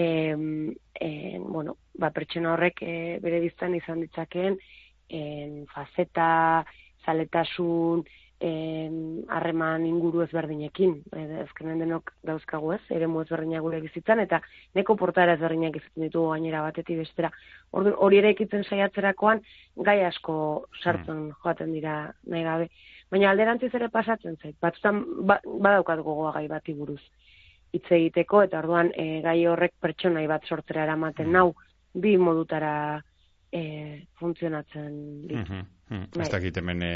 e, 1.01 1.39
bueno, 1.39 1.77
ba, 1.99 2.11
pertsona 2.11 2.55
horrek 2.55 2.83
e, 2.83 3.18
bere 3.22 3.41
biztan 3.41 3.74
izan 3.74 4.01
ditzakeen 4.01 4.57
en, 5.09 5.66
fazeta, 5.74 6.64
zaletasun, 7.05 8.05
em, 8.41 9.22
harreman 9.28 9.87
inguru 9.87 10.22
ezberdinekin. 10.24 10.97
E, 11.12 11.24
azkenen 11.43 11.80
denok 11.82 12.12
dauzkagu 12.26 12.72
ez, 12.76 12.80
ere 12.91 13.09
ezberdinak 13.22 13.62
gure 13.62 13.80
bizitzan, 13.80 14.20
eta 14.20 14.41
neko 14.74 14.97
portaera 14.97 15.37
ezberdinak 15.39 15.76
izaten 15.76 16.07
ditugu 16.09 16.30
gainera 16.34 16.62
batetik 16.62 16.99
bestera. 16.99 17.30
Orduan, 17.72 17.97
hori 17.99 18.18
ere 18.18 18.30
ekitzen 18.34 18.64
saiatzerakoan 18.64 19.43
gai 19.76 20.03
asko 20.05 20.66
sartzen 20.82 21.30
joaten 21.43 21.72
dira 21.72 22.12
nahi 22.26 22.45
gabe. 22.45 22.68
Baina 23.11 23.30
alderantziz 23.30 23.72
ere 23.74 23.89
pasatzen 23.89 24.37
zait. 24.43 24.57
Batzutan 24.61 25.05
ba, 25.26 25.41
badaukat 25.45 26.03
gogoa 26.03 26.32
gai 26.32 26.49
bati 26.49 26.74
buruz 26.74 27.03
hitz 27.72 27.87
egiteko, 27.91 28.43
eta 28.47 28.61
orduan 28.62 28.91
e, 28.95 29.20
gai 29.24 29.39
horrek 29.47 29.74
pertsonai 29.82 30.26
bat 30.30 30.45
sortzera 30.49 30.84
eramaten 30.87 31.32
nau 31.32 31.53
bi 31.97 32.16
modutara 32.16 33.03
e, 33.53 34.07
funtzionatzen 34.20 34.93
ditu. 35.28 35.41
Mhm, 35.43 35.66
mhm. 35.91 36.05
Ez 36.12 36.18
Bai. 36.18 36.30
dakit 36.32 36.57
hemen 36.61 36.82
e, 36.82 36.93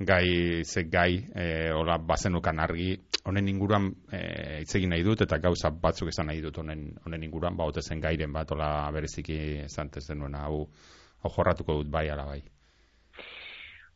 gai, 0.00 0.64
ze 0.64 0.84
gai, 0.88 1.26
e, 1.34 1.70
hola, 1.76 1.98
bazenukan 1.98 2.58
argi, 2.58 2.94
honen 3.28 3.48
inguruan 3.52 3.90
e, 4.12 4.20
hitz 4.62 4.74
egin 4.78 4.94
nahi 4.94 5.04
dut, 5.04 5.20
eta 5.26 5.38
gauza 5.38 5.70
batzuk 5.70 6.08
esan 6.08 6.30
nahi 6.30 6.40
dut 6.40 6.56
honen, 6.62 6.86
honen 7.04 7.26
inguruan, 7.26 7.56
ba, 7.56 7.66
ote 7.68 7.82
zen 7.82 8.00
gairen 8.00 8.32
bat, 8.32 8.50
hola, 8.56 8.90
bereziki 8.96 9.66
zantez 9.68 10.06
denuena, 10.08 10.46
hau, 10.48 10.64
hau 11.22 11.32
jorratuko 11.36 11.82
dut 11.82 11.90
bai, 11.92 12.08
ala 12.08 12.24
bai. 12.24 12.40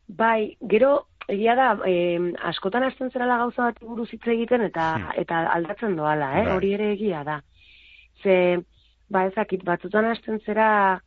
Bai, 0.07 0.55
gero 0.69 1.07
egia 1.27 1.55
da, 1.57 1.71
eh, 1.89 2.19
askotan 2.51 2.83
hasten 2.85 3.09
zerala 3.09 3.39
gauza 3.41 3.71
bat 3.71 3.81
buruz 3.81 4.11
hitz 4.13 4.27
egiten 4.27 4.61
eta 4.61 4.91
Hmm. 4.97 5.11
eta 5.17 5.41
aldatzen 5.55 5.95
doala, 5.95 6.29
eh? 6.39 6.45
Bai. 6.45 6.55
Hori 6.55 6.73
ere 6.73 6.91
egia 6.93 7.23
da. 7.23 7.41
Ze 8.21 8.61
ba 9.09 9.25
ezakit 9.25 9.63
batzutan 9.63 10.05
hasten 10.05 10.39
zera 10.45 11.01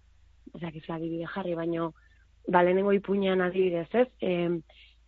ezakit 0.55 0.85
ze 0.85 0.93
adibide 0.93 1.27
jarri, 1.35 1.55
baino 1.55 1.93
ba 2.49 2.63
lehenengo 2.63 2.93
ipuinean 2.93 3.41
adibidez, 3.41 3.89
ez? 3.95 4.09
Eh, 4.21 4.49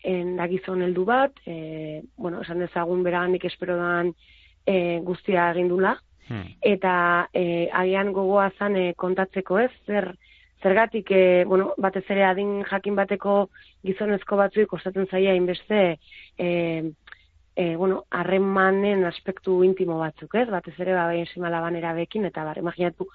en 0.03 0.36
da 0.36 0.46
gizon 0.48 0.82
heldu 0.82 1.05
bat, 1.05 1.32
eh, 1.46 2.03
bueno, 2.16 2.40
esan 2.42 2.59
dezagun 2.59 3.03
beragandik 3.03 3.44
espero 3.44 3.76
dan 3.76 4.14
eh, 4.66 5.01
guztia 5.05 5.51
egindula, 5.53 5.98
Hmm. 6.30 6.46
eta 6.62 7.28
e, 7.34 7.66
agian 7.74 8.12
gogoa 8.14 8.53
zan 8.55 8.76
e, 8.78 8.92
kontatzeko 8.94 9.57
ez, 9.59 9.70
zer, 9.86 10.12
zergatik, 10.62 11.11
e, 11.11 11.44
bueno, 11.44 11.72
batez 11.76 12.05
ere 12.07 12.22
adin 12.22 12.61
jakin 12.70 12.94
bateko 12.94 13.48
gizonezko 13.82 14.38
batzuik 14.38 14.70
kostatzen 14.70 15.09
zaia 15.11 15.34
inbeste, 15.34 15.80
e, 16.38 16.51
e, 17.57 17.64
bueno, 17.74 18.05
harremanen 18.14 19.03
aspektu 19.11 19.64
intimo 19.66 19.98
batzuk, 19.98 20.36
ez? 20.38 20.46
Batez 20.53 20.76
ere, 20.78 20.94
ba, 20.94 21.09
behin 21.11 21.26
semalabanera 21.32 21.96
bekin, 21.98 22.30
eta 22.30 22.46
bar, 22.46 22.62
imaginatu, 22.62 23.09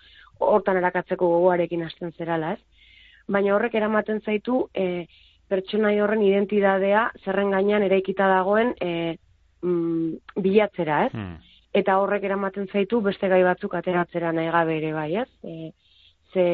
hortan 0.43 0.81
erakatzeko 0.83 1.29
gogoarekin 1.37 1.87
hasten 1.87 2.11
zerala, 2.19 2.57
ez? 2.57 2.91
Baina 3.31 3.55
horrek 3.55 3.79
eramaten 3.79 4.19
zaitu, 4.27 4.65
e, 4.75 5.07
pertsonai 5.51 5.99
horren 6.01 6.23
identidadea 6.25 7.09
zerren 7.23 7.51
gainean 7.53 7.85
eraikita 7.85 8.27
dagoen 8.31 8.73
e, 8.81 9.17
mm, 9.61 10.41
bilatzera, 10.41 11.05
ez? 11.07 11.13
Hmm. 11.13 11.35
eta 11.75 11.97
horrek 11.99 12.23
eramaten 12.23 12.69
zaitu 12.71 13.01
beste 13.03 13.27
gai 13.27 13.41
batzuk 13.43 13.73
ateratzera 13.75 14.31
nahi 14.31 14.47
gabe 14.51 14.77
ere 14.77 14.93
bai, 14.95 15.09
ez? 15.19 15.29
E, 15.43 15.71
ze, 16.31 16.45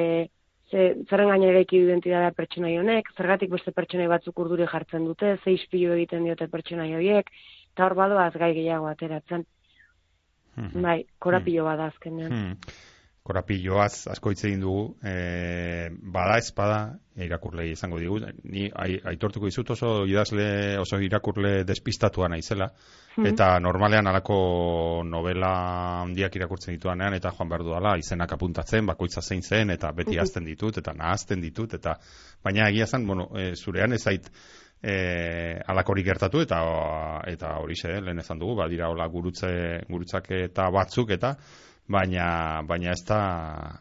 ze, 0.71 0.85
zerren 1.09 1.29
gaina 1.29 1.51
eraiki 1.51 1.77
du 1.77 1.89
identitatea 1.89 2.31
pertsonai 2.37 2.77
honek, 2.79 3.11
zergatik 3.17 3.51
beste 3.53 3.71
pertsonai 3.71 4.07
batzuk 4.09 4.39
urduri 4.41 4.65
jartzen 4.71 5.05
dute, 5.05 5.35
ze 5.43 5.53
ispilu 5.53 5.93
egiten 5.93 6.25
diote 6.25 6.47
pertsonai 6.49 6.89
horiek, 6.97 7.29
eta 7.73 7.85
hor 7.85 7.97
badoaz 8.01 8.33
gai 8.33 8.53
gehiago 8.57 8.89
ateratzen. 8.89 9.45
Mhm. 10.57 10.81
Bai, 10.83 10.97
korapilo 11.19 11.63
bada 11.69 11.91
azkenean. 11.93 12.31
Hmm. 12.31 12.57
Korapilloaz 13.21 14.07
asko 14.09 14.31
hitz 14.33 14.47
egin 14.47 14.63
dugu, 14.63 14.95
e, 15.05 15.91
bada 16.13 16.39
ez 16.41 16.47
bada 16.57 16.79
irakurle 17.21 17.67
izango 17.69 17.99
digu. 18.01 18.17
Ni 18.49 18.63
ai, 18.73 18.95
aitortuko 19.11 19.45
dizut 19.45 19.69
oso 19.75 19.91
idazle, 20.09 20.47
oso 20.81 20.97
irakurle 21.05 21.51
despistatua 21.69 22.31
naizela. 22.33 22.71
Hmm. 23.15 23.27
Eta 23.29 23.51
normalean 23.61 24.09
alako 24.09 24.39
novela 25.05 25.51
handiak 26.01 26.39
irakurtzen 26.39 26.73
dituanean 26.73 27.13
eta 27.13 27.29
joan 27.37 27.51
behar 27.51 27.67
dudala 27.67 27.93
izenak 28.01 28.33
apuntatzen, 28.33 28.89
bakoitza 28.89 29.21
zein 29.21 29.43
zen 29.43 29.69
eta 29.69 29.91
beti 29.91 30.15
Mhm. 30.15 30.21
hazten 30.21 30.45
ditut 30.45 30.77
eta 30.81 30.93
nahazten 30.93 31.41
ditut 31.41 31.73
eta 31.77 31.99
baina 32.43 32.69
egia 32.69 32.87
zen, 32.87 33.05
bueno, 33.05 33.29
e, 33.37 33.53
zurean 33.55 33.93
ez 33.93 34.01
zait 34.01 34.31
e, 34.81 35.61
alakori 35.67 36.03
gertatu 36.03 36.41
eta 36.41 36.59
eta 37.27 37.57
horixe, 37.59 38.01
lehen 38.01 38.19
ezan 38.19 38.39
dugu, 38.39 38.55
badira 38.55 38.89
hola 38.89 39.05
gurutze, 39.07 39.81
gurutzak 39.89 40.31
eta 40.31 40.71
batzuk 40.71 41.11
eta 41.11 41.35
baina 41.87 42.61
baina 42.67 42.91
ez 42.91 43.03
da, 43.07 43.21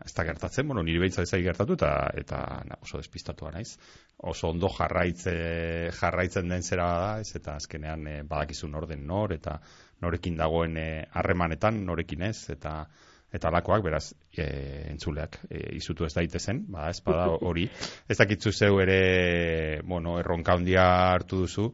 ez 0.05 0.13
da 0.15 0.25
gertatzen, 0.25 0.67
bueno, 0.67 0.83
niri 0.83 0.99
behitza 1.03 1.23
ez 1.23 1.43
gertatu 1.45 1.77
eta 1.79 1.93
eta 2.17 2.39
na, 2.69 2.79
oso 2.83 2.99
despistatua 2.99 3.53
naiz. 3.55 3.77
Oso 4.17 4.51
ondo 4.51 4.69
jarraitze, 4.69 5.91
jarraitzen 5.97 6.49
den 6.49 6.63
zera 6.63 6.89
da, 7.01 7.13
ez? 7.21 7.35
Eta 7.37 7.57
azkenean 7.57 8.07
e, 8.07 8.17
badakizu 8.23 8.69
nor 8.69 8.87
den 8.89 9.07
nor 9.07 9.33
eta 9.33 9.61
norekin 10.01 10.37
dagoen 10.37 10.77
eh, 10.77 11.07
harremanetan, 11.13 11.85
norekin 11.87 12.23
ez. 12.23 12.49
Eta 12.51 12.85
eta 13.31 13.47
alakoak, 13.49 13.85
beraz, 13.85 14.11
e, 14.35 14.45
entzuleak 14.91 15.39
e, 15.47 15.61
izutu 15.77 16.05
ez 16.05 16.13
daitezen, 16.17 16.65
ba, 16.73 16.89
ez 16.91 16.99
bada 17.05 17.29
hori. 17.47 17.69
Ez 18.11 18.17
dakitzu 18.19 18.51
zeu 18.51 18.81
ere, 18.83 19.81
bueno, 19.87 20.17
erronka 20.19 20.57
handia 20.59 20.87
hartu 21.13 21.45
duzu, 21.45 21.69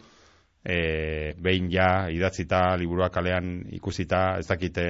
e, 0.61 1.33
behin 1.41 1.71
ja 1.73 2.11
idatzita, 2.13 2.77
liburuak 2.77 3.15
kalean 3.15 3.63
ikusita, 3.79 4.37
ez 4.43 4.47
dakite 4.51 4.87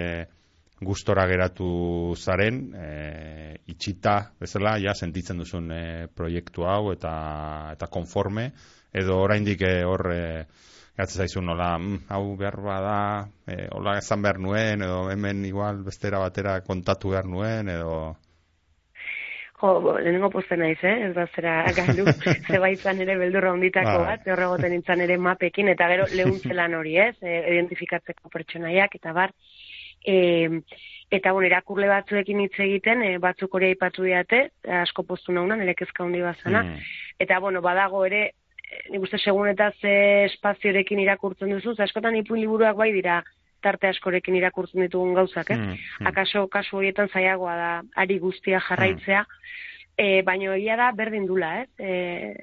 gustora 0.80 1.26
geratu 1.26 2.14
zaren, 2.16 2.60
e, 2.74 3.56
itxita, 3.72 4.16
bezala, 4.40 4.76
ja, 4.82 4.94
sentitzen 4.94 5.38
duzun 5.40 5.70
e, 5.72 5.82
proiektu 6.14 6.66
hau 6.68 6.92
eta, 6.92 7.12
eta 7.72 7.88
konforme, 7.92 8.50
edo 8.92 9.20
oraindik 9.24 9.62
e, 9.64 9.76
hor 9.88 10.10
e, 10.12 10.24
Gatzen 10.96 11.26
zaizu 11.26 11.42
nola, 11.44 11.74
mm, 11.76 12.06
hau 12.08 12.36
behar 12.40 12.54
bada, 12.64 13.00
e, 13.44 13.66
hola 13.76 13.98
esan 14.00 14.22
behar 14.24 14.38
nuen, 14.40 14.80
edo 14.80 15.10
hemen 15.12 15.42
igual 15.44 15.82
bestera 15.84 16.22
batera 16.22 16.62
kontatu 16.64 17.12
behar 17.12 17.28
nuen, 17.28 17.68
edo... 17.68 18.16
Jo, 19.60 19.74
bo, 19.84 19.92
lehenengo 19.98 20.30
posten 20.32 20.60
naiz, 20.60 20.78
eh? 20.84 20.94
Ez 21.08 21.12
da 21.16 21.26
zera 21.34 21.58
galdu, 21.76 22.08
zeba 22.48 22.70
izan 22.72 23.00
ere 23.04 23.18
beldurra 23.20 23.52
onditako 23.52 23.92
Bai. 23.92 24.06
bat, 24.08 24.26
horregoten 24.32 24.72
nintzen 24.72 25.04
ere 25.04 25.18
mapekin, 25.20 25.68
eta 25.72 25.88
gero 25.92 26.08
lehuntzelan 26.16 26.78
hori, 26.80 26.96
ez? 27.04 27.14
E, 27.20 27.36
identifikatzeko 27.52 28.32
pertsonaiak, 28.32 28.96
eta 29.00 29.12
bar. 29.16 29.36
E, 30.06 30.62
eta 31.10 31.32
bon, 31.34 31.44
irakurle 31.46 31.88
batzuekin 31.90 32.40
hitz 32.44 32.54
egiten, 32.62 33.02
e, 33.02 33.16
batzuk 33.22 33.54
hori 33.54 33.72
aipatu 33.72 34.06
diate, 34.06 34.42
asko 34.82 35.04
postu 35.06 35.34
naunan, 35.34 35.62
ere 35.62 35.74
kezka 35.78 36.04
handi 36.04 36.22
bazana. 36.22 36.62
Mm. 36.62 36.90
Eta, 37.26 37.40
bueno, 37.42 37.62
badago 37.62 38.04
ere, 38.06 38.22
eh, 38.70 38.82
nik 38.92 39.06
uste 39.06 39.18
segun 39.18 39.50
eta 39.50 39.70
ze 39.80 39.96
espaziorekin 40.30 41.02
irakurtzen 41.02 41.52
duzu, 41.54 41.74
ze 41.74 41.86
askotan 41.86 42.16
ipuin 42.22 42.42
liburuak 42.42 42.76
bai 42.76 42.92
dira 42.94 43.22
tarte 43.62 43.88
askorekin 43.88 44.36
irakurtzen 44.38 44.84
ditugun 44.84 45.14
gauzak, 45.16 45.50
eh? 45.50 45.56
Mm, 45.56 45.78
mm. 46.00 46.10
Akaso 46.10 46.46
kasu 46.52 46.76
horietan 46.78 47.08
zaiagoa 47.08 47.54
da 47.56 47.70
ari 48.02 48.18
guztia 48.22 48.60
jarraitzea, 48.68 49.24
e, 49.96 50.22
baino 50.22 50.52
egia 50.54 50.76
da 50.78 50.90
berdin 50.92 51.26
dula, 51.26 51.62
ez? 51.62 51.70
E, 51.78 52.34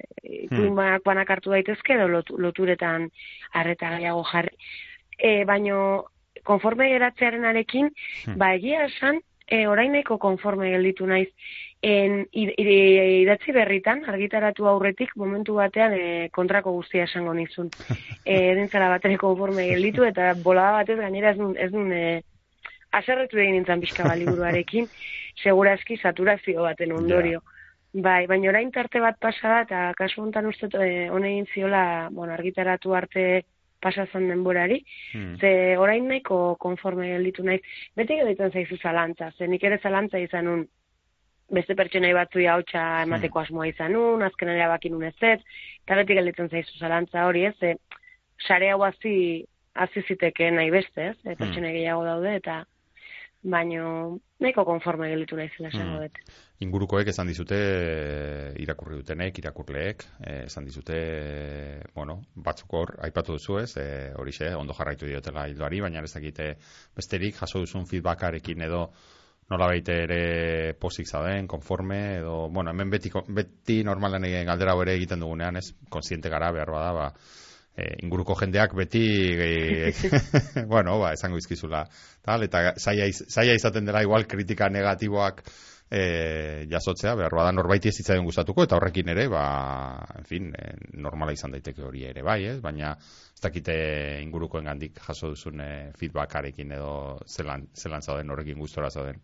ipuin 0.44 0.74
banak 0.76 1.04
banak 1.06 1.30
hartu 1.30 1.54
daitezke 1.54 1.94
edo 1.96 2.08
lotu, 2.10 2.36
loturetan 2.40 3.08
arreta 3.52 3.94
gehiago 3.94 4.24
jarri. 4.32 4.56
E, 5.16 5.44
baino 5.48 5.78
konforme 6.44 6.88
geratzearen 6.92 7.44
arekin, 7.44 7.90
Hmm. 8.26 8.38
ba 8.38 8.54
egia 8.54 8.84
esan, 8.86 9.20
e, 9.46 9.66
oraineko 9.68 10.18
konforme 10.18 10.70
gelditu 10.70 11.06
naiz. 11.06 11.28
En, 11.84 12.22
idatzi 12.32 13.52
berritan, 13.52 14.04
argitaratu 14.08 14.66
aurretik, 14.70 15.10
momentu 15.20 15.58
batean 15.58 15.92
e, 15.92 16.28
kontrako 16.32 16.72
guztia 16.78 17.04
esango 17.04 17.34
nizun. 17.34 17.70
E, 18.24 18.54
dintzara 18.56 18.88
batere 18.88 19.18
konforme 19.20 19.66
gelditu, 19.68 20.06
eta 20.08 20.30
bolada 20.40 20.78
batez 20.78 20.96
gainera 20.96 21.34
ez 21.34 21.36
nun, 21.36 21.58
ez 21.60 21.68
nun 21.74 21.90
e, 21.92 22.22
aserretu 22.96 23.36
egin 23.36 23.58
nintzen 23.58 23.82
pixka 23.82 24.06
bat 24.08 24.16
liburuarekin, 24.16 24.88
segurazki 25.44 25.98
saturazio 26.00 26.62
baten 26.64 26.94
ondorio. 26.96 27.42
Bai, 27.92 28.24
baina 28.26 28.48
orain 28.48 28.72
tarte 28.72 28.98
bat 28.98 29.20
pasa 29.20 29.50
da, 29.50 29.58
eta 29.66 29.82
kasu 29.98 30.22
honetan 30.22 30.48
uste 30.48 30.70
egin 30.72 31.44
ziola, 31.52 32.08
bueno, 32.10 32.32
argitaratu 32.32 32.94
arte 32.96 33.44
pasa 33.84 34.06
zen 34.12 34.28
denborari, 34.32 34.80
Mm. 35.14 35.36
ze 35.40 35.76
orain 35.78 36.08
nahiko 36.08 36.56
konforme 36.60 37.10
gelditu 37.12 37.44
naiz. 37.44 37.60
Beti 37.96 38.16
gelditzen 38.16 38.50
zaizu 38.52 38.80
zalantza, 38.80 39.30
ze 39.38 39.46
nik 39.48 39.64
ere 39.64 39.78
zalantza 39.82 40.18
izan 40.18 40.48
nun, 40.48 40.66
beste 41.52 41.76
pertsonai 41.76 42.12
batzui 42.16 42.46
hautsa 42.48 43.02
emateko 43.04 43.42
asmoa 43.42 43.66
izan 43.68 43.92
nun, 43.92 44.22
azken 44.24 44.48
erabaki 44.48 44.90
nun 44.90 45.04
ez 45.04 45.14
ez, 45.20 45.40
eta 45.84 45.98
beti 46.00 46.16
gelditzen 46.16 46.48
zaizu 46.48 46.78
zalantza 46.80 47.26
hori 47.28 47.44
ez, 47.50 47.54
ze 47.60 47.74
sare 48.48 48.70
hau 48.72 48.80
hazi, 48.82 49.44
hazi 49.74 50.02
ziteke 50.08 50.50
nahi 50.50 50.70
beste 50.70 51.10
ez, 51.10 51.16
e, 51.24 51.34
pertsonai 51.36 51.72
gehiago 51.76 52.04
daude, 52.04 52.34
eta 52.40 52.64
baino 53.44 54.18
nahiko 54.40 54.64
konforme 54.64 55.10
gelditu 55.12 55.36
naizela 55.36 55.68
esango 55.68 55.98
Mm. 55.98 56.02
dut. 56.02 56.18
Ingurukoek 56.64 57.08
esan 57.08 57.28
dizute, 57.28 57.56
e, 57.56 58.62
irakurri 58.62 58.96
dutenek, 58.96 59.38
irakurleek, 59.38 60.04
e, 60.24 60.44
esan 60.46 60.64
dizute, 60.64 60.94
e, 60.96 61.82
bueno, 61.94 62.22
batzuk 62.34 62.72
hor, 62.72 62.94
aipatu 63.04 63.32
duzu 63.36 63.58
ez, 63.60 63.76
e, 63.76 64.12
horixe, 64.16 64.54
ondo 64.54 64.72
jarraitu 64.72 65.06
diotela 65.06 65.46
hildoari, 65.48 65.80
baina 65.80 66.00
ez 66.00 66.14
dakite 66.14 66.56
besterik, 66.96 67.36
jaso 67.36 67.60
duzun 67.60 67.86
feedbackarekin 67.86 68.62
edo 68.62 68.90
nola 69.50 69.66
baite 69.66 69.92
ere 70.04 70.74
posik 70.80 71.06
zauden, 71.06 71.46
konforme, 71.46 72.16
edo, 72.16 72.48
bueno, 72.48 72.70
hemen 72.70 72.88
beti, 72.90 73.10
beti 73.28 73.82
normalen 73.84 74.22
galdera 74.46 74.72
ere 74.80 74.94
egiten 74.94 75.20
dugunean, 75.20 75.56
ez, 75.56 75.74
konsiente 75.90 76.30
gara 76.30 76.50
behar 76.50 76.70
bada, 76.70 76.92
ba, 76.92 77.12
e, 77.76 77.90
inguruko 78.04 78.36
jendeak 78.38 78.74
beti 78.78 79.04
e, 79.34 79.92
bueno, 80.72 80.98
ba, 81.00 81.12
esango 81.14 81.38
izkizula 81.40 81.84
tal, 82.22 82.46
eta 82.46 82.74
zaila, 82.78 83.06
iz- 83.10 83.26
zaila 83.28 83.54
izaten 83.58 83.84
dela 83.88 84.02
igual 84.02 84.26
kritika 84.30 84.68
negatiboak 84.70 85.42
e, 85.90 86.66
jasotzea, 86.70 87.14
behar 87.18 87.34
bada 87.36 87.52
norbaiti 87.52 87.90
ez 87.90 87.96
zitzaion 88.00 88.24
gustatuko, 88.26 88.64
eta 88.66 88.78
horrekin 88.78 89.10
ere, 89.12 89.26
ba, 89.32 89.44
en 90.18 90.28
fin, 90.28 90.50
e, 90.56 90.74
normala 90.98 91.34
izan 91.36 91.54
daiteke 91.54 91.84
hori 91.84 92.06
ere 92.08 92.22
bai, 92.26 92.40
ez? 92.54 92.58
baina 92.64 92.94
ez 92.98 93.42
dakite 93.42 93.76
ingurukoen 94.22 94.70
gandik 94.70 95.00
jaso 95.06 95.34
duzun 95.34 95.60
e, 95.60 95.70
feedbackarekin 95.98 96.72
edo 96.78 96.94
zelan, 97.26 97.68
zelan 97.74 98.02
zauden 98.02 98.30
horrekin 98.30 98.58
gustora 98.58 98.90
zauden. 98.90 99.20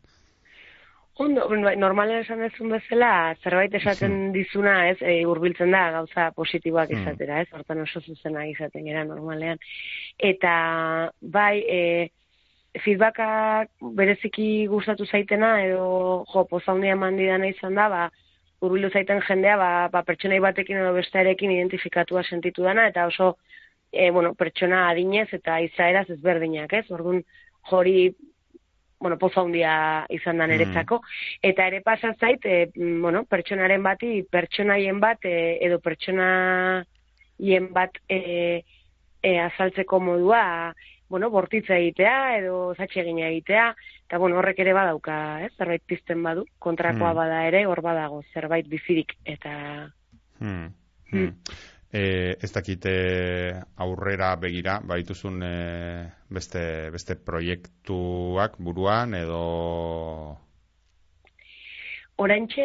Ondo, 1.19 1.47
bai, 1.51 1.75
normalen 1.77 2.23
esan 2.23 2.41
dezun 2.41 2.71
bezala, 2.73 3.35
zerbait 3.43 3.75
esaten 3.75 4.31
dizuna, 4.33 4.77
ez, 4.89 4.97
e, 5.03 5.19
hurbiltzen 5.29 5.75
da 5.75 5.83
gauza 5.97 6.31
positiboak 6.37 6.95
izatera, 6.95 7.43
ez, 7.43 7.49
hortan 7.53 7.83
oso 7.83 8.01
zuzenak 8.01 8.49
izaten 8.49 8.87
gara 8.87 9.05
normalean. 9.05 9.61
Eta, 10.31 10.55
bai, 11.21 11.61
e, 11.61 11.81
feedbacka 12.79 13.29
bereziki 13.99 14.67
gustatu 14.71 15.05
zaitena, 15.05 15.53
edo, 15.67 16.25
jo, 16.33 16.47
poza 16.49 16.73
handia 16.73 16.97
eman 16.97 17.19
didana 17.21 17.51
izan 17.51 17.77
da, 17.77 17.89
ba, 17.93 18.07
hurbildu 18.61 18.93
zaiten 18.95 19.21
jendea, 19.27 19.59
ba, 19.61 19.71
ba, 19.93 20.05
pertsonai 20.07 20.41
batekin 20.41 20.81
edo 20.81 20.95
bestearekin 20.97 21.53
identifikatua 21.59 22.23
sentitu 22.23 22.65
dana, 22.65 22.87
eta 22.89 23.07
oso, 23.11 23.35
e, 23.93 24.11
bueno, 24.11 24.33
pertsona 24.39 24.87
adinez 24.89 25.29
eta 25.37 25.59
izaeraz 25.67 26.09
ezberdinak, 26.17 26.73
ez, 26.81 26.87
orduan, 26.97 27.25
jori 27.69 28.13
bueno, 29.01 29.17
poza 29.19 29.41
handia 29.41 30.07
izan 30.13 30.39
da 30.39 30.47
niretzako. 30.47 31.01
Eta 31.43 31.67
ere 31.67 31.81
pasa 31.81 32.13
zait, 32.21 32.45
e, 32.45 32.71
mm, 32.75 33.01
bueno, 33.03 33.25
pertsonaren 33.25 33.83
bati, 33.83 34.23
pertsonaien 34.31 35.01
bat, 35.01 35.25
e, 35.25 35.57
edo 35.65 35.81
pertsonaien 35.81 36.85
bat 37.73 37.97
e, 38.09 38.63
e, 39.23 39.39
azaltzeko 39.41 40.01
modua, 40.01 40.75
bueno, 41.09 41.31
bortitza 41.31 41.75
egitea 41.77 42.37
edo 42.39 42.75
zatxegina 42.77 43.29
egitea, 43.33 43.75
eta 44.07 44.19
bueno, 44.19 44.37
horrek 44.39 44.61
ere 44.63 44.73
badauka, 44.77 45.17
ez, 45.47 45.51
zerbait 45.57 45.83
pizten 45.87 46.23
badu, 46.23 46.45
kontrakoa 46.59 47.13
Mm. 47.13 47.17
bada 47.17 47.47
ere, 47.49 47.65
hor 47.67 47.81
badago 47.83 48.23
zerbait 48.35 48.69
bizirik, 48.69 49.17
eta 49.25 49.91
Hmm. 50.41 50.73
Hmm. 51.11 51.35
Hmm. 51.93 51.99
E, 51.99 52.37
ez 52.41 52.53
dakite 52.55 52.93
aurrera 53.77 54.37
begira, 54.37 54.79
baituzun 54.85 55.43
e, 55.43 56.07
beste, 56.31 56.91
beste 56.91 57.17
proiektuak 57.17 58.55
buruan 58.59 59.15
edo... 59.15 60.39
oraintxe 62.21 62.65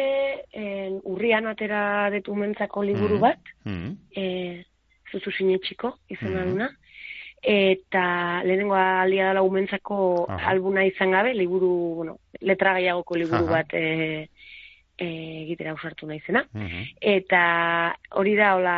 en, 0.52 1.00
urrian 1.08 1.46
atera 1.48 2.10
detu 2.12 2.34
mentzako 2.36 2.82
liburu 2.84 3.16
Mm. 3.16 3.20
bat, 3.20 3.38
Hmm. 3.64 3.94
e, 4.14 4.64
zuzu 5.10 5.30
sinetxiko 5.32 5.94
izena 6.08 6.44
Mhm. 6.44 6.50
duna, 6.50 6.68
eta 7.42 8.42
lehenengo 8.44 8.74
aldia 8.74 9.28
dela 9.28 9.42
umentzako 9.42 10.26
Aha. 10.28 10.50
albuna 10.50 10.84
izan 10.84 11.10
gabe, 11.10 11.32
liburu, 11.34 11.94
bueno, 11.96 12.18
letra 12.40 12.74
gehiagoko 12.74 13.16
liburu 13.16 13.44
Aha. 13.44 13.52
bat 13.52 13.68
e, 13.72 14.28
egitera 14.98 15.72
ausartu 15.72 16.06
naizena. 16.06 16.44
Mhm. 16.52 16.84
Eta 17.00 17.42
hori 18.10 18.34
da, 18.36 18.54
hola, 18.56 18.76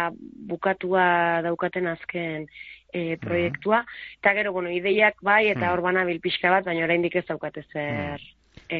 bukatua 0.50 1.42
daukaten 1.42 1.86
azken 1.86 2.48
e, 2.92 3.16
proiektua. 3.20 3.84
Eta 4.18 4.34
gero, 4.34 4.52
bueno, 4.52 4.70
ideiak 4.70 5.22
bai, 5.22 5.48
eta 5.48 5.66
Mhm. 5.66 5.72
hor 5.72 5.82
banabil 5.82 6.20
pixka 6.20 6.50
bat, 6.50 6.64
baina 6.64 6.84
oraindik 6.84 7.16
ez 7.16 7.26
daukate 7.26 7.64
zer, 7.72 8.20
e, 8.68 8.78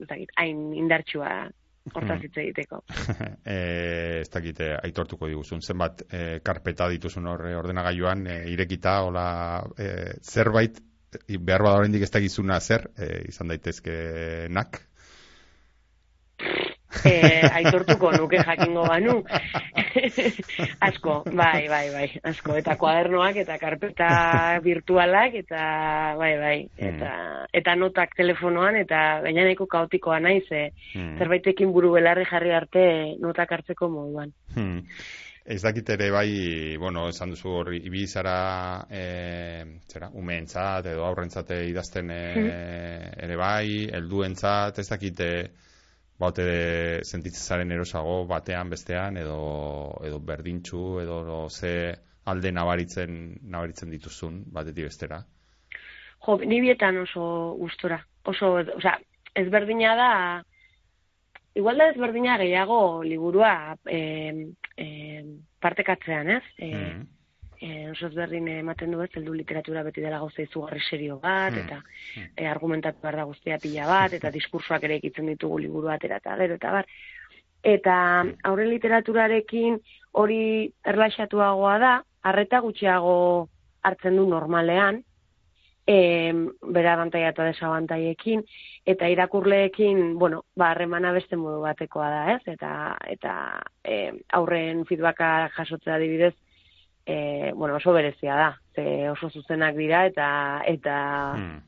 ez 0.00 0.08
dakit, 0.08 0.30
hain 0.36 0.74
indartsua 0.74 1.48
hortaz 1.94 2.18
hitz 2.24 2.36
egiteko. 2.36 2.82
e, 3.44 4.20
ez 4.20 4.30
dakite 4.30 4.72
aitortuko 4.82 5.28
diguzun, 5.30 5.62
zenbat 5.62 6.02
e, 6.10 6.40
karpeta 6.42 6.88
dituzun 6.90 7.26
hor 7.30 7.46
e, 7.46 7.54
ordenagailuan 7.56 8.26
e, 8.26 8.50
irekita, 8.50 9.02
hola, 9.06 9.62
e, 9.78 10.18
zerbait, 10.22 10.80
e, 11.28 11.38
behar 11.38 11.62
bada 11.62 11.78
oraindik 11.78 12.02
ez 12.02 12.10
dakizuna 12.10 12.58
zer, 12.60 12.90
e, 12.98 13.22
izan 13.28 13.48
daitezkenak. 13.54 14.82
E, 17.04 17.14
aitortuko 17.58 18.12
nuke 18.16 18.40
jakingo 18.44 18.84
banu. 18.88 19.16
asko, 20.88 21.18
bai, 21.32 21.66
bai, 21.68 21.84
bai, 21.92 22.06
asko. 22.30 22.56
Eta 22.60 22.76
kuadernoak 22.80 23.40
eta 23.42 23.58
karpeta 23.62 24.08
virtualak 24.64 25.36
eta 25.42 25.60
bai, 26.18 26.32
bai. 26.40 26.56
Eta, 26.76 27.12
eta 27.52 27.76
notak 27.76 28.16
telefonoan 28.16 28.80
eta 28.82 29.02
gaina 29.26 29.46
nahiko 29.46 29.68
kaotikoa 29.70 30.20
naiz, 30.20 30.46
e, 30.50 30.66
Hmm. 30.96 31.16
zerbaitekin 31.18 31.72
buru 31.72 31.92
belarri 31.96 32.24
jarri 32.24 32.52
arte 32.54 32.82
notak 33.20 33.52
hartzeko 33.52 33.88
moduan. 33.92 34.32
Hmm. 34.54 34.82
Ez 35.46 35.60
dakit 35.62 35.90
ere 35.94 36.08
bai, 36.10 36.76
bueno, 36.80 37.04
esan 37.08 37.30
duzu 37.30 37.52
hori, 37.60 37.78
ibili 37.86 38.06
zara, 38.06 38.86
e, 38.90 39.02
zera, 39.86 40.08
umeentzat 40.14 40.88
edo 40.90 41.04
aurrentzat 41.06 41.52
idazten 41.68 42.10
e, 42.10 42.22
ere 43.22 43.36
bai, 43.38 43.86
helduentzat, 43.94 44.80
ez 44.82 44.88
dakite, 44.90 45.28
baute 46.18 47.04
sentitzen 47.04 47.44
zaren 47.44 47.72
erosago 47.72 48.24
batean 48.26 48.70
bestean 48.72 49.16
edo 49.20 49.38
edo 50.04 50.20
berdintxu 50.20 51.00
edo 51.02 51.48
ze 51.50 51.94
alde 52.24 52.52
nabaritzen 52.52 53.38
nabaritzen 53.42 53.90
dituzun 53.90 54.44
batetik 54.52 54.88
bestera. 54.88 55.22
Jo, 56.26 56.38
ni 56.38 56.60
bietan 56.60 56.96
oso 56.98 57.54
gustora. 57.58 58.00
Oso, 58.24 58.56
osea, 58.78 58.96
ezberdina 59.34 59.94
da 59.94 60.12
igual 61.56 61.78
da 61.78 61.90
ezberdina 61.92 62.36
gehiago 62.40 63.02
liburua 63.04 63.76
eh, 63.86 64.48
eh, 64.76 65.24
partekatzean, 65.60 66.30
ez? 66.38 66.42
Eh, 66.58 66.74
Mm. 66.76 67.06
Eh, 67.60 67.90
oso 67.90 68.06
ezberdin 68.08 68.48
ematen 68.48 68.92
du 68.92 69.02
ez, 69.02 69.10
heldu 69.14 69.34
literatura 69.34 69.82
beti 69.86 70.00
dela 70.04 70.18
gauza 70.18 70.42
izugarri 70.42 70.80
serio 70.80 71.18
bat, 71.22 71.52
Mm. 71.52 71.64
eta 71.64 71.82
eh, 72.36 72.46
argumentatu 72.46 73.00
behar 73.02 73.16
da 73.16 73.24
guztia 73.24 73.58
pila 73.58 73.86
bat, 73.86 74.12
eta 74.12 74.30
diskursoak 74.30 74.84
ere 74.84 74.96
ikitzen 74.96 75.26
ditugu 75.26 75.58
liburu 75.58 75.88
atera 75.88 76.16
eta 76.16 76.36
gero, 76.36 76.54
eta 76.54 76.72
bar. 76.72 76.86
Eta 77.62 78.24
aurre 78.44 78.66
literaturarekin 78.66 79.80
hori 80.12 80.72
erlaxatuagoa 80.84 81.78
da, 81.78 81.92
arreta 82.22 82.60
gutxiago 82.60 83.48
hartzen 83.82 84.16
du 84.16 84.26
normalean, 84.26 85.02
e, 85.86 86.32
bera 86.62 86.94
abantaia 86.94 87.30
eta 87.30 87.46
desabantaiekin, 87.46 88.42
eta 88.86 89.08
irakurleekin, 89.08 90.18
bueno, 90.18 90.44
ba, 90.56 90.72
harremana 90.72 91.12
beste 91.12 91.38
modu 91.38 91.60
batekoa 91.62 92.08
da, 92.10 92.22
ez? 92.34 92.42
Eta, 92.56 92.72
eta 93.06 93.34
e, 93.84 94.10
aurren 94.38 94.84
feedbacka 94.88 95.50
jasotzea 95.56 95.94
adibidez, 95.96 96.34
e, 97.06 97.52
bueno, 97.54 97.76
oso 97.76 97.92
berezia 97.92 98.34
da, 98.34 98.60
ze 98.74 99.08
oso 99.10 99.30
zuzenak 99.30 99.76
dira, 99.76 100.06
eta, 100.06 100.62
eta, 100.66 101.34
Mm. 101.36 101.62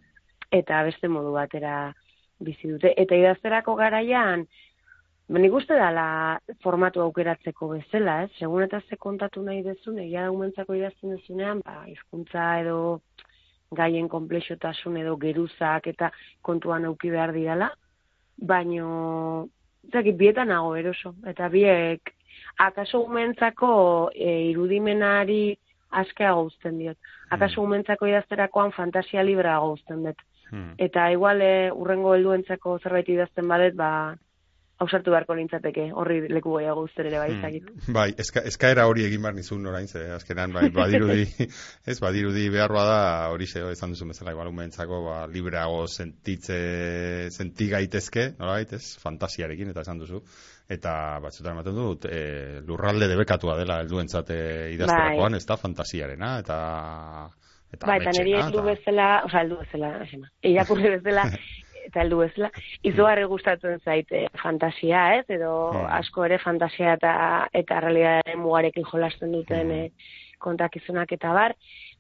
eta 0.51 0.83
beste 0.83 1.09
modu 1.09 1.33
batera 1.33 1.95
bizi 2.41 2.69
dute. 2.69 2.93
Eta 2.97 3.15
idazterako 3.15 3.75
garaian, 3.77 4.47
ba, 5.29 5.39
nik 5.39 5.53
uste 5.53 5.77
dala 5.79 6.41
formatu 6.63 7.01
aukeratzeko 7.05 7.69
bezala, 7.69 8.23
ez? 8.25 8.31
Segun 8.39 8.63
eta 8.65 8.81
ze 8.89 8.97
kontatu 8.97 9.43
nahi 9.43 9.63
dezun, 9.63 9.99
egia 9.99 10.23
da 10.23 10.31
umentzako 10.33 10.75
idazten 10.75 11.17
dezunean, 11.17 11.63
ba, 11.65 11.85
hizkuntza 11.87 12.61
edo 12.61 13.01
gaien 13.71 14.09
komplexotasun 14.09 14.97
edo 14.97 15.17
geruzak 15.21 15.87
eta 15.87 16.11
kontuan 16.43 16.85
auki 16.89 17.11
behar 17.11 17.33
didala, 17.33 17.71
baino, 18.39 19.49
zakit, 19.93 20.17
bietan 20.17 20.49
nago 20.49 20.75
eroso, 20.77 21.15
eta 21.27 21.49
biek, 21.49 22.15
akaso 22.59 23.01
umentzako 23.07 24.11
e, 24.15 24.51
irudimenari 24.51 25.57
askeago 25.91 26.49
uzten 26.51 26.79
diot. 26.79 26.99
Akaso 27.31 27.63
umentzako 27.63 28.09
idazterakoan 28.11 28.73
fantasia 28.77 29.23
libreago 29.23 29.73
uzten 29.77 30.03
dut. 30.05 30.25
Mm. 30.51 30.75
Eta 30.89 31.11
igual 31.13 31.43
e, 31.43 31.71
urrengo 31.73 32.15
helduentzako 32.17 32.79
zerbait 32.83 33.09
idazten 33.09 33.49
badet, 33.49 33.77
ba, 33.77 34.17
hausartu 34.79 35.11
beharko 35.11 35.35
nintzateke, 35.35 35.89
horri 35.99 36.21
leku 36.31 36.53
gehiago 36.57 36.85
uzten 36.87 37.09
ere 37.11 37.19
bai, 37.19 37.31
Mm. 37.33 37.41
zakit. 37.43 37.89
Bai, 37.95 38.07
eska, 38.25 38.43
eskaera 38.47 38.87
hori 38.87 39.05
egin 39.05 39.23
behar 39.23 39.35
nizun 39.35 39.67
orain, 39.67 39.89
ze 39.89 40.05
azkenan, 40.15 40.53
bai, 40.55 40.69
badirudi, 40.75 41.25
ez, 41.91 41.99
badirudi 42.01 42.49
behar 42.55 42.73
bada, 42.73 43.01
hori 43.35 43.47
ze, 43.47 43.65
esan 43.73 43.91
duzu 43.95 44.07
bezala, 44.13 44.33
igual, 44.37 44.53
umentzako, 44.53 45.03
ba, 45.09 45.17
libreago 45.27 45.87
sentitze, 45.89 46.61
senti 47.35 47.69
gaitezke, 47.69 48.35
nolabait, 48.39 48.73
ez, 48.79 48.97
fantasiarekin, 49.03 49.75
eta 49.75 49.83
esan 49.83 49.99
duzu, 49.99 50.23
eta 50.69 51.19
batzutan 51.25 51.57
ematen 51.57 51.75
dut, 51.75 52.07
e, 52.07 52.61
lurralde 52.67 53.09
debekatua 53.11 53.57
dela 53.59 53.81
helduentzat 53.83 54.31
e, 54.31 54.41
idazterakoan, 54.77 55.35
ez 55.35 55.47
da, 55.47 55.57
fantasiarena, 55.59 56.39
eta... 56.45 56.59
Eta 57.69 57.85
Ba, 57.85 57.99
eta 58.01 58.15
niri 58.17 58.33
heldu 58.33 58.63
bezala, 58.65 59.25
oza, 59.27 59.43
heldu 59.43 59.59
bezala, 59.61 59.91
irakurri 60.41 60.89
bezala, 60.95 61.27
eta 61.89 62.05
heldu 62.05 62.21
bezala, 62.23 62.51
izugarri 62.87 63.25
gustatzen 63.25 63.81
zait 63.85 64.13
eh, 64.13 64.27
fantasia, 64.43 65.17
ez, 65.19 65.25
edo 65.29 65.51
Hmm. 65.73 65.91
asko 65.99 66.25
ere 66.25 66.39
fantasia 66.39 66.95
eta 66.95 67.49
eta 67.53 67.81
realitatearen 67.81 68.41
mugarekin 68.41 68.85
jolasten 68.85 69.33
duten 69.33 69.71
eh, 69.73 69.91
kontakizunak 70.39 71.11
eta 71.13 71.33
bar, 71.35 71.55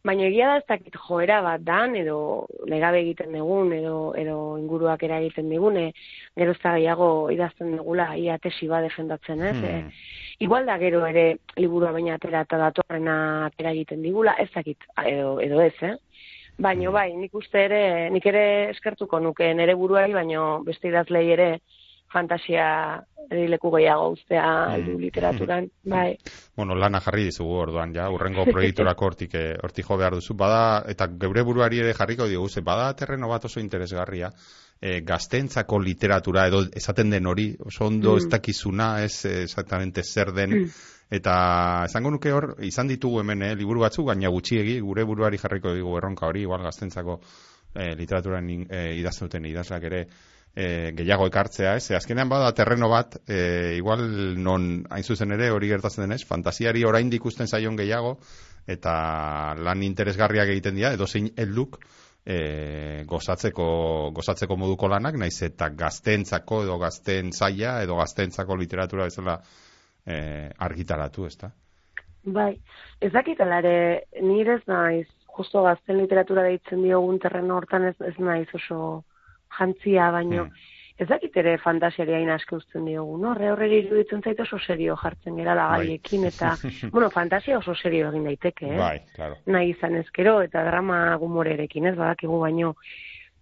baina 0.06 0.28
egia 0.28 0.46
da 0.46 0.56
ez 0.60 0.64
dakit 0.68 0.94
joera 1.08 1.40
bat 1.42 1.60
dan, 1.66 1.96
edo 1.98 2.46
legabe 2.70 3.00
egiten 3.00 3.32
dugun, 3.34 3.72
edo, 3.74 4.14
edo 4.14 4.36
inguruak 4.60 5.02
eragiten 5.02 5.48
digun, 5.50 5.76
e, 5.76 5.88
gero 6.38 6.52
ez 6.54 6.60
gehiago 6.62 7.08
idazten 7.34 7.74
dugula, 7.76 8.12
ia 8.16 8.38
tesi 8.38 8.68
bat 8.70 8.84
defendatzen, 8.86 9.42
ez, 9.42 9.56
Hmm. 9.56 9.64
eh, 9.64 9.84
Igual 10.40 10.66
da 10.66 10.76
gero 10.78 11.00
ere 11.04 11.38
liburua 11.56 11.90
baina 11.90 12.14
atera 12.14 12.44
eta 12.46 12.56
datorrena 12.58 13.46
atera 13.46 13.72
egiten 13.74 14.02
digula, 14.02 14.36
ez 14.38 14.46
dakit, 14.54 14.78
edo, 15.04 15.40
edo 15.40 15.60
ez, 15.60 15.74
eh? 15.82 15.96
Baina 16.58 16.88
Mm. 16.88 16.92
bai, 16.92 17.16
nik 17.16 17.34
uste 17.34 17.64
ere, 17.64 18.10
nik 18.10 18.24
ere 18.26 18.70
eskertuko 18.70 19.20
nuke 19.20 19.52
nere 19.54 19.74
buruari, 19.78 20.12
baina 20.12 20.58
beste 20.66 20.88
idazlei 20.88 21.30
ere 21.30 21.60
fantasia 22.12 22.98
erileku 23.30 23.70
gehiago 23.76 24.08
ustea 24.16 24.42
Mm. 24.66 24.72
heldu 24.74 24.98
literaturan, 24.98 25.68
bai. 25.84 26.16
Bueno, 26.56 26.74
lana 26.74 27.00
jarri 27.00 27.24
dizugu 27.24 27.54
orduan, 27.62 27.92
ja, 27.94 28.08
urrengo 28.10 28.44
proiekturako 28.54 29.04
hortik, 29.06 29.34
eh, 29.34 29.56
hortik 29.62 29.86
jo 29.86 29.96
behar 29.96 30.14
duzu. 30.14 30.34
Bada, 30.34 30.82
eta 30.88 31.06
geure 31.06 31.42
buruari 31.44 31.78
ere 31.78 31.94
jarriko 31.94 32.26
diogu, 32.26 32.48
ze 32.48 32.60
bada 32.60 32.92
terreno 32.96 33.28
bat 33.28 33.44
oso 33.44 33.60
interesgarria, 33.60 34.32
e, 34.80 35.00
gaztentzako 35.02 35.78
literatura, 35.78 36.46
edo 36.48 36.62
esaten 36.72 37.10
den 37.10 37.26
hori, 37.26 37.54
oso 37.64 37.86
ondo 37.86 38.14
Mm. 38.14 38.16
ez 38.18 38.28
dakizuna, 38.28 39.04
ez 39.04 39.24
eh, 39.26 39.42
exactamente 39.42 40.02
zer 40.02 40.32
den, 40.32 40.70
eta 41.10 41.34
esango 41.88 42.10
nuke 42.10 42.32
hor, 42.32 42.54
izan 42.66 42.88
ditugu 42.88 43.20
hemen, 43.20 43.42
eh, 43.42 43.54
liburu 43.56 43.80
batzuk, 43.86 44.06
baina 44.06 44.28
gutxiegi, 44.28 44.80
gure 44.80 45.04
buruari 45.04 45.38
jarriko 45.38 45.72
digu 45.74 45.96
erronka 45.98 46.26
hori, 46.26 46.42
igual 46.42 46.62
gaztentzako 46.62 47.20
eh, 47.74 47.94
literaturan 47.96 48.50
eh, 48.68 48.96
idazten 49.00 49.46
idazlak 49.46 49.88
ere, 49.88 50.06
e, 50.58 50.92
gehiago 50.96 51.28
ekartzea, 51.30 51.76
ez? 51.78 51.90
Azkenean 51.96 52.28
bada 52.30 52.50
terreno 52.56 52.88
bat, 52.90 53.18
e, 53.26 53.76
igual 53.78 54.02
non 54.42 54.68
hain 54.90 55.04
zuzen 55.04 55.32
ere 55.36 55.52
hori 55.54 55.70
gertatzen 55.70 56.06
denez, 56.06 56.24
fantasiari 56.26 56.84
oraindik 56.84 57.22
ikusten 57.22 57.46
zaion 57.46 57.78
gehiago 57.78 58.18
eta 58.68 59.54
lan 59.54 59.84
interesgarriak 59.86 60.50
egiten 60.52 60.76
dira 60.76 60.92
edo 60.96 61.06
zein 61.06 61.30
helduk 61.36 61.78
e, 62.26 63.04
gozatzeko 63.08 63.68
gozatzeko 64.16 64.58
moduko 64.60 64.90
lanak, 64.90 65.16
naiz 65.20 65.36
eta 65.46 65.70
gaztentzako 65.70 66.64
edo 66.66 66.78
gazten 66.82 67.32
zaila 67.32 67.78
edo 67.84 67.96
gaztentzako 68.02 68.58
literatura 68.58 69.08
bezala 69.08 69.38
e, 70.08 70.50
argitaratu, 70.58 71.26
ezta? 71.28 71.52
Bai, 72.24 72.54
ez 73.00 73.12
dakit 73.12 73.38
ere, 73.40 74.04
nire 74.22 74.54
ez 74.58 74.64
naiz 74.66 75.06
justo 75.36 75.62
gazten 75.62 75.98
literatura 76.00 76.42
deitzen 76.48 76.82
diogun 76.82 77.18
terreno 77.22 77.56
hortan 77.60 77.84
ez, 77.92 77.94
ez 78.00 78.16
naiz 78.18 78.48
oso 78.54 79.04
jantzia, 79.58 80.10
baino 80.10 80.44
Mm. 80.44 80.52
ez 80.98 81.06
dakit 81.08 81.36
ere 81.36 81.58
fantasiari 81.62 82.12
hain 82.16 82.30
asko 82.34 82.56
uzten 82.56 82.84
diogu, 82.84 83.16
no? 83.22 83.30
Horre 83.30 83.52
horre 83.52 83.68
iruditzen 83.70 84.20
zait 84.26 84.40
oso 84.40 84.58
serio 84.58 84.96
jartzen 84.96 85.36
gerala 85.36 85.68
Bai. 85.70 85.86
gaiekin, 85.86 86.24
eta, 86.26 86.56
bueno, 86.92 87.08
fantasia 87.10 87.58
oso 87.58 87.74
serio 87.74 88.08
egin 88.10 88.24
daiteke, 88.24 88.66
eh? 88.66 88.78
Bai, 88.78 88.98
claro. 89.14 89.36
nahi 89.46 89.70
izan 89.76 89.94
ezkero, 89.94 90.40
eta 90.42 90.64
drama 90.64 91.14
gumorerekin, 91.22 91.86
ez 91.86 91.94
badakigu 91.96 92.40
baino. 92.40 92.74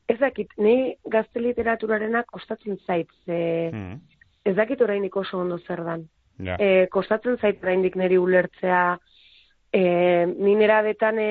Ez 0.07 0.19
dakit, 0.21 0.53
ni 0.59 0.95
gazte 1.07 1.41
literaturarenak 1.41 2.27
kostatzen 2.27 2.77
zait, 2.87 3.09
ze, 3.25 3.71
Mm. 3.73 3.97
ez 4.45 4.55
dakit 4.55 4.81
orainik 4.81 5.17
oso 5.17 5.39
ondo 5.41 5.59
zer 5.59 5.83
dan. 5.85 6.09
Ja. 6.39 6.57
E, 6.61 6.87
kostatzen 6.93 7.39
zait 7.41 7.63
oraindik 7.65 7.97
niri 7.97 8.19
ulertzea, 8.21 8.99
e, 9.73 9.83
ni 10.27 10.55
nera 10.59 10.83
betan 10.85 11.19
e, 11.19 11.31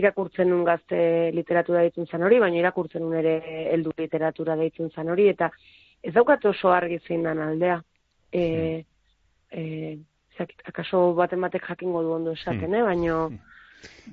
irakurtzen 0.00 0.50
nun 0.50 0.64
gazte 0.64 1.30
literatura 1.34 1.82
deitzen 1.86 2.06
zan 2.06 2.22
hori, 2.26 2.38
baina 2.42 2.60
irakurtzen 2.60 3.02
nun 3.02 3.16
ere 3.18 3.38
heldu 3.72 3.94
literatura 3.98 4.56
deitzen 4.60 4.90
zan 4.94 5.10
hori, 5.10 5.28
eta 5.32 5.50
ez 6.02 6.12
daukat 6.14 6.44
oso 6.52 6.70
argi 6.72 7.00
zein 7.06 7.24
dan 7.26 7.40
aldea. 7.44 7.80
E, 8.32 8.44
e, 9.50 9.62
ez 10.30 10.38
dakit, 10.38 10.62
akaso 10.70 11.10
baten 11.18 11.40
batek 11.42 11.66
jakingo 11.72 12.02
du 12.06 12.12
ondo 12.18 12.36
esaten, 12.38 12.74
eh? 12.74 12.84
baino... 12.86 13.22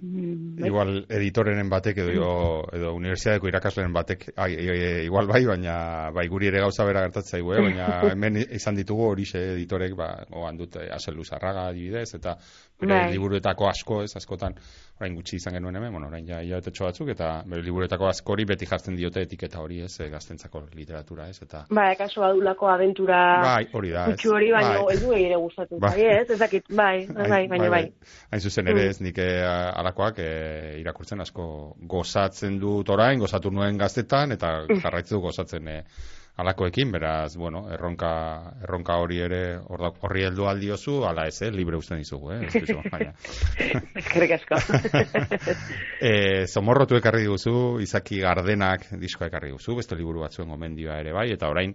Mm, 0.01 0.59
bai. 0.59 0.67
Igual 0.69 0.91
editorenen 1.09 1.69
batek 1.71 1.97
edo 2.03 2.27
edo 2.75 2.91
unibertsitateko 2.93 3.47
irakasleren 3.49 3.93
batek 3.95 4.27
ai, 4.35 4.51
ai, 4.53 4.67
ai, 4.69 5.05
igual 5.07 5.27
bai, 5.27 5.41
baina 5.45 6.11
bai 6.13 6.27
guri 6.29 6.47
ere 6.51 6.59
gauza 6.61 6.85
bera 6.85 7.01
gertatzen 7.07 7.39
zaigu, 7.39 7.53
eh? 7.55 7.61
baina 7.65 7.87
hemen 8.13 8.37
izan 8.45 8.75
ditugu 8.77 9.07
horixe 9.09 9.41
editorek, 9.55 9.95
ba, 9.97 10.11
gogan 10.29 10.57
dut 10.59 10.75
eh, 10.77 10.89
Aselu 10.93 11.23
Zarraga 11.25 11.67
adibidez, 11.71 12.13
eta 12.19 12.35
bere 12.79 12.93
Bai. 12.93 13.11
liburuetako 13.15 13.67
asko, 13.71 14.03
ez, 14.05 14.11
askotan, 14.19 14.53
orain 14.99 15.15
gutxi 15.17 15.37
izan 15.41 15.53
genuen 15.57 15.75
hemen, 15.79 15.91
bueno, 15.93 16.07
orain 16.11 16.27
ja 16.29 16.41
hilabetetxo 16.45 16.85
batzuk, 16.85 17.09
eta 17.15 17.31
bere 17.49 17.63
liburuetako 17.65 18.07
askori 18.11 18.45
beti 18.45 18.65
jartzen 18.69 18.95
diote 18.97 19.21
etiketa 19.25 19.61
hori, 19.63 19.81
ez, 19.87 19.95
eh, 19.99 20.11
gaztentzako 20.13 20.61
literatura, 20.77 21.27
ez, 21.33 21.41
eta 21.41 21.65
Ba, 21.73 21.87
kaso 21.97 22.21
badulako 22.21 22.69
abentura 22.69 23.19
bai, 23.41 23.65
hori 23.73 23.89
da, 23.97 24.05
ez. 24.13 24.19
hori, 24.29 24.51
baina 24.53 24.77
Bai. 24.83 24.93
ez 24.93 25.01
du 25.01 25.11
ere 25.17 25.41
gustatzen 25.41 25.79
Bai. 25.81 25.95
ez? 26.05 26.29
Ez 26.29 26.39
dakit, 26.39 26.69
bai, 26.69 27.07
bai, 27.07 27.29
bai, 27.33 27.43
baina 27.55 27.69
bai. 27.73 27.83
Hain 28.31 28.41
zuzen 28.45 28.67
ere 28.67 28.85
Mm. 28.85 28.89
ez 28.93 29.01
nik 29.01 29.17
eh, 29.17 29.43
alakoak 29.77 30.19
eh, 30.19 30.77
irakurtzen 30.81 31.21
asko 31.21 31.75
gozatzen 31.89 32.59
dut 32.59 32.89
orain, 32.89 33.19
gozatu 33.19 33.51
nuen 33.51 33.77
gaztetan, 33.77 34.31
eta 34.37 34.53
Mm. 34.67 34.79
jarraitzu 34.83 35.19
gozatzen 35.21 35.67
eh, 35.67 35.83
alakoekin, 36.37 36.91
beraz, 36.93 37.35
bueno, 37.35 37.63
erronka, 37.73 38.09
erronka 38.63 38.97
hori 39.01 39.17
ere 39.25 39.41
horri 39.67 40.23
heldu 40.27 40.45
aldiozu, 40.45 40.99
ala 41.09 41.25
ez, 41.27 41.41
eh, 41.41 41.49
libre 41.51 41.77
usten 41.77 41.97
dizugu, 41.97 42.31
eh, 42.35 42.43
ez 42.45 42.53
dizu, 42.53 42.77
baina. 42.91 43.13
Eskerrik 44.03 44.35
asko. 44.37 44.59
E, 46.07 46.45
zomorrotu 46.45 46.95
ekarri 46.99 47.23
diguzu, 47.25 47.79
Izaki 47.81 48.19
Gardenak 48.21 48.85
diskoa 49.01 49.31
ekarri 49.31 49.49
diguzu, 49.49 49.75
beste 49.79 49.97
liburu 49.97 50.21
batzuen 50.21 50.49
gomendioa 50.53 50.99
ere 51.01 51.13
bai, 51.15 51.31
eta 51.33 51.49
orain 51.49 51.73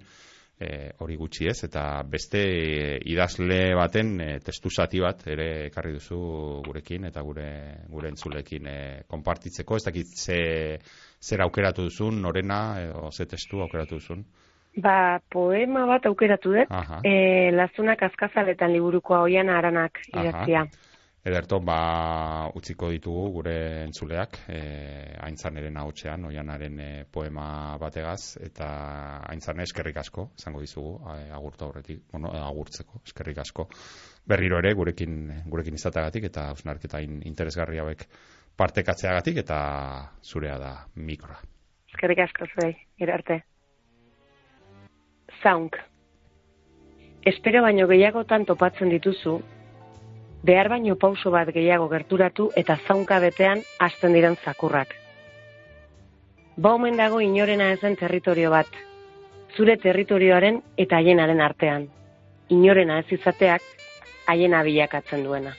e, 0.62 0.90
hori 1.02 1.16
gutxi 1.18 1.48
ez, 1.50 1.58
eta 1.66 2.02
beste 2.08 2.40
idazle 3.10 3.74
baten 3.78 4.14
e, 4.20 4.28
testu 4.44 4.70
zati 4.70 5.00
bat 5.02 5.26
ere 5.32 5.48
ekarri 5.66 5.96
duzu 5.96 6.18
gurekin 6.66 7.08
eta 7.10 7.22
gure 7.26 7.48
gure 7.90 8.12
entzulekin 8.12 8.68
e, 8.70 8.78
konpartitzeko, 9.10 9.76
ez 9.76 9.86
dakit 9.88 10.14
ze, 10.14 10.38
zer 11.22 11.42
aukeratu 11.42 11.88
duzun, 11.88 12.22
norena, 12.22 12.62
edo 12.82 13.10
ze 13.10 13.26
testu 13.26 13.60
aukeratu 13.62 14.00
duzun. 14.00 14.24
ba, 14.76 15.20
poema 15.28 15.84
bat 15.86 16.06
aukeratu 16.08 16.54
dut, 16.54 16.70
e, 17.04 17.50
lazunak 17.52 18.02
azkazaletan 18.02 18.72
liburukoa 18.72 19.20
oian 19.26 19.50
aranak 19.52 20.00
Aha. 20.12 20.66
Ederto, 21.22 21.60
ba, 21.62 22.50
utziko 22.58 22.88
ditugu 22.90 23.28
gure 23.36 23.54
entzuleak, 23.84 24.40
e, 24.50 24.56
aintzaneren 25.22 25.76
ahotsean, 25.78 26.24
oianaren 26.26 26.80
e, 26.82 26.88
poema 27.14 27.76
bategaz, 27.78 28.40
eta 28.42 28.66
aintzane 29.30 29.62
eskerrik 29.62 30.00
asko, 30.02 30.24
izango 30.40 30.64
dizugu, 30.64 30.96
e, 31.14 31.28
agurtu 31.30 31.68
aurretik, 31.68 32.02
bueno, 32.10 32.34
agurtzeko, 32.48 33.04
eskerrik 33.06 33.38
asko. 33.44 33.68
Berriro 34.26 34.58
ere, 34.58 34.74
gurekin, 34.74 35.14
gurekin 35.46 35.78
izateagatik, 35.78 36.26
eta 36.32 36.48
hausnarketa 36.56 37.04
in, 37.06 37.22
interesgarri 37.30 37.78
hauek 37.78 38.02
partekatzeagatik, 38.58 39.38
eta 39.46 39.62
zurea 40.26 40.58
da 40.58 40.74
mikroa. 40.98 41.38
Eskerrik 41.94 42.26
asko 42.26 42.50
zuei, 42.50 42.74
gero 42.98 43.14
arte. 43.14 43.38
Zaunk. 45.38 45.78
Espero 47.22 47.62
baino 47.62 47.86
gehiagotan 47.86 48.42
topatzen 48.48 48.90
dituzu, 48.90 49.38
behar 50.42 50.68
baino 50.68 50.96
pauso 50.96 51.30
bat 51.30 51.48
gehiago 51.54 51.88
gerturatu 51.88 52.50
eta 52.56 52.76
zaunka 52.86 53.18
betean 53.22 53.62
hasten 53.78 54.12
diren 54.12 54.36
zakurrak. 54.44 54.96
Ba 56.56 56.74
omen 56.74 56.96
dago 56.96 57.20
inorena 57.20 57.70
ez 57.72 57.80
den 57.80 57.96
territorio 57.96 58.50
bat, 58.50 58.68
zure 59.56 59.76
territorioaren 59.76 60.60
eta 60.76 60.98
haienaren 60.98 61.40
artean. 61.40 61.88
Inorena 62.48 62.98
ez 62.98 63.12
izateak 63.12 63.62
haiena 64.26 64.62
bilakatzen 64.62 65.24
duena. 65.24 65.54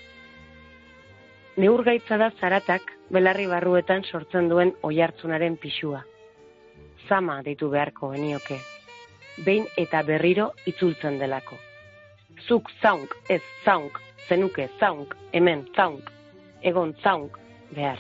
Neurgaitza 1.58 2.18
da 2.18 2.32
zaratak 2.40 2.92
belarri 3.14 3.48
barruetan 3.48 4.04
sortzen 4.04 4.50
duen 4.50 4.74
oihartzunaren 4.82 5.58
pixua. 5.58 6.04
Zama 7.08 7.42
deitu 7.44 7.70
beharko 7.70 8.12
genioke. 8.14 8.60
Behin 9.46 9.68
eta 9.78 10.02
berriro 10.04 10.52
itzultzen 10.70 11.20
delako. 11.20 11.58
Zuk 12.48 12.70
zaunk, 12.82 13.14
ez 13.30 13.42
zaunk, 13.64 14.00
zenuke 14.28 14.70
zaunk, 14.80 15.16
hemen 15.32 15.66
zaunk, 15.76 16.12
egon 16.62 16.96
zaunk, 17.04 17.38
behar. 17.76 18.00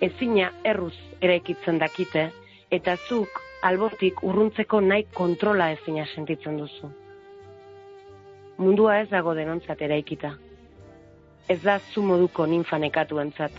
Ezina 0.00 0.50
erruz 0.64 0.96
eraikitzen 1.20 1.78
dakite, 1.78 2.30
eta 2.70 2.96
zuk 3.08 3.40
albotik 3.62 4.22
urruntzeko 4.22 4.80
nahi 4.80 5.06
kontrola 5.14 5.70
ezina 5.74 6.04
sentitzen 6.14 6.58
duzu. 6.60 6.90
Mundua 8.58 9.00
ez 9.00 9.08
dago 9.10 9.34
denontzat 9.36 9.82
eraikita. 9.82 10.34
Ez 11.48 11.60
da 11.62 11.78
zu 11.78 12.02
moduko 12.02 12.46
ninfanekatu 12.46 13.20
entzat. 13.22 13.52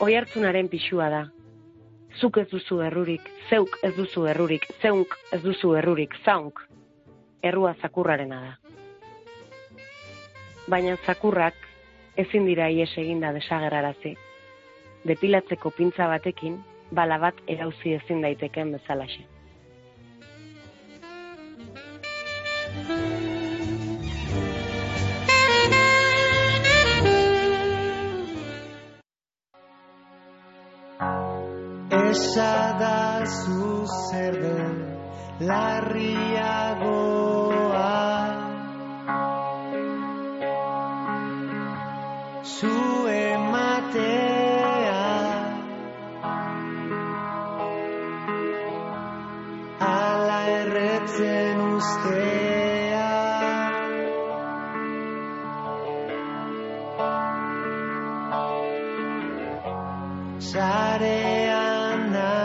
Oihartzunaren 0.00 0.68
pixua 0.68 1.08
da. 1.10 1.24
Zuk 2.18 2.38
ez 2.42 2.48
duzu 2.50 2.80
errurik, 2.82 3.28
zeuk 3.48 3.78
ez 3.82 3.94
duzu 3.96 4.26
errurik, 4.26 4.66
zeunk 4.82 5.14
ez 5.32 5.42
duzu 5.42 5.74
errurik, 5.78 6.16
zaunk. 6.24 6.67
Errua 7.42 7.74
zakurrarena 7.82 8.40
da. 8.42 8.52
Baina 10.68 10.96
zakurrak 11.06 11.54
ezin 12.18 12.46
dira 12.48 12.68
ies 12.70 12.90
eginda 12.98 13.32
desagerrarazi. 13.32 14.16
Depilatzeko 15.06 15.70
pintza 15.76 16.08
batekin, 16.10 16.58
bala 16.90 17.18
bat 17.22 17.38
erauzi 17.46 17.94
ezin 17.94 18.22
daiteken 18.24 18.72
bezalaxe. 18.76 19.26
Esadazu 32.08 33.86
zer 34.10 34.34
den 34.42 34.76
larriagoa 35.48 37.27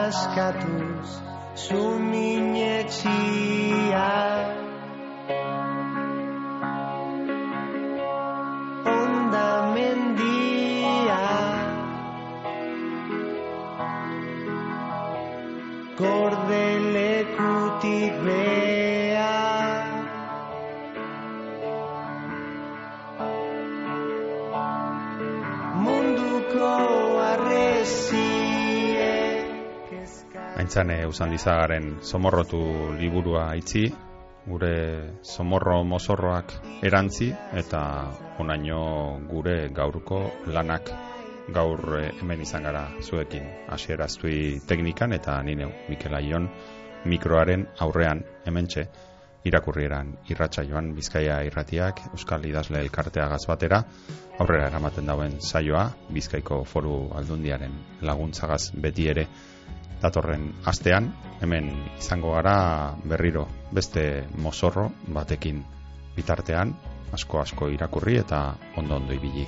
askatuz 0.08 1.10
zu 1.56 1.82
minetxia 2.12 3.14
arreziek 30.74 30.90
Aintzane 30.90 31.06
Usandizagaren 31.06 32.00
somorrotu 32.02 32.96
liburua 32.98 33.54
itzi, 33.56 33.94
gure 34.48 35.20
somorro 35.22 35.84
mozorroak 35.84 36.54
erantzi 36.82 37.32
eta 37.54 38.10
onaino 38.40 39.20
gure 39.30 39.70
gaurko 39.70 40.32
lanak 40.48 40.90
gaur 41.54 42.00
eh, 42.00 42.12
hemen 42.20 42.42
izan 42.42 42.64
gara 42.64 42.90
zuekin. 43.02 43.44
Hasieraztui 43.70 44.62
teknikan 44.66 45.14
eta 45.14 45.44
ni 45.44 45.56
neu 45.56 45.70
Mikel 45.90 46.16
Aion 46.16 46.50
mikroaren 47.06 47.68
aurrean 47.80 48.24
hementxe 48.46 48.88
irakurrieran 49.46 50.18
irratsa 50.28 50.64
joan 50.64 50.96
Bizkaia 50.96 51.44
irratiak 51.44 52.02
Euskal 52.14 52.46
Idazle 52.46 52.80
elkarteagaz 52.80 53.46
batera 53.48 53.84
aurrera 54.40 54.70
eramaten 54.72 55.06
dauen 55.06 55.40
saioa 55.40 55.92
Bizkaiko 56.10 56.64
Foru 56.64 57.12
Aldundiaren 57.14 57.76
laguntzagaz 58.02 58.72
beti 58.74 59.08
ere 59.08 59.28
datorren 60.04 60.50
astean, 60.68 61.10
hemen 61.42 61.72
izango 61.98 62.36
gara 62.36 62.58
berriro 63.08 63.48
beste 63.72 64.28
mozorro 64.38 64.90
batekin 65.08 65.64
bitartean, 66.16 66.76
asko 67.16 67.42
asko 67.42 67.72
irakurri 67.74 68.20
eta 68.22 68.46
ondo 68.78 69.00
ondo 69.02 69.16
ibili. 69.16 69.48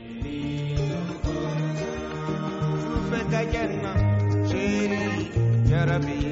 ربي 5.91 6.30